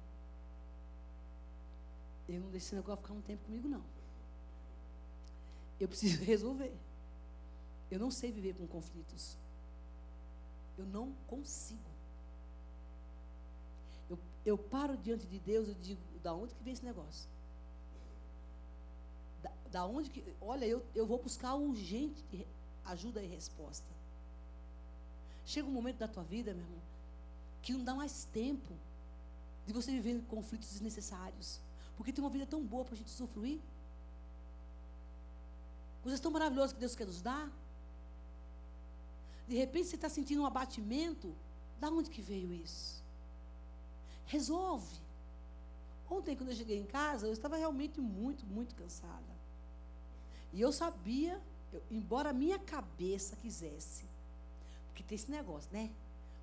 eu 2.29 2.39
não 2.39 2.51
deixo 2.51 2.67
esse 2.67 2.75
negócio 2.75 3.01
ficar 3.01 3.15
um 3.15 3.21
tempo 3.21 3.43
comigo, 3.43 3.67
não. 3.67 3.83
Eu 5.79 5.87
preciso 5.87 6.21
resolver. 6.23 6.71
Eu 7.89 7.97
não 7.97 8.11
sei 8.11 8.31
viver 8.31 8.53
com 8.53 8.67
conflitos. 8.67 9.35
Eu 10.77 10.85
não 10.85 11.11
consigo. 11.25 11.89
Eu, 14.07 14.19
eu 14.45 14.55
paro 14.55 14.95
diante 14.95 15.25
de 15.25 15.39
Deus 15.39 15.69
e 15.69 15.73
digo, 15.73 16.01
da 16.21 16.35
onde 16.35 16.53
que 16.53 16.63
vem 16.63 16.73
esse 16.73 16.85
negócio? 16.85 17.27
Da, 19.41 19.51
da 19.71 19.85
onde 19.87 20.07
que. 20.11 20.23
Olha, 20.39 20.65
eu, 20.65 20.85
eu 20.93 21.07
vou 21.07 21.17
buscar 21.17 21.55
urgente 21.55 22.23
ajuda 22.85 23.23
e 23.23 23.27
resposta. 23.27 23.89
Chega 25.47 25.67
um 25.67 25.71
momento 25.71 25.97
da 25.97 26.07
tua 26.07 26.23
vida, 26.23 26.53
meu 26.53 26.63
irmão, 26.63 26.90
que 27.61 27.73
não 27.73 27.83
dá 27.83 27.93
mais 27.93 28.25
tempo 28.25 28.73
de 29.65 29.73
você 29.73 29.91
viver 29.91 30.21
conflitos 30.27 30.69
desnecessários. 30.69 31.59
Porque 31.95 32.11
tem 32.11 32.23
uma 32.23 32.29
vida 32.29 32.45
tão 32.45 32.63
boa 32.63 32.83
para 32.83 32.95
a 32.95 32.97
gente 32.97 33.11
sofrer. 33.11 33.61
Coisas 36.01 36.19
tão 36.19 36.31
maravilhosas 36.31 36.73
que 36.73 36.79
Deus 36.79 36.95
quer 36.95 37.05
nos 37.05 37.21
dar. 37.21 37.49
De 39.47 39.55
repente 39.55 39.87
você 39.87 39.95
está 39.95 40.09
sentindo 40.09 40.41
um 40.41 40.45
abatimento. 40.45 41.33
Da 41.79 41.89
onde 41.89 42.09
que 42.09 42.21
veio 42.21 42.53
isso? 42.53 43.03
Resolve. 44.25 44.95
Ontem, 46.09 46.35
quando 46.35 46.49
eu 46.49 46.55
cheguei 46.55 46.79
em 46.79 46.85
casa, 46.85 47.27
eu 47.27 47.33
estava 47.33 47.55
realmente 47.55 48.01
muito, 48.01 48.45
muito 48.45 48.75
cansada. 48.75 49.31
E 50.53 50.59
eu 50.59 50.71
sabia, 50.71 51.41
eu, 51.71 51.81
embora 51.89 52.31
a 52.31 52.33
minha 52.33 52.59
cabeça 52.59 53.35
quisesse, 53.37 54.03
porque 54.87 55.03
tem 55.03 55.15
esse 55.15 55.31
negócio, 55.31 55.71
né? 55.71 55.89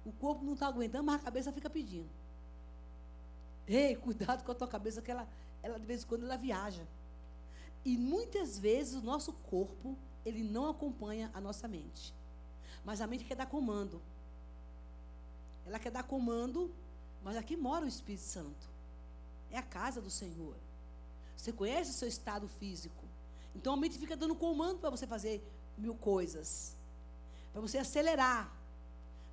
O 0.08 0.12
corpo 0.12 0.42
não 0.42 0.54
está 0.54 0.66
aguentando, 0.66 1.04
mas 1.04 1.20
a 1.20 1.24
cabeça 1.24 1.52
fica 1.52 1.68
pedindo. 1.68 2.08
Ei, 3.66 3.94
cuidado 3.94 4.42
com 4.42 4.50
a 4.50 4.54
tua 4.54 4.66
cabeça, 4.66 5.02
que 5.02 5.10
ela, 5.10 5.28
ela 5.62 5.78
de 5.78 5.84
vez 5.84 6.02
em 6.02 6.06
quando 6.06 6.24
ela 6.24 6.38
viaja. 6.38 6.82
E 7.84 7.98
muitas 7.98 8.58
vezes 8.58 8.94
o 8.94 9.02
nosso 9.02 9.34
corpo, 9.34 9.94
ele 10.24 10.42
não 10.42 10.70
acompanha 10.70 11.30
a 11.34 11.40
nossa 11.42 11.68
mente. 11.68 12.14
Mas 12.86 13.02
a 13.02 13.06
mente 13.06 13.22
quer 13.24 13.34
dar 13.34 13.44
comando. 13.44 14.00
Ela 15.66 15.78
quer 15.78 15.90
dar 15.90 16.04
comando, 16.04 16.74
mas 17.22 17.36
aqui 17.36 17.54
mora 17.54 17.84
o 17.84 17.88
Espírito 17.88 18.24
Santo. 18.24 18.66
É 19.50 19.58
a 19.58 19.62
casa 19.62 20.00
do 20.00 20.08
Senhor. 20.08 20.56
Você 21.36 21.52
conhece 21.52 21.90
o 21.90 21.94
seu 21.94 22.08
estado 22.08 22.48
físico. 22.48 23.04
Então 23.54 23.74
a 23.74 23.76
mente 23.76 23.98
fica 23.98 24.16
dando 24.16 24.34
comando 24.34 24.78
para 24.78 24.88
você 24.88 25.06
fazer 25.06 25.46
mil 25.76 25.94
coisas. 25.94 26.74
Para 27.52 27.60
você 27.60 27.76
acelerar. 27.76 28.57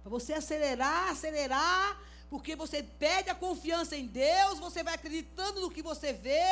Para 0.05 0.11
você 0.11 0.33
acelerar, 0.33 1.09
acelerar, 1.09 1.99
porque 2.29 2.55
você 2.55 2.83
pede 2.83 3.27
a 3.31 3.33
confiança 3.33 3.95
em 3.95 4.05
Deus, 4.05 4.59
você 4.59 4.83
vai 4.83 4.93
acreditando 4.93 5.59
no 5.59 5.71
que 5.71 5.81
você 5.81 6.13
vê, 6.13 6.45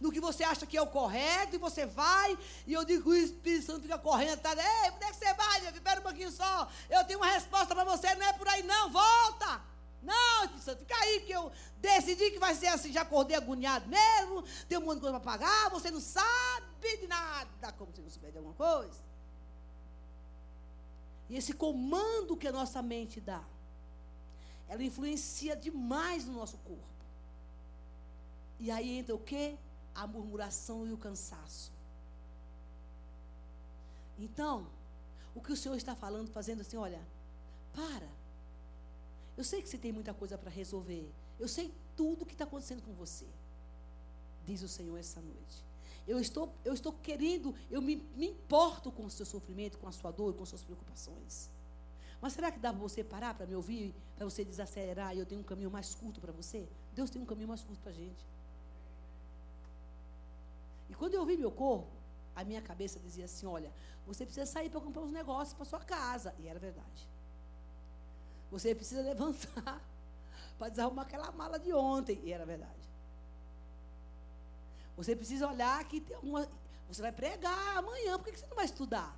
no 0.00 0.12
que 0.12 0.20
você 0.20 0.44
acha 0.44 0.64
que 0.64 0.76
é 0.76 0.80
o 0.80 0.86
correto, 0.86 1.56
e 1.56 1.58
você 1.58 1.86
vai, 1.86 2.38
e 2.68 2.72
eu 2.72 2.84
digo 2.84 3.10
o 3.10 3.14
Espírito 3.16 3.66
Santo 3.66 3.82
fica 3.82 3.98
correndo 3.98 4.34
atrás, 4.34 4.56
ei, 4.60 4.90
onde 4.92 5.04
é 5.04 5.10
que 5.10 5.16
você 5.16 5.34
vai? 5.34 5.66
Espera 5.74 5.98
um 5.98 6.04
pouquinho 6.04 6.30
só, 6.30 6.70
eu 6.88 7.02
tenho 7.02 7.18
uma 7.18 7.32
resposta 7.32 7.74
para 7.74 7.82
você, 7.82 8.14
não 8.14 8.26
é 8.26 8.32
por 8.32 8.46
aí 8.46 8.62
não, 8.62 8.92
volta! 8.92 9.60
Não, 10.00 10.44
Espírito 10.44 10.64
Santo, 10.64 10.78
fica 10.78 10.94
aí, 10.94 11.20
que 11.22 11.32
eu 11.32 11.50
decidi 11.78 12.30
que 12.30 12.38
vai 12.38 12.54
ser 12.54 12.68
assim, 12.68 12.92
já 12.92 13.02
acordei 13.02 13.36
agoniado 13.36 13.88
mesmo, 13.88 14.44
tem 14.68 14.78
um 14.78 14.82
monte 14.82 14.94
de 14.94 15.00
coisa 15.00 15.18
para 15.18 15.32
pagar, 15.32 15.68
você 15.70 15.90
não 15.90 16.00
sabe 16.00 16.96
de 17.00 17.08
nada, 17.08 17.72
como 17.72 17.92
se 17.92 18.00
não 18.00 18.08
soubesse 18.08 18.30
de 18.30 18.38
alguma 18.38 18.54
coisa. 18.54 19.09
E 21.30 21.36
esse 21.36 21.52
comando 21.52 22.36
que 22.36 22.48
a 22.48 22.52
nossa 22.52 22.82
mente 22.82 23.20
dá, 23.20 23.42
ela 24.68 24.82
influencia 24.82 25.54
demais 25.54 26.26
no 26.26 26.32
nosso 26.32 26.58
corpo. 26.58 26.82
E 28.58 28.68
aí 28.68 28.98
entra 28.98 29.14
o 29.14 29.18
quê? 29.18 29.56
A 29.94 30.08
murmuração 30.08 30.84
e 30.88 30.92
o 30.92 30.98
cansaço. 30.98 31.72
Então, 34.18 34.66
o 35.32 35.40
que 35.40 35.52
o 35.52 35.56
Senhor 35.56 35.76
está 35.76 35.94
falando, 35.94 36.32
fazendo 36.32 36.62
assim, 36.62 36.76
olha, 36.76 37.00
para. 37.72 38.08
Eu 39.36 39.44
sei 39.44 39.62
que 39.62 39.68
você 39.68 39.78
tem 39.78 39.92
muita 39.92 40.12
coisa 40.12 40.36
para 40.36 40.50
resolver. 40.50 41.08
Eu 41.38 41.46
sei 41.46 41.72
tudo 41.96 42.22
o 42.22 42.26
que 42.26 42.32
está 42.32 42.44
acontecendo 42.44 42.82
com 42.82 42.92
você. 42.92 43.26
Diz 44.44 44.62
o 44.62 44.68
Senhor 44.68 44.98
essa 44.98 45.20
noite. 45.20 45.69
Eu 46.06 46.18
estou, 46.18 46.52
eu 46.64 46.72
estou 46.72 46.92
querendo, 46.92 47.54
eu 47.70 47.80
me, 47.80 47.96
me 48.16 48.28
importo 48.28 48.90
com 48.90 49.04
o 49.04 49.10
seu 49.10 49.26
sofrimento, 49.26 49.78
com 49.78 49.88
a 49.88 49.92
sua 49.92 50.10
dor, 50.10 50.34
com 50.34 50.42
as 50.42 50.48
suas 50.48 50.64
preocupações. 50.64 51.50
Mas 52.20 52.32
será 52.32 52.50
que 52.50 52.58
dá 52.58 52.70
para 52.70 52.80
você 52.80 53.02
parar 53.02 53.34
para 53.34 53.46
me 53.46 53.54
ouvir, 53.54 53.94
para 54.16 54.24
você 54.24 54.44
desacelerar 54.44 55.14
e 55.14 55.18
eu 55.18 55.26
tenho 55.26 55.40
um 55.40 55.44
caminho 55.44 55.70
mais 55.70 55.94
curto 55.94 56.20
para 56.20 56.32
você? 56.32 56.68
Deus 56.94 57.08
tem 57.08 57.20
um 57.20 57.24
caminho 57.24 57.48
mais 57.48 57.62
curto 57.62 57.80
para 57.80 57.90
a 57.90 57.94
gente. 57.94 58.24
E 60.90 60.94
quando 60.94 61.14
eu 61.14 61.20
ouvi 61.20 61.36
meu 61.36 61.50
corpo, 61.50 61.88
a 62.34 62.44
minha 62.44 62.60
cabeça 62.60 62.98
dizia 62.98 63.24
assim: 63.24 63.46
olha, 63.46 63.72
você 64.06 64.24
precisa 64.24 64.44
sair 64.44 64.68
para 64.68 64.80
comprar 64.80 65.02
uns 65.02 65.12
negócios 65.12 65.54
para 65.54 65.64
sua 65.64 65.80
casa. 65.80 66.34
E 66.40 66.48
era 66.48 66.58
verdade. 66.58 67.08
Você 68.50 68.74
precisa 68.74 69.00
levantar 69.02 69.80
para 70.58 70.68
desarrumar 70.68 71.06
aquela 71.06 71.30
mala 71.32 71.58
de 71.58 71.72
ontem. 71.72 72.20
E 72.24 72.32
era 72.32 72.44
verdade. 72.44 72.89
Você 75.00 75.16
precisa 75.16 75.48
olhar 75.48 75.82
que 75.84 75.98
tem 75.98 76.14
alguma. 76.14 76.46
Você 76.86 77.00
vai 77.00 77.10
pregar 77.10 77.78
amanhã, 77.78 78.18
por 78.18 78.30
que 78.30 78.38
você 78.38 78.46
não 78.46 78.54
vai 78.54 78.66
estudar? 78.66 79.16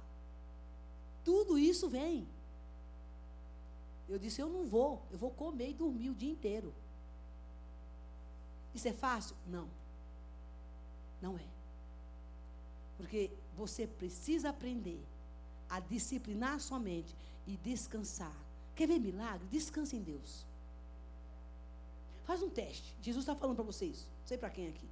Tudo 1.24 1.58
isso 1.58 1.88
vem. 1.88 2.24
Eu 4.08 4.16
disse: 4.16 4.40
Eu 4.40 4.48
não 4.48 4.64
vou, 4.64 5.02
eu 5.10 5.18
vou 5.18 5.32
comer 5.32 5.70
e 5.70 5.74
dormir 5.74 6.10
o 6.10 6.14
dia 6.14 6.30
inteiro. 6.30 6.72
Isso 8.72 8.86
é 8.86 8.92
fácil? 8.92 9.34
Não. 9.48 9.68
Não 11.20 11.36
é. 11.36 11.48
Porque 12.96 13.32
você 13.56 13.84
precisa 13.84 14.50
aprender 14.50 15.04
a 15.68 15.80
disciplinar 15.80 16.60
sua 16.60 16.78
mente 16.78 17.12
e 17.44 17.56
descansar. 17.56 18.36
Quer 18.76 18.86
ver 18.86 19.00
milagre? 19.00 19.48
Descanse 19.48 19.96
em 19.96 20.02
Deus. 20.02 20.46
Faz 22.24 22.40
um 22.40 22.48
teste. 22.48 22.94
Jesus 23.02 23.24
está 23.24 23.34
falando 23.34 23.56
para 23.56 23.64
vocês. 23.64 24.06
Não 24.20 24.26
sei 24.28 24.38
para 24.38 24.48
quem 24.48 24.68
aqui. 24.68 24.91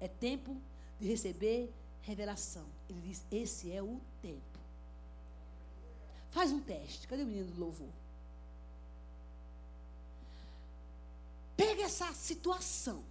É 0.00 0.08
tempo 0.08 0.56
de 1.00 1.08
receber 1.08 1.72
revelação. 2.02 2.64
Ele 2.88 3.00
diz: 3.00 3.22
Esse 3.30 3.72
é 3.72 3.82
o 3.82 4.00
tempo. 4.22 4.58
Faz 6.30 6.52
um 6.52 6.60
teste. 6.60 7.06
Cadê 7.06 7.22
o 7.22 7.26
menino 7.26 7.50
do 7.52 7.60
louvor? 7.60 7.88
Pega 11.56 11.82
essa 11.82 12.12
situação. 12.14 13.02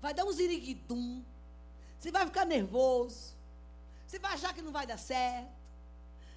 Vai 0.00 0.14
dar 0.14 0.24
um 0.24 0.32
ziriguidum. 0.32 1.22
Você 1.98 2.12
vai 2.12 2.24
ficar 2.26 2.44
nervoso. 2.44 3.34
Você 4.06 4.18
vai 4.18 4.34
achar 4.34 4.54
que 4.54 4.62
não 4.62 4.70
vai 4.70 4.86
dar 4.86 4.98
certo. 4.98 5.50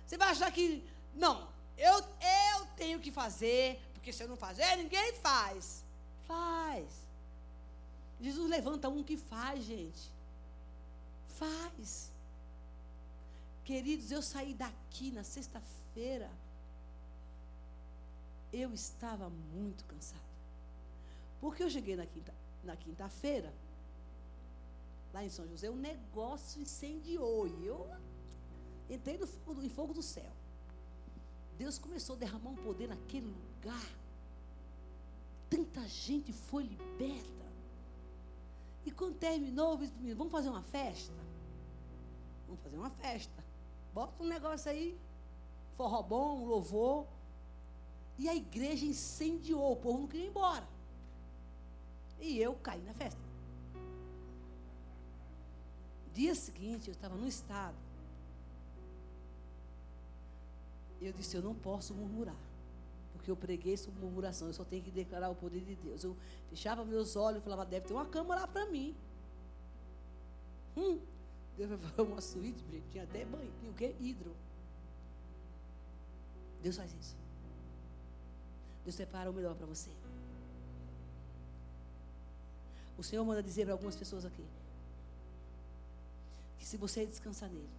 Você 0.05 0.17
vai 0.17 0.29
achar 0.29 0.51
que. 0.51 0.83
Não, 1.13 1.47
eu, 1.77 1.93
eu 1.99 2.65
tenho 2.75 2.99
que 2.99 3.11
fazer. 3.11 3.79
Porque 3.93 4.11
se 4.11 4.23
eu 4.23 4.27
não 4.27 4.37
fazer, 4.37 4.75
ninguém 4.77 5.13
faz. 5.13 5.83
Faz. 6.25 7.08
Jesus 8.19 8.49
levanta 8.49 8.89
um 8.89 9.03
que 9.03 9.15
faz, 9.15 9.63
gente. 9.63 10.11
Faz. 11.29 12.11
Queridos, 13.63 14.11
eu 14.11 14.21
saí 14.21 14.53
daqui 14.53 15.11
na 15.11 15.23
sexta-feira. 15.23 16.29
Eu 18.51 18.73
estava 18.73 19.29
muito 19.29 19.85
cansada. 19.85 20.29
Porque 21.39 21.63
eu 21.63 21.69
cheguei 21.69 21.95
na 21.95 22.05
quinta, 22.05 22.33
na 22.63 22.75
quinta-feira, 22.75 23.53
lá 25.13 25.23
em 25.23 25.29
São 25.29 25.47
José, 25.47 25.69
o 25.69 25.75
negócio 25.75 26.61
incendiou. 26.61 27.47
E 27.47 27.65
eu 27.65 27.89
entrei 28.89 29.17
no 29.17 29.27
fogo, 29.27 29.61
em 29.61 29.69
fogo 29.69 29.93
do 29.93 30.03
céu. 30.03 30.31
Deus 31.57 31.77
começou 31.77 32.15
a 32.15 32.19
derramar 32.19 32.49
um 32.49 32.55
poder 32.55 32.87
naquele 32.87 33.27
lugar. 33.27 33.89
Tanta 35.49 35.87
gente 35.87 36.33
foi 36.33 36.63
liberta. 36.63 37.38
E 38.89 38.91
quando 38.91 39.19
terminou, 39.19 39.73
eu 39.73 39.77
disse, 39.77 40.13
vamos 40.15 40.31
fazer 40.31 40.49
uma 40.49 40.63
festa? 40.63 41.13
Vamos 42.47 42.59
fazer 42.63 42.75
uma 42.75 42.89
festa. 42.89 43.45
Bota 43.93 44.23
um 44.23 44.25
negócio 44.25 44.71
aí, 44.71 44.99
forró 45.77 46.01
bom, 46.01 46.43
louvor. 46.43 47.05
E 48.17 48.27
a 48.27 48.33
igreja 48.33 48.87
incendiou, 48.87 49.73
o 49.73 49.75
povo 49.75 49.99
não 49.99 50.07
queria 50.07 50.25
ir 50.25 50.29
embora. 50.29 50.67
E 52.19 52.39
eu 52.39 52.55
caí 52.55 52.81
na 52.81 52.95
festa. 52.95 53.21
Dia 56.11 56.33
seguinte, 56.33 56.87
eu 56.87 56.93
estava 56.93 57.13
no 57.13 57.27
estado. 57.27 57.77
Eu 60.99 61.13
disse: 61.13 61.37
Eu 61.37 61.43
não 61.43 61.53
posso 61.53 61.93
murmurar. 61.93 62.48
Porque 63.19 63.29
eu 63.29 63.35
preguei 63.35 63.75
sobre 63.75 63.99
murmuração. 63.99 64.47
Eu 64.47 64.53
só 64.53 64.63
tenho 64.63 64.81
que 64.81 64.89
declarar 64.89 65.29
o 65.29 65.35
poder 65.35 65.59
de 65.59 65.75
Deus. 65.75 66.05
Eu 66.05 66.15
fechava 66.49 66.85
meus 66.85 67.17
olhos 67.17 67.41
e 67.41 67.43
falava: 67.43 67.65
Deve 67.65 67.85
ter 67.85 67.93
uma 67.93 68.05
cama 68.05 68.33
lá 68.33 68.47
para 68.47 68.65
mim. 68.67 68.95
Hum, 70.77 70.97
Deus 71.57 71.69
vai 71.69 71.77
fazer 71.77 72.01
uma 72.01 72.21
suíte, 72.21 72.63
gente. 72.71 72.87
Tinha 72.91 73.03
até 73.03 73.25
banho. 73.25 73.51
Tinha 73.59 73.71
o 73.71 73.75
quê? 73.75 73.93
Hidro. 73.99 74.33
Deus 76.63 76.77
faz 76.77 76.93
isso. 76.93 77.17
Deus 78.85 78.95
separa 78.95 79.29
o 79.29 79.33
melhor 79.33 79.53
para 79.53 79.65
você. 79.65 79.89
O 82.97 83.03
Senhor 83.03 83.25
manda 83.25 83.43
dizer 83.43 83.65
para 83.65 83.73
algumas 83.73 83.97
pessoas 83.97 84.23
aqui 84.23 84.45
que 86.57 86.65
se 86.65 86.77
você 86.77 87.05
descansar 87.05 87.49
nele, 87.49 87.69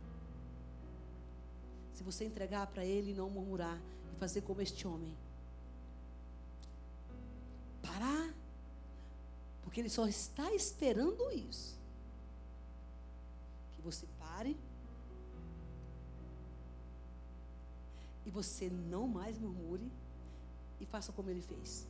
se 1.94 2.02
você 2.02 2.26
entregar 2.26 2.66
para 2.66 2.84
ele 2.84 3.12
e 3.12 3.14
não 3.14 3.30
murmurar 3.30 3.78
e 4.12 4.18
fazer 4.18 4.42
como 4.42 4.60
este 4.60 4.86
homem, 4.86 5.16
parar, 7.90 8.34
porque 9.62 9.80
ele 9.80 9.90
só 9.90 10.06
está 10.06 10.52
esperando 10.52 11.30
isso 11.32 11.78
que 13.74 13.82
você 13.82 14.06
pare 14.18 14.56
e 18.26 18.30
você 18.30 18.68
não 18.68 19.06
mais 19.08 19.38
murmure 19.38 19.90
e 20.80 20.86
faça 20.86 21.12
como 21.12 21.30
ele 21.30 21.42
fez. 21.42 21.86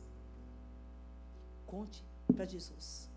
Conte 1.67 2.03
para 2.35 2.45
Jesus. 2.45 3.09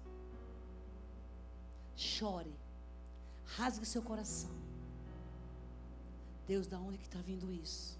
Chore. 1.96 2.54
Rasgue 3.56 3.86
seu 3.86 4.02
coração. 4.02 4.50
Deus, 6.46 6.66
da 6.66 6.78
onde 6.78 6.98
que 6.98 7.06
está 7.06 7.20
vindo 7.20 7.52
isso? 7.52 7.98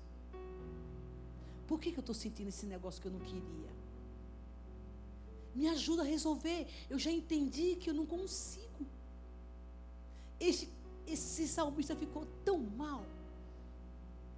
Por 1.67 1.81
que, 1.81 1.93
que 1.93 1.99
eu 1.99 2.07
estou 2.07 2.15
sentindo 2.15 2.49
esse 2.49 2.67
negócio 2.67 3.01
que 3.01 3.09
eu 3.09 3.13
não 3.13 3.21
queria? 3.21 3.74
Me 5.55 5.69
ajuda 5.69 6.03
a 6.03 6.05
resolver. 6.05 6.67
Eu 6.91 6.99
já 6.99 7.11
entendi 7.11 7.77
que 7.77 7.91
eu 7.91 7.95
não 7.95 8.07
consigo. 8.07 8.87
Esse, 10.41 10.69
esse 11.07 11.47
salmista 11.47 11.95
ficou 11.95 12.27
tão 12.45 12.59
mal. 12.59 13.05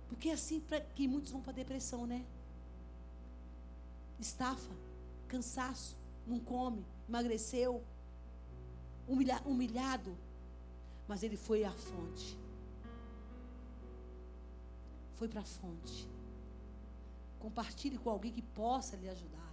Porque 0.08 0.28
é 0.28 0.32
assim 0.32 0.62
que 0.94 1.08
muitos 1.08 1.32
vão 1.32 1.40
para 1.40 1.52
depressão, 1.52 2.06
né? 2.06 2.24
Estafa, 4.20 4.74
cansaço, 5.28 5.96
não 6.26 6.38
come, 6.38 6.84
emagreceu, 7.08 7.82
humilha, 9.08 9.42
humilhado. 9.44 10.16
Mas 11.08 11.22
ele 11.22 11.36
foi 11.36 11.64
à 11.64 11.72
fonte. 11.72 12.36
foi 15.16 15.28
para 15.28 15.40
a 15.40 15.44
fonte. 15.44 16.08
Compartilhe 17.40 17.98
com 17.98 18.10
alguém 18.10 18.32
que 18.32 18.42
possa 18.42 18.96
lhe 18.96 19.08
ajudar. 19.08 19.52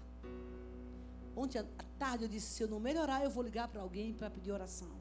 Ontem 1.35 1.59
à 1.59 1.65
tarde 1.97 2.25
eu 2.25 2.29
disse: 2.29 2.47
se 2.47 2.63
eu 2.63 2.67
não 2.67 2.79
melhorar, 2.79 3.23
eu 3.23 3.29
vou 3.29 3.43
ligar 3.43 3.67
para 3.67 3.81
alguém 3.81 4.13
para 4.13 4.29
pedir 4.29 4.51
oração. 4.51 4.91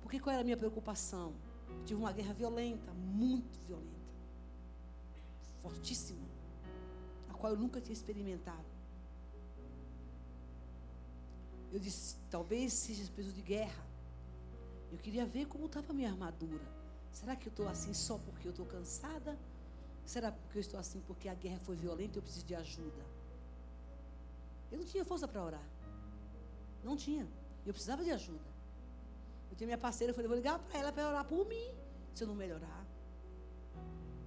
Porque 0.00 0.20
qual 0.20 0.32
era 0.32 0.42
a 0.42 0.44
minha 0.44 0.56
preocupação? 0.56 1.34
Eu 1.68 1.84
tive 1.84 2.00
uma 2.00 2.12
guerra 2.12 2.34
violenta, 2.34 2.92
muito 2.92 3.58
violenta, 3.66 4.10
fortíssima, 5.62 6.26
a 7.28 7.34
qual 7.34 7.52
eu 7.52 7.58
nunca 7.58 7.80
tinha 7.80 7.94
experimentado. 7.94 8.72
Eu 11.72 11.78
disse: 11.78 12.16
talvez 12.30 12.72
seja 12.72 13.10
peso 13.16 13.32
de 13.32 13.42
guerra. 13.42 13.86
Eu 14.92 14.98
queria 14.98 15.24
ver 15.24 15.46
como 15.46 15.66
estava 15.66 15.90
a 15.90 15.94
minha 15.94 16.10
armadura. 16.10 16.64
Será 17.10 17.34
que 17.34 17.48
eu 17.48 17.50
estou 17.50 17.66
assim 17.66 17.94
só 17.94 18.18
porque 18.18 18.46
eu 18.46 18.50
estou 18.50 18.66
cansada? 18.66 19.38
Será 20.04 20.30
porque 20.30 20.58
eu 20.58 20.60
estou 20.60 20.78
assim 20.78 21.00
porque 21.06 21.28
a 21.28 21.34
guerra 21.34 21.58
foi 21.60 21.76
violenta 21.76 22.16
e 22.16 22.18
eu 22.18 22.22
preciso 22.22 22.44
de 22.44 22.54
ajuda? 22.54 23.11
Eu 24.72 24.78
não 24.78 24.86
tinha 24.92 25.04
força 25.04 25.28
para 25.28 25.44
orar. 25.44 25.66
Não 26.82 26.96
tinha. 26.96 27.26
Eu 27.66 27.72
precisava 27.72 28.02
de 28.02 28.10
ajuda. 28.10 28.50
Eu 29.50 29.56
tinha 29.56 29.66
minha 29.66 29.78
parceira, 29.78 30.10
eu 30.10 30.14
falei, 30.14 30.28
vou 30.28 30.36
ligar 30.36 30.58
para 30.58 30.78
ela 30.80 30.90
para 30.90 31.08
orar 31.08 31.24
por 31.26 31.46
mim, 31.46 31.68
se 32.14 32.24
eu 32.24 32.28
não 32.28 32.34
melhorar. 32.34 32.82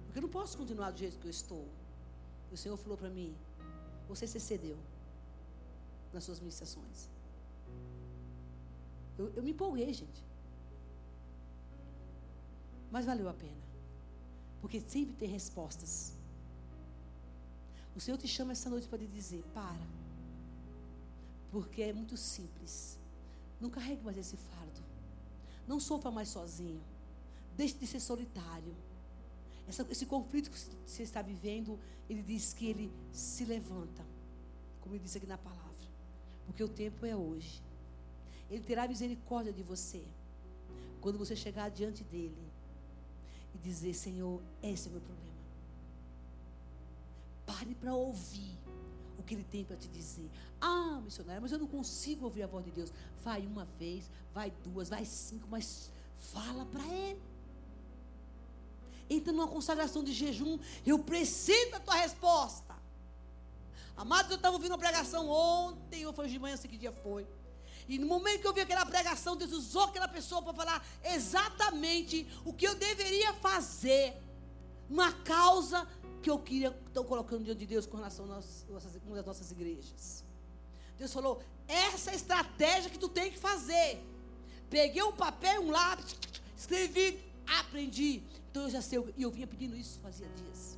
Porque 0.04 0.18
eu 0.20 0.22
não 0.22 0.28
posso 0.28 0.56
continuar 0.56 0.92
do 0.92 0.98
jeito 0.98 1.18
que 1.18 1.26
eu 1.26 1.30
estou. 1.30 1.66
E 2.50 2.54
o 2.54 2.56
Senhor 2.56 2.76
falou 2.76 2.96
para 2.96 3.10
mim, 3.10 3.36
você 4.08 4.24
se 4.26 4.38
cedeu 4.38 4.78
nas 6.12 6.22
suas 6.22 6.38
ministrações. 6.38 7.08
Eu, 9.18 9.32
eu 9.34 9.42
me 9.42 9.50
empolguei, 9.50 9.92
gente. 9.92 10.24
Mas 12.90 13.04
valeu 13.04 13.28
a 13.28 13.34
pena. 13.34 13.66
Porque 14.60 14.80
sempre 14.80 15.14
tem 15.16 15.28
respostas. 15.28 16.14
O 17.96 18.00
Senhor 18.00 18.16
te 18.16 18.28
chama 18.28 18.52
essa 18.52 18.70
noite 18.70 18.86
para 18.86 18.98
te 18.98 19.06
dizer: 19.06 19.42
para. 19.52 20.05
Porque 21.50 21.82
é 21.82 21.92
muito 21.92 22.16
simples. 22.16 22.98
Não 23.60 23.70
carregue 23.70 24.04
mais 24.04 24.16
esse 24.16 24.36
fardo. 24.36 24.80
Não 25.66 25.80
sofra 25.80 26.10
mais 26.10 26.28
sozinho. 26.28 26.80
Deixe 27.56 27.74
de 27.74 27.86
ser 27.86 28.00
solitário. 28.00 28.74
Essa, 29.68 29.86
esse 29.90 30.06
conflito 30.06 30.50
que 30.50 30.58
você 30.86 31.02
está 31.02 31.22
vivendo, 31.22 31.78
ele 32.08 32.22
diz 32.22 32.52
que 32.52 32.66
ele 32.66 32.92
se 33.12 33.44
levanta. 33.44 34.04
Como 34.80 34.94
ele 34.94 35.02
disse 35.02 35.18
aqui 35.18 35.26
na 35.26 35.38
palavra. 35.38 35.66
Porque 36.44 36.62
o 36.62 36.68
tempo 36.68 37.04
é 37.04 37.16
hoje. 37.16 37.62
Ele 38.50 38.62
terá 38.62 38.86
misericórdia 38.86 39.52
de 39.52 39.62
você. 39.62 40.04
Quando 41.00 41.18
você 41.18 41.34
chegar 41.34 41.68
diante 41.70 42.04
dele 42.04 42.36
e 43.54 43.58
dizer: 43.58 43.94
Senhor, 43.94 44.40
esse 44.62 44.86
é 44.86 44.90
o 44.90 44.92
meu 44.92 45.00
problema. 45.00 45.26
Pare 47.44 47.74
para 47.74 47.94
ouvir 47.94 48.56
que 49.26 49.34
ele 49.34 49.44
tem 49.44 49.64
para 49.64 49.76
te 49.76 49.88
dizer. 49.88 50.30
Ah, 50.60 51.00
missionário, 51.02 51.42
mas 51.42 51.52
eu 51.52 51.58
não 51.58 51.66
consigo 51.66 52.24
ouvir 52.24 52.42
a 52.42 52.46
voz 52.46 52.64
de 52.64 52.70
Deus. 52.70 52.92
Vai 53.22 53.46
uma 53.46 53.64
vez, 53.78 54.10
vai 54.32 54.50
duas, 54.64 54.88
vai 54.88 55.04
cinco, 55.04 55.46
mas 55.50 55.90
fala 56.32 56.64
para 56.66 56.86
ele. 56.86 57.20
Entra 59.08 59.32
numa 59.32 59.48
consagração 59.48 60.02
de 60.02 60.12
jejum. 60.12 60.58
Eu 60.84 60.98
preciso 60.98 61.70
da 61.70 61.80
tua 61.80 61.94
resposta. 61.94 62.74
Amados, 63.96 64.30
eu 64.30 64.36
estava 64.36 64.54
ouvindo 64.54 64.72
uma 64.72 64.78
pregação 64.78 65.28
ontem, 65.28 66.06
ou 66.06 66.12
foi 66.12 66.28
de 66.28 66.38
manhã, 66.38 66.56
sei 66.56 66.70
que 66.70 66.76
dia 66.76 66.92
foi. 66.92 67.26
E 67.88 67.98
no 67.98 68.06
momento 68.06 68.40
que 68.42 68.48
eu 68.48 68.52
vi 68.52 68.60
aquela 68.60 68.84
pregação, 68.84 69.36
Deus 69.36 69.52
usou 69.52 69.84
aquela 69.84 70.08
pessoa 70.08 70.42
para 70.42 70.52
falar 70.52 70.86
exatamente 71.04 72.26
o 72.44 72.52
que 72.52 72.66
eu 72.66 72.74
deveria 72.74 73.32
fazer. 73.34 74.14
Uma 74.90 75.12
causa 75.12 75.86
que 76.26 76.30
eu 76.30 76.40
queria, 76.40 76.76
estou 76.88 77.04
colocando 77.04 77.44
diante 77.44 77.60
de 77.60 77.66
Deus 77.66 77.86
com 77.86 77.96
relação 77.98 78.24
a 78.24 78.40
uma 79.06 79.14
das 79.14 79.24
nossas 79.24 79.52
igrejas. 79.52 80.24
Deus 80.98 81.12
falou: 81.12 81.40
essa 81.68 82.10
é 82.10 82.14
a 82.14 82.16
estratégia 82.16 82.90
que 82.90 82.98
tu 82.98 83.08
tem 83.08 83.30
que 83.30 83.38
fazer. 83.38 84.02
Peguei 84.68 85.04
um 85.04 85.12
papel, 85.12 85.62
um 85.62 85.70
lápis, 85.70 86.16
escrevi, 86.56 87.22
aprendi. 87.60 88.24
Então 88.50 88.64
eu 88.64 88.70
já 88.70 88.82
sei, 88.82 88.98
e 89.16 89.22
eu 89.22 89.30
vinha 89.30 89.46
pedindo 89.46 89.76
isso 89.76 90.00
fazia 90.00 90.26
dias. 90.30 90.76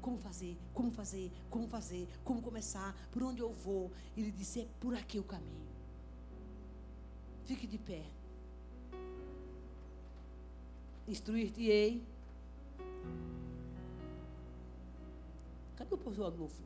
Como 0.00 0.18
fazer, 0.18 0.58
como 0.74 0.90
fazer, 0.90 1.30
como 1.48 1.68
fazer, 1.68 2.08
como 2.24 2.42
começar, 2.42 2.92
por 3.12 3.22
onde 3.22 3.40
eu 3.40 3.52
vou. 3.52 3.88
Ele 4.16 4.32
disse: 4.32 4.62
é 4.62 4.66
por 4.80 4.96
aqui 4.96 5.16
o 5.16 5.22
caminho. 5.22 5.68
Fique 7.44 7.68
de 7.68 7.78
pé. 7.78 8.02
Instruir-te-ei. 11.06 12.02
Cadê 15.76 15.94
o 15.94 15.98
pastor 15.98 16.26
Adolfo? 16.26 16.62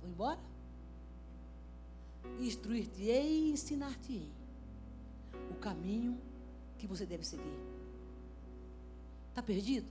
Foi 0.00 0.08
embora? 0.08 0.40
Instruir-te-ei 2.40 3.48
e 3.48 3.52
ensinar-te-ei 3.52 4.30
o 5.50 5.54
caminho 5.56 6.20
que 6.78 6.86
você 6.86 7.04
deve 7.04 7.24
seguir. 7.24 7.58
Está 9.30 9.42
perdido? 9.42 9.86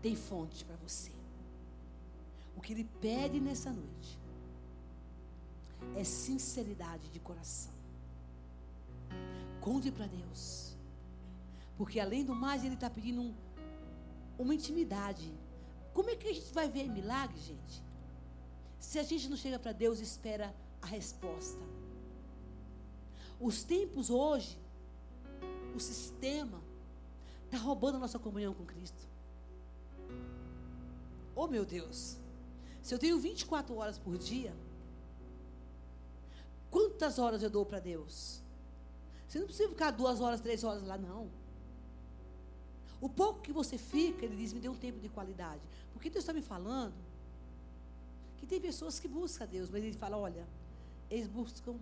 Tem 0.00 0.14
fonte 0.14 0.64
para 0.64 0.76
você. 0.76 1.12
O 2.56 2.60
que 2.60 2.72
ele 2.72 2.88
pede 3.00 3.40
nessa 3.40 3.72
noite 3.72 4.18
é 5.96 6.04
sinceridade 6.04 7.08
de 7.10 7.20
coração. 7.20 7.72
Conte 9.60 9.90
para 9.90 10.06
Deus. 10.06 10.76
Porque 11.76 12.00
além 12.00 12.24
do 12.24 12.34
mais, 12.34 12.64
Ele 12.64 12.74
está 12.74 12.90
pedindo 12.90 13.20
um, 13.20 13.34
uma 14.38 14.54
intimidade. 14.54 15.32
Como 15.98 16.10
é 16.10 16.14
que 16.14 16.28
a 16.28 16.32
gente 16.32 16.54
vai 16.54 16.68
ver 16.68 16.88
milagre, 16.88 17.36
gente? 17.40 17.82
Se 18.78 19.00
a 19.00 19.02
gente 19.02 19.28
não 19.28 19.36
chega 19.36 19.58
para 19.58 19.72
Deus 19.72 19.98
e 19.98 20.04
espera 20.04 20.54
a 20.80 20.86
resposta. 20.86 21.60
Os 23.40 23.64
tempos 23.64 24.08
hoje, 24.08 24.56
o 25.74 25.80
sistema, 25.80 26.62
está 27.46 27.58
roubando 27.58 27.96
a 27.96 27.98
nossa 27.98 28.16
comunhão 28.16 28.54
com 28.54 28.64
Cristo. 28.64 29.08
Oh 31.34 31.48
meu 31.48 31.64
Deus, 31.64 32.16
se 32.80 32.94
eu 32.94 32.98
tenho 33.00 33.18
24 33.18 33.74
horas 33.74 33.98
por 33.98 34.16
dia, 34.16 34.54
Quantas 36.70 37.18
horas 37.18 37.42
eu 37.42 37.50
dou 37.50 37.64
para 37.64 37.80
Deus? 37.80 38.42
Você 39.26 39.38
não 39.38 39.46
precisa 39.46 39.68
ficar 39.68 39.90
duas 39.90 40.20
horas, 40.20 40.40
três 40.40 40.62
horas 40.64 40.82
lá, 40.82 40.98
não. 40.98 41.30
O 43.00 43.08
pouco 43.08 43.40
que 43.40 43.52
você 43.52 43.78
fica, 43.78 44.24
ele 44.24 44.36
diz, 44.36 44.52
me 44.52 44.60
dê 44.60 44.68
um 44.68 44.76
tempo 44.76 44.98
de 44.98 45.08
qualidade. 45.08 45.62
Porque 45.92 46.10
Deus 46.10 46.22
está 46.22 46.32
me 46.32 46.42
falando 46.42 46.94
que 48.38 48.46
tem 48.46 48.60
pessoas 48.60 48.98
que 48.98 49.06
buscam 49.06 49.44
a 49.44 49.46
Deus, 49.46 49.70
mas 49.70 49.82
ele 49.82 49.96
fala, 49.96 50.16
olha, 50.16 50.46
eles 51.10 51.28
buscam 51.28 51.76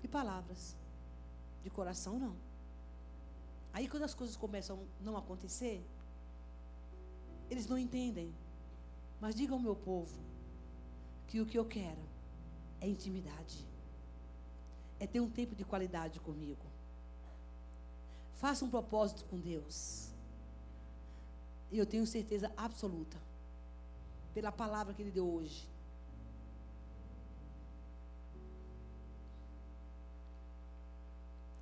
de 0.00 0.08
palavras, 0.08 0.76
de 1.62 1.70
coração 1.70 2.18
não. 2.18 2.36
Aí 3.72 3.88
quando 3.88 4.04
as 4.04 4.14
coisas 4.14 4.36
começam 4.36 4.78
a 4.78 5.04
não 5.04 5.16
acontecer, 5.16 5.82
eles 7.50 7.66
não 7.66 7.78
entendem. 7.78 8.34
Mas 9.20 9.34
diga 9.34 9.52
ao 9.52 9.58
meu 9.58 9.74
povo 9.74 10.18
que 11.26 11.40
o 11.40 11.46
que 11.46 11.58
eu 11.58 11.64
quero 11.64 12.00
é 12.80 12.88
intimidade 12.88 13.66
é 15.00 15.06
ter 15.06 15.20
um 15.20 15.30
tempo 15.30 15.54
de 15.54 15.64
qualidade 15.64 16.20
comigo. 16.20 16.64
Faça 18.34 18.64
um 18.64 18.70
propósito 18.70 19.24
com 19.24 19.38
Deus. 19.38 20.07
E 21.70 21.78
eu 21.78 21.86
tenho 21.86 22.06
certeza 22.06 22.52
absoluta, 22.56 23.18
pela 24.34 24.50
palavra 24.50 24.94
que 24.94 25.02
Ele 25.02 25.10
deu 25.10 25.28
hoje. 25.28 25.68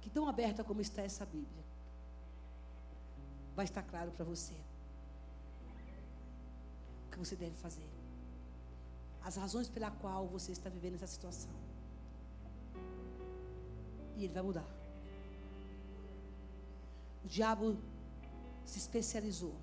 Que 0.01 0.11
tão 0.11 0.29
aberta 0.29 0.63
como 0.63 0.81
está 0.81 1.03
essa 1.03 1.27
Bíblia, 1.27 1.65
vai 3.55 3.65
estar 3.65 3.83
claro 3.83 4.11
para 4.13 4.25
você 4.25 4.55
o 7.07 7.11
que 7.11 7.19
você 7.19 7.35
deve 7.35 7.57
fazer. 7.57 7.89
As 9.23 9.37
razões 9.37 9.69
pela 9.69 9.91
qual 9.91 10.29
você 10.29 10.53
está 10.53 10.69
vivendo 10.71 10.95
essa 10.95 11.07
situação 11.07 11.51
e 14.17 14.25
ele 14.25 14.33
vai 14.33 14.43
mudar. 14.43 14.67
O 17.25 17.29
diabo 17.29 17.77
se 18.65 18.79
especializou, 18.79 19.55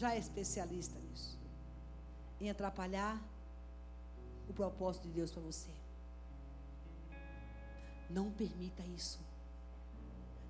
já 0.00 0.14
é 0.14 0.18
especialista 0.18 0.98
nisso, 0.98 1.38
em 2.40 2.48
atrapalhar 2.48 3.22
o 4.48 4.52
propósito 4.54 5.06
de 5.08 5.12
Deus 5.12 5.30
para 5.30 5.42
você. 5.42 5.68
Não 8.08 8.30
permita 8.32 8.82
isso. 8.96 9.20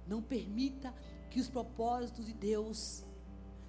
Não 0.07 0.23
permita 0.23 0.95
que 1.31 1.41
os 1.41 1.49
propósitos 1.49 2.27
de 2.27 2.33
Deus 2.33 3.03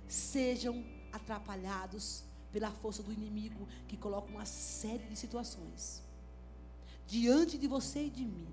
sejam 0.07 0.85
atrapalhados 1.11 2.23
pela 2.51 2.69
força 2.69 3.01
do 3.01 3.11
inimigo 3.11 3.67
que 3.87 3.97
coloca 3.97 4.29
uma 4.29 4.45
série 4.45 5.05
de 5.05 5.15
situações 5.15 6.03
diante 7.07 7.57
de 7.57 7.67
você 7.67 8.05
e 8.05 8.09
de 8.09 8.23
mim 8.23 8.47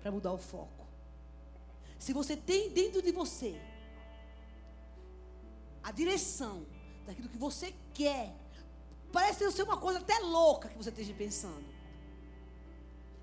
para 0.00 0.10
mudar 0.10 0.32
o 0.32 0.38
foco. 0.38 0.86
Se 1.98 2.14
você 2.14 2.36
tem 2.36 2.70
dentro 2.70 3.02
de 3.02 3.12
você 3.12 3.60
a 5.82 5.90
direção 5.90 6.66
daquilo 7.06 7.28
que 7.28 7.38
você 7.38 7.74
quer. 7.94 8.34
Parece 9.12 9.50
ser 9.52 9.62
uma 9.62 9.76
coisa 9.76 9.98
até 9.98 10.18
louca 10.20 10.68
que 10.68 10.76
você 10.76 10.90
esteja 10.90 11.12
pensando. 11.14 11.64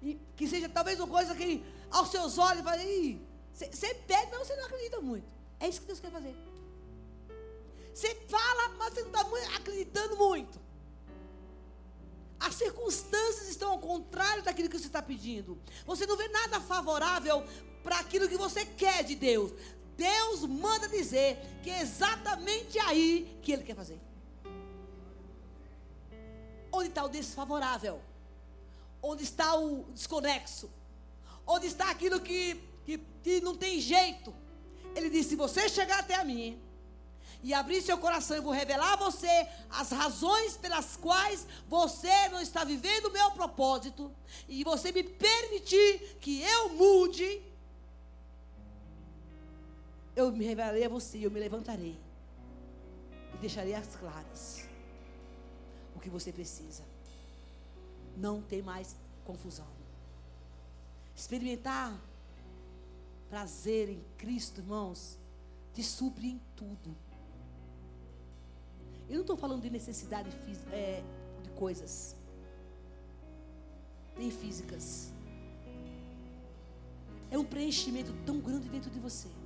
E 0.02 0.20
que 0.36 0.48
seja 0.48 0.70
talvez 0.70 1.00
uma 1.00 1.08
coisa 1.08 1.36
que 1.36 1.64
aos 1.92 2.10
seus 2.10 2.38
olhos 2.38 2.64
vai, 2.64 3.20
você 3.54 3.94
pede, 3.96 4.32
mas 4.32 4.48
você 4.48 4.56
não 4.56 4.66
acredita 4.66 5.02
muito. 5.02 5.28
É 5.60 5.68
isso 5.68 5.82
que 5.82 5.88
Deus 5.88 6.00
quer 6.00 6.12
fazer. 6.12 6.36
Você 7.94 8.16
fala, 8.30 8.70
mas 8.78 8.94
você 8.94 9.02
não 9.02 9.10
está 9.10 9.56
acreditando 9.58 10.16
muito. 10.16 10.60
As 12.40 12.56
circunstâncias 12.56 13.50
estão 13.50 13.72
ao 13.72 13.80
contrário 13.80 14.42
daquilo 14.42 14.70
que 14.70 14.80
você 14.80 14.88
está 14.88 15.02
pedindo. 15.02 15.60
Você 15.86 16.06
não 16.06 16.16
vê 16.16 16.30
nada 16.30 16.62
favorável 16.62 17.44
para 17.84 18.00
aquilo 18.00 18.30
que 18.30 18.38
você 18.38 18.66
quer 18.66 19.04
de 19.04 19.16
Deus. 19.16 19.52
Deus 20.00 20.46
manda 20.46 20.88
dizer 20.88 21.38
que 21.62 21.70
é 21.70 21.82
exatamente 21.82 22.80
aí 22.80 23.38
que 23.44 23.52
Ele 23.52 23.64
quer 23.64 23.76
fazer. 23.76 24.00
Onde 26.72 26.90
está 26.90 27.04
o 27.04 27.10
desfavorável? 27.10 28.02
Onde 29.02 29.24
está 29.24 29.56
o 29.56 29.84
desconexo? 29.94 30.70
Onde 31.46 31.68
está 31.68 31.90
aquilo 31.90 32.20
que, 32.22 32.56
que, 32.86 32.98
que 33.24 33.42
não 33.42 33.56
tem 33.56 33.80
jeito? 33.80 34.34
Ele 34.96 35.10
disse: 35.10 35.30
se 35.30 35.36
você 35.36 35.68
chegar 35.68 36.00
até 36.00 36.16
a 36.16 36.24
mim, 36.24 36.60
e 37.42 37.54
abrir 37.54 37.82
seu 37.82 37.98
coração, 37.98 38.36
eu 38.36 38.44
vou 38.44 38.52
revelar 38.52 38.94
a 38.94 38.98
você 38.98 39.48
as 39.70 39.92
razões 39.92 40.58
pelas 40.58 40.98
quais 40.98 41.48
você 41.68 42.30
não 42.30 42.42
está 42.42 42.64
vivendo 42.64 43.06
o 43.06 43.12
meu 43.12 43.32
propósito, 43.32 44.12
e 44.48 44.64
você 44.64 44.92
me 44.92 45.04
permitir 45.04 46.18
que 46.20 46.42
eu 46.42 46.70
mude, 46.70 47.42
eu 50.20 50.32
me 50.32 50.46
revelarei 50.46 50.84
a 50.84 50.90
você, 50.90 51.26
eu 51.26 51.32
me 51.32 51.40
levantarei 51.40 51.98
e 53.34 53.38
deixarei 53.38 53.74
as 53.74 53.96
claras 53.96 54.68
o 55.96 56.00
que 56.00 56.10
você 56.10 56.32
precisa. 56.32 56.84
Não 58.18 58.42
tem 58.42 58.62
mais 58.62 58.96
confusão. 59.24 59.68
Experimentar 61.16 61.98
prazer 63.30 63.90
em 63.90 64.04
Cristo, 64.18 64.60
irmãos, 64.60 65.18
te 65.74 65.84
supre 65.84 66.28
em 66.28 66.42
tudo. 66.56 66.96
Eu 69.08 69.16
não 69.16 69.22
estou 69.22 69.38
falando 69.38 69.62
de 69.62 69.70
necessidade 69.70 70.30
é, 70.72 71.02
de 71.42 71.50
coisas, 71.52 72.16
nem 74.18 74.30
físicas. 74.30 75.14
É 77.32 77.38
um 77.38 77.46
preenchimento 77.46 78.14
tão 78.26 78.40
grande 78.40 78.68
dentro 78.70 78.90
de 78.90 79.00
você 79.00 79.39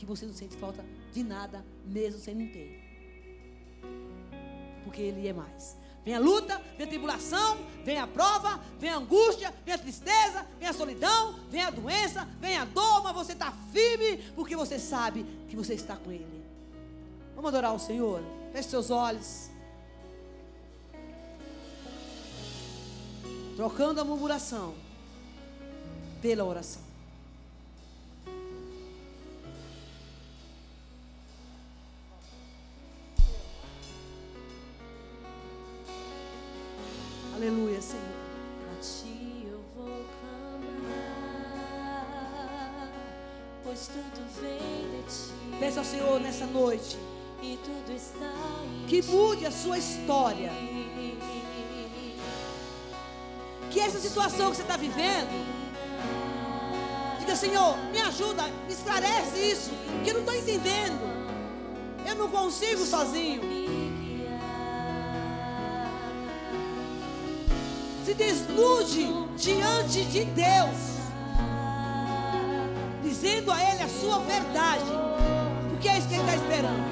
que 0.00 0.06
você 0.06 0.24
não 0.24 0.32
sente 0.32 0.56
falta 0.56 0.82
de 1.12 1.22
nada, 1.22 1.62
mesmo 1.84 2.18
sem 2.18 2.34
não 2.34 2.46
ter. 2.46 2.82
Porque 4.82 5.02
Ele 5.02 5.28
é 5.28 5.32
mais. 5.32 5.76
Vem 6.02 6.14
a 6.14 6.18
luta, 6.18 6.58
vem 6.78 6.86
a 6.86 6.88
tribulação, 6.88 7.58
vem 7.84 7.98
a 7.98 8.06
prova, 8.06 8.58
vem 8.78 8.88
a 8.88 8.96
angústia, 8.96 9.54
vem 9.62 9.74
a 9.74 9.78
tristeza, 9.78 10.46
vem 10.58 10.66
a 10.66 10.72
solidão, 10.72 11.38
vem 11.50 11.60
a 11.60 11.68
doença, 11.68 12.26
vem 12.40 12.56
a 12.56 12.64
dor, 12.64 13.02
mas 13.02 13.12
você 13.12 13.32
está 13.32 13.52
firme 13.70 14.16
porque 14.34 14.56
você 14.56 14.78
sabe 14.78 15.22
que 15.50 15.54
você 15.54 15.74
está 15.74 15.94
com 15.96 16.10
Ele. 16.10 16.42
Vamos 17.34 17.50
adorar 17.50 17.74
o 17.74 17.78
Senhor? 17.78 18.22
Feche 18.54 18.70
seus 18.70 18.90
olhos. 18.90 19.50
Trocando 23.54 24.00
a 24.00 24.04
murmuração 24.04 24.74
pela 26.22 26.42
oração. 26.42 26.89
Aleluia, 37.40 37.80
Senhor. 37.80 38.04
A 38.70 38.82
ti 38.82 39.46
eu 39.50 39.60
vou 39.74 40.04
clamar, 40.20 41.32
pois 43.64 43.86
tudo 43.86 44.20
vem 44.42 44.58
de 44.90 45.02
ti. 45.08 45.32
Peça 45.58 45.78
ao 45.80 45.84
Senhor 45.86 46.20
nessa 46.20 46.44
noite 46.44 46.98
e 47.42 47.58
tudo 47.64 47.96
está 47.96 48.30
em 48.66 48.86
que 48.86 49.00
mude 49.04 49.46
a 49.46 49.50
sua 49.50 49.78
história. 49.78 50.52
Que 53.70 53.80
essa 53.80 53.98
situação 53.98 54.50
que 54.50 54.56
você 54.56 54.62
está 54.62 54.76
vivendo, 54.76 55.30
diga, 57.20 57.34
Senhor, 57.34 57.74
me 57.90 58.02
ajuda, 58.02 58.42
me 58.66 58.74
esclarece 58.74 59.38
isso, 59.38 59.70
que 60.04 60.10
eu 60.10 60.14
não 60.14 60.20
estou 60.20 60.36
entendendo. 60.36 61.00
Eu 62.06 62.16
não 62.16 62.28
consigo 62.28 62.84
sozinho. 62.84 63.40
Se 68.10 68.14
desnude 68.14 69.06
diante 69.36 70.04
de 70.06 70.24
Deus, 70.24 70.76
dizendo 73.04 73.52
a 73.52 73.62
Ele 73.62 73.84
a 73.84 73.88
sua 73.88 74.18
verdade, 74.18 74.90
porque 75.70 75.88
é 75.88 75.96
isso 75.96 76.08
que 76.08 76.14
Ele 76.14 76.22
está 76.24 76.34
esperando. 76.34 76.82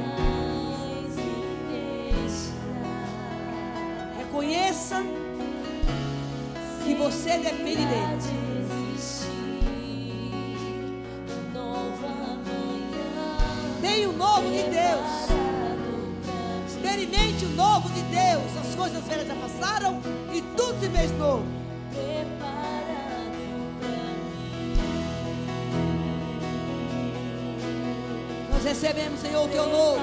Reconheça 4.17 5.03
que 6.85 6.95
você 6.95 7.39
depende 7.39 7.85
dele. 7.85 8.19
Tenha 13.81 14.09
o 14.09 14.13
novo 14.13 14.49
de 14.51 14.63
Deus. 14.71 15.29
Experimente 16.69 17.45
o 17.45 17.49
novo 17.57 17.89
de 17.89 18.03
Deus. 18.03 18.69
As 18.69 18.75
coisas 18.77 19.03
velhas 19.03 19.27
já 19.27 19.35
passaram 19.35 20.01
se 20.79 20.89
fez 20.89 21.11
novo. 21.19 21.45
Nós 28.53 28.65
recebemos, 28.65 29.21
Senhor, 29.21 29.45
o 29.45 29.49
teu 29.49 29.69
novo. 29.69 30.01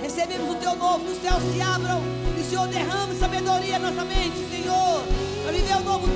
Recebemos 0.00 0.50
o 0.50 0.54
teu 0.54 0.76
novo. 0.76 1.04
Os 1.04 1.18
céus 1.18 1.42
se 1.52 1.60
abram 1.60 2.00
e 2.36 2.40
o 2.40 2.44
Senhor 2.44 2.68
derrame 2.68 3.14
sabedoria 3.18 3.78
na 3.78 3.90
nossa 3.90 4.04
mente, 4.04 4.38
Senhor. 4.50 5.02
Para 5.42 5.52
viver 5.52 5.76
o 5.76 5.80
novo 5.80 6.08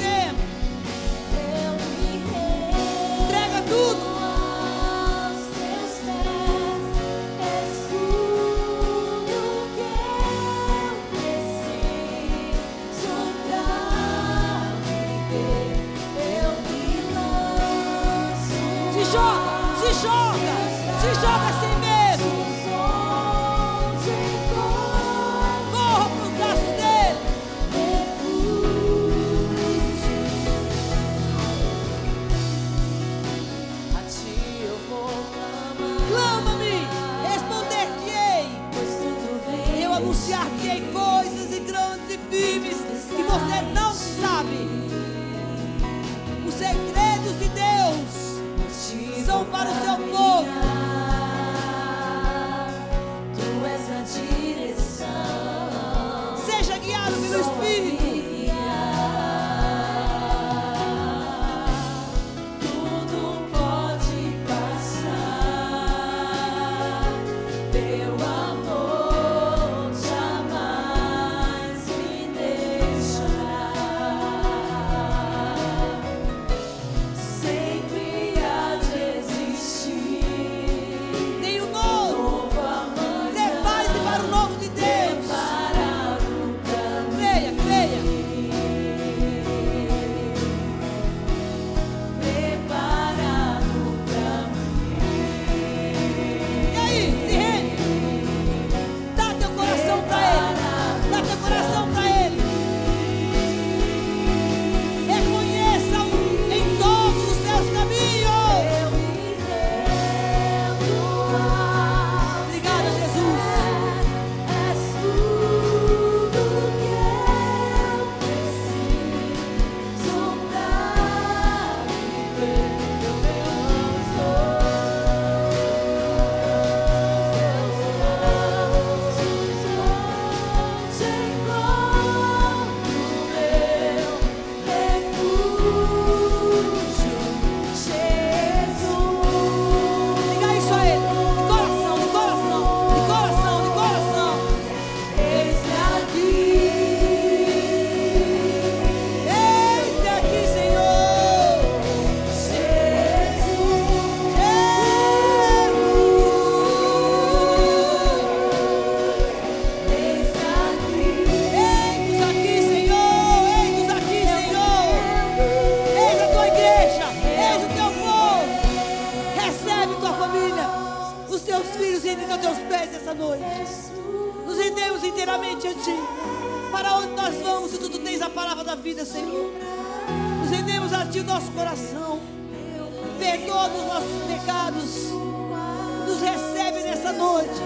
noite. 187.31 187.63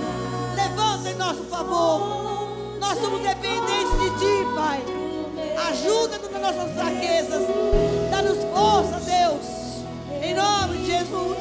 Levanta 0.55 1.11
em 1.11 1.17
nosso 1.17 1.43
favor. 1.45 2.77
Nós 2.79 2.99
somos 2.99 3.21
dependentes 3.21 3.99
de 3.99 4.11
Ti, 4.19 4.47
Pai. 4.55 4.83
Ajuda-nos 5.69 6.31
nas 6.31 6.43
nossas 6.43 6.73
fraquezas. 6.75 7.43
Dá-nos 8.11 8.39
força, 8.53 9.01
Deus. 9.01 9.47
Em 10.23 10.35
nome 10.35 10.79
de 10.79 10.87
Jesus. 10.87 11.39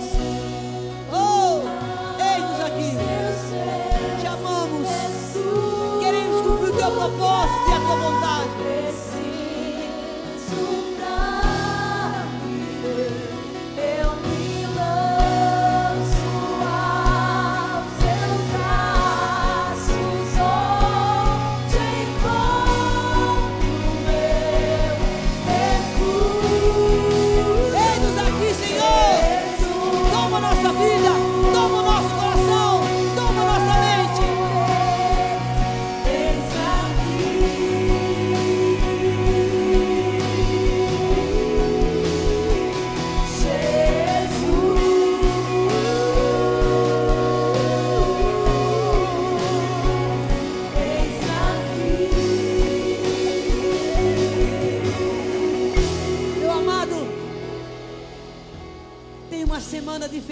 Oh, 1.11 1.61
eis-nos 2.21 2.59
aqui. 2.61 2.91
Te 4.21 4.27
amamos. 4.27 4.89
Queremos 5.99 6.41
cumprir 6.47 6.69
o 6.69 6.77
teu 6.77 6.91
propósito 6.91 7.69
e 7.69 7.73
a 7.73 7.79
tua 7.79 7.95
vontade. 7.95 8.92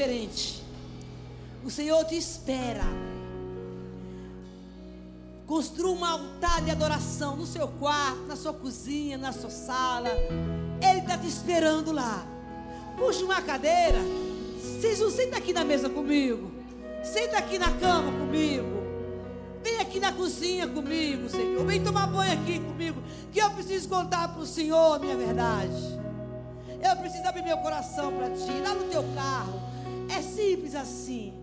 Diferente. 0.01 0.63
O 1.63 1.69
Senhor 1.69 2.03
te 2.05 2.17
espera. 2.17 2.83
Construa 5.45 5.91
um 5.91 6.03
altar 6.03 6.61
de 6.61 6.71
adoração 6.71 7.35
no 7.35 7.45
seu 7.45 7.67
quarto, 7.67 8.23
na 8.27 8.35
sua 8.35 8.53
cozinha, 8.53 9.17
na 9.17 9.31
sua 9.31 9.49
sala. 9.49 10.09
Ele 10.81 11.01
está 11.01 11.17
te 11.17 11.27
esperando 11.27 11.91
lá. 11.91 12.25
Puxa 12.97 13.23
uma 13.23 13.41
cadeira. 13.41 13.99
Jesus, 14.79 15.13
senta 15.13 15.37
aqui 15.37 15.53
na 15.53 15.63
mesa 15.63 15.89
comigo. 15.89 16.51
Senta 17.03 17.37
aqui 17.37 17.59
na 17.59 17.71
cama 17.73 18.11
comigo. 18.11 18.81
Vem 19.63 19.77
aqui 19.77 19.99
na 19.99 20.11
cozinha 20.11 20.67
comigo, 20.67 21.29
Senhor. 21.29 21.63
Vem 21.65 21.83
tomar 21.83 22.07
banho 22.07 22.33
aqui 22.33 22.59
comigo. 22.59 22.99
Que 23.31 23.39
eu 23.39 23.51
preciso 23.51 23.87
contar 23.87 24.29
para 24.29 24.41
o 24.41 24.47
Senhor 24.47 24.99
minha 24.99 25.15
verdade. 25.15 25.99
Eu 26.81 26.95
preciso 26.95 27.27
abrir 27.27 27.43
meu 27.43 27.57
coração 27.57 28.11
para 28.13 28.31
ti. 28.31 28.51
Lá 28.63 28.73
no 28.73 28.85
teu 28.85 29.03
carro. 29.13 29.71
É 30.17 30.21
simples 30.21 30.75
assim. 30.75 31.33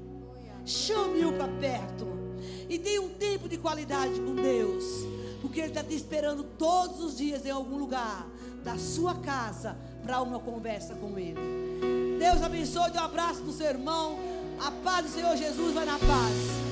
Chame-o 0.64 1.32
para 1.32 1.48
perto. 1.48 2.06
E 2.68 2.78
tenha 2.78 3.00
um 3.00 3.08
tempo 3.08 3.48
de 3.48 3.56
qualidade 3.56 4.20
com 4.20 4.34
Deus. 4.34 4.84
Porque 5.40 5.60
Ele 5.60 5.68
está 5.68 5.82
te 5.82 5.94
esperando 5.94 6.44
todos 6.44 7.00
os 7.00 7.16
dias 7.16 7.46
em 7.46 7.50
algum 7.50 7.78
lugar 7.78 8.26
da 8.62 8.76
sua 8.76 9.14
casa 9.14 9.76
para 10.02 10.20
uma 10.20 10.38
conversa 10.38 10.94
com 10.94 11.18
Ele. 11.18 12.18
Deus 12.18 12.42
abençoe. 12.42 12.90
Dê 12.90 12.98
um 12.98 13.02
abraço 13.02 13.42
no 13.42 13.52
seu 13.52 13.66
irmão. 13.66 14.18
A 14.60 14.70
paz 14.70 15.06
do 15.06 15.12
Senhor 15.12 15.36
Jesus 15.36 15.72
vai 15.72 15.86
na 15.86 15.98
paz. 15.98 16.67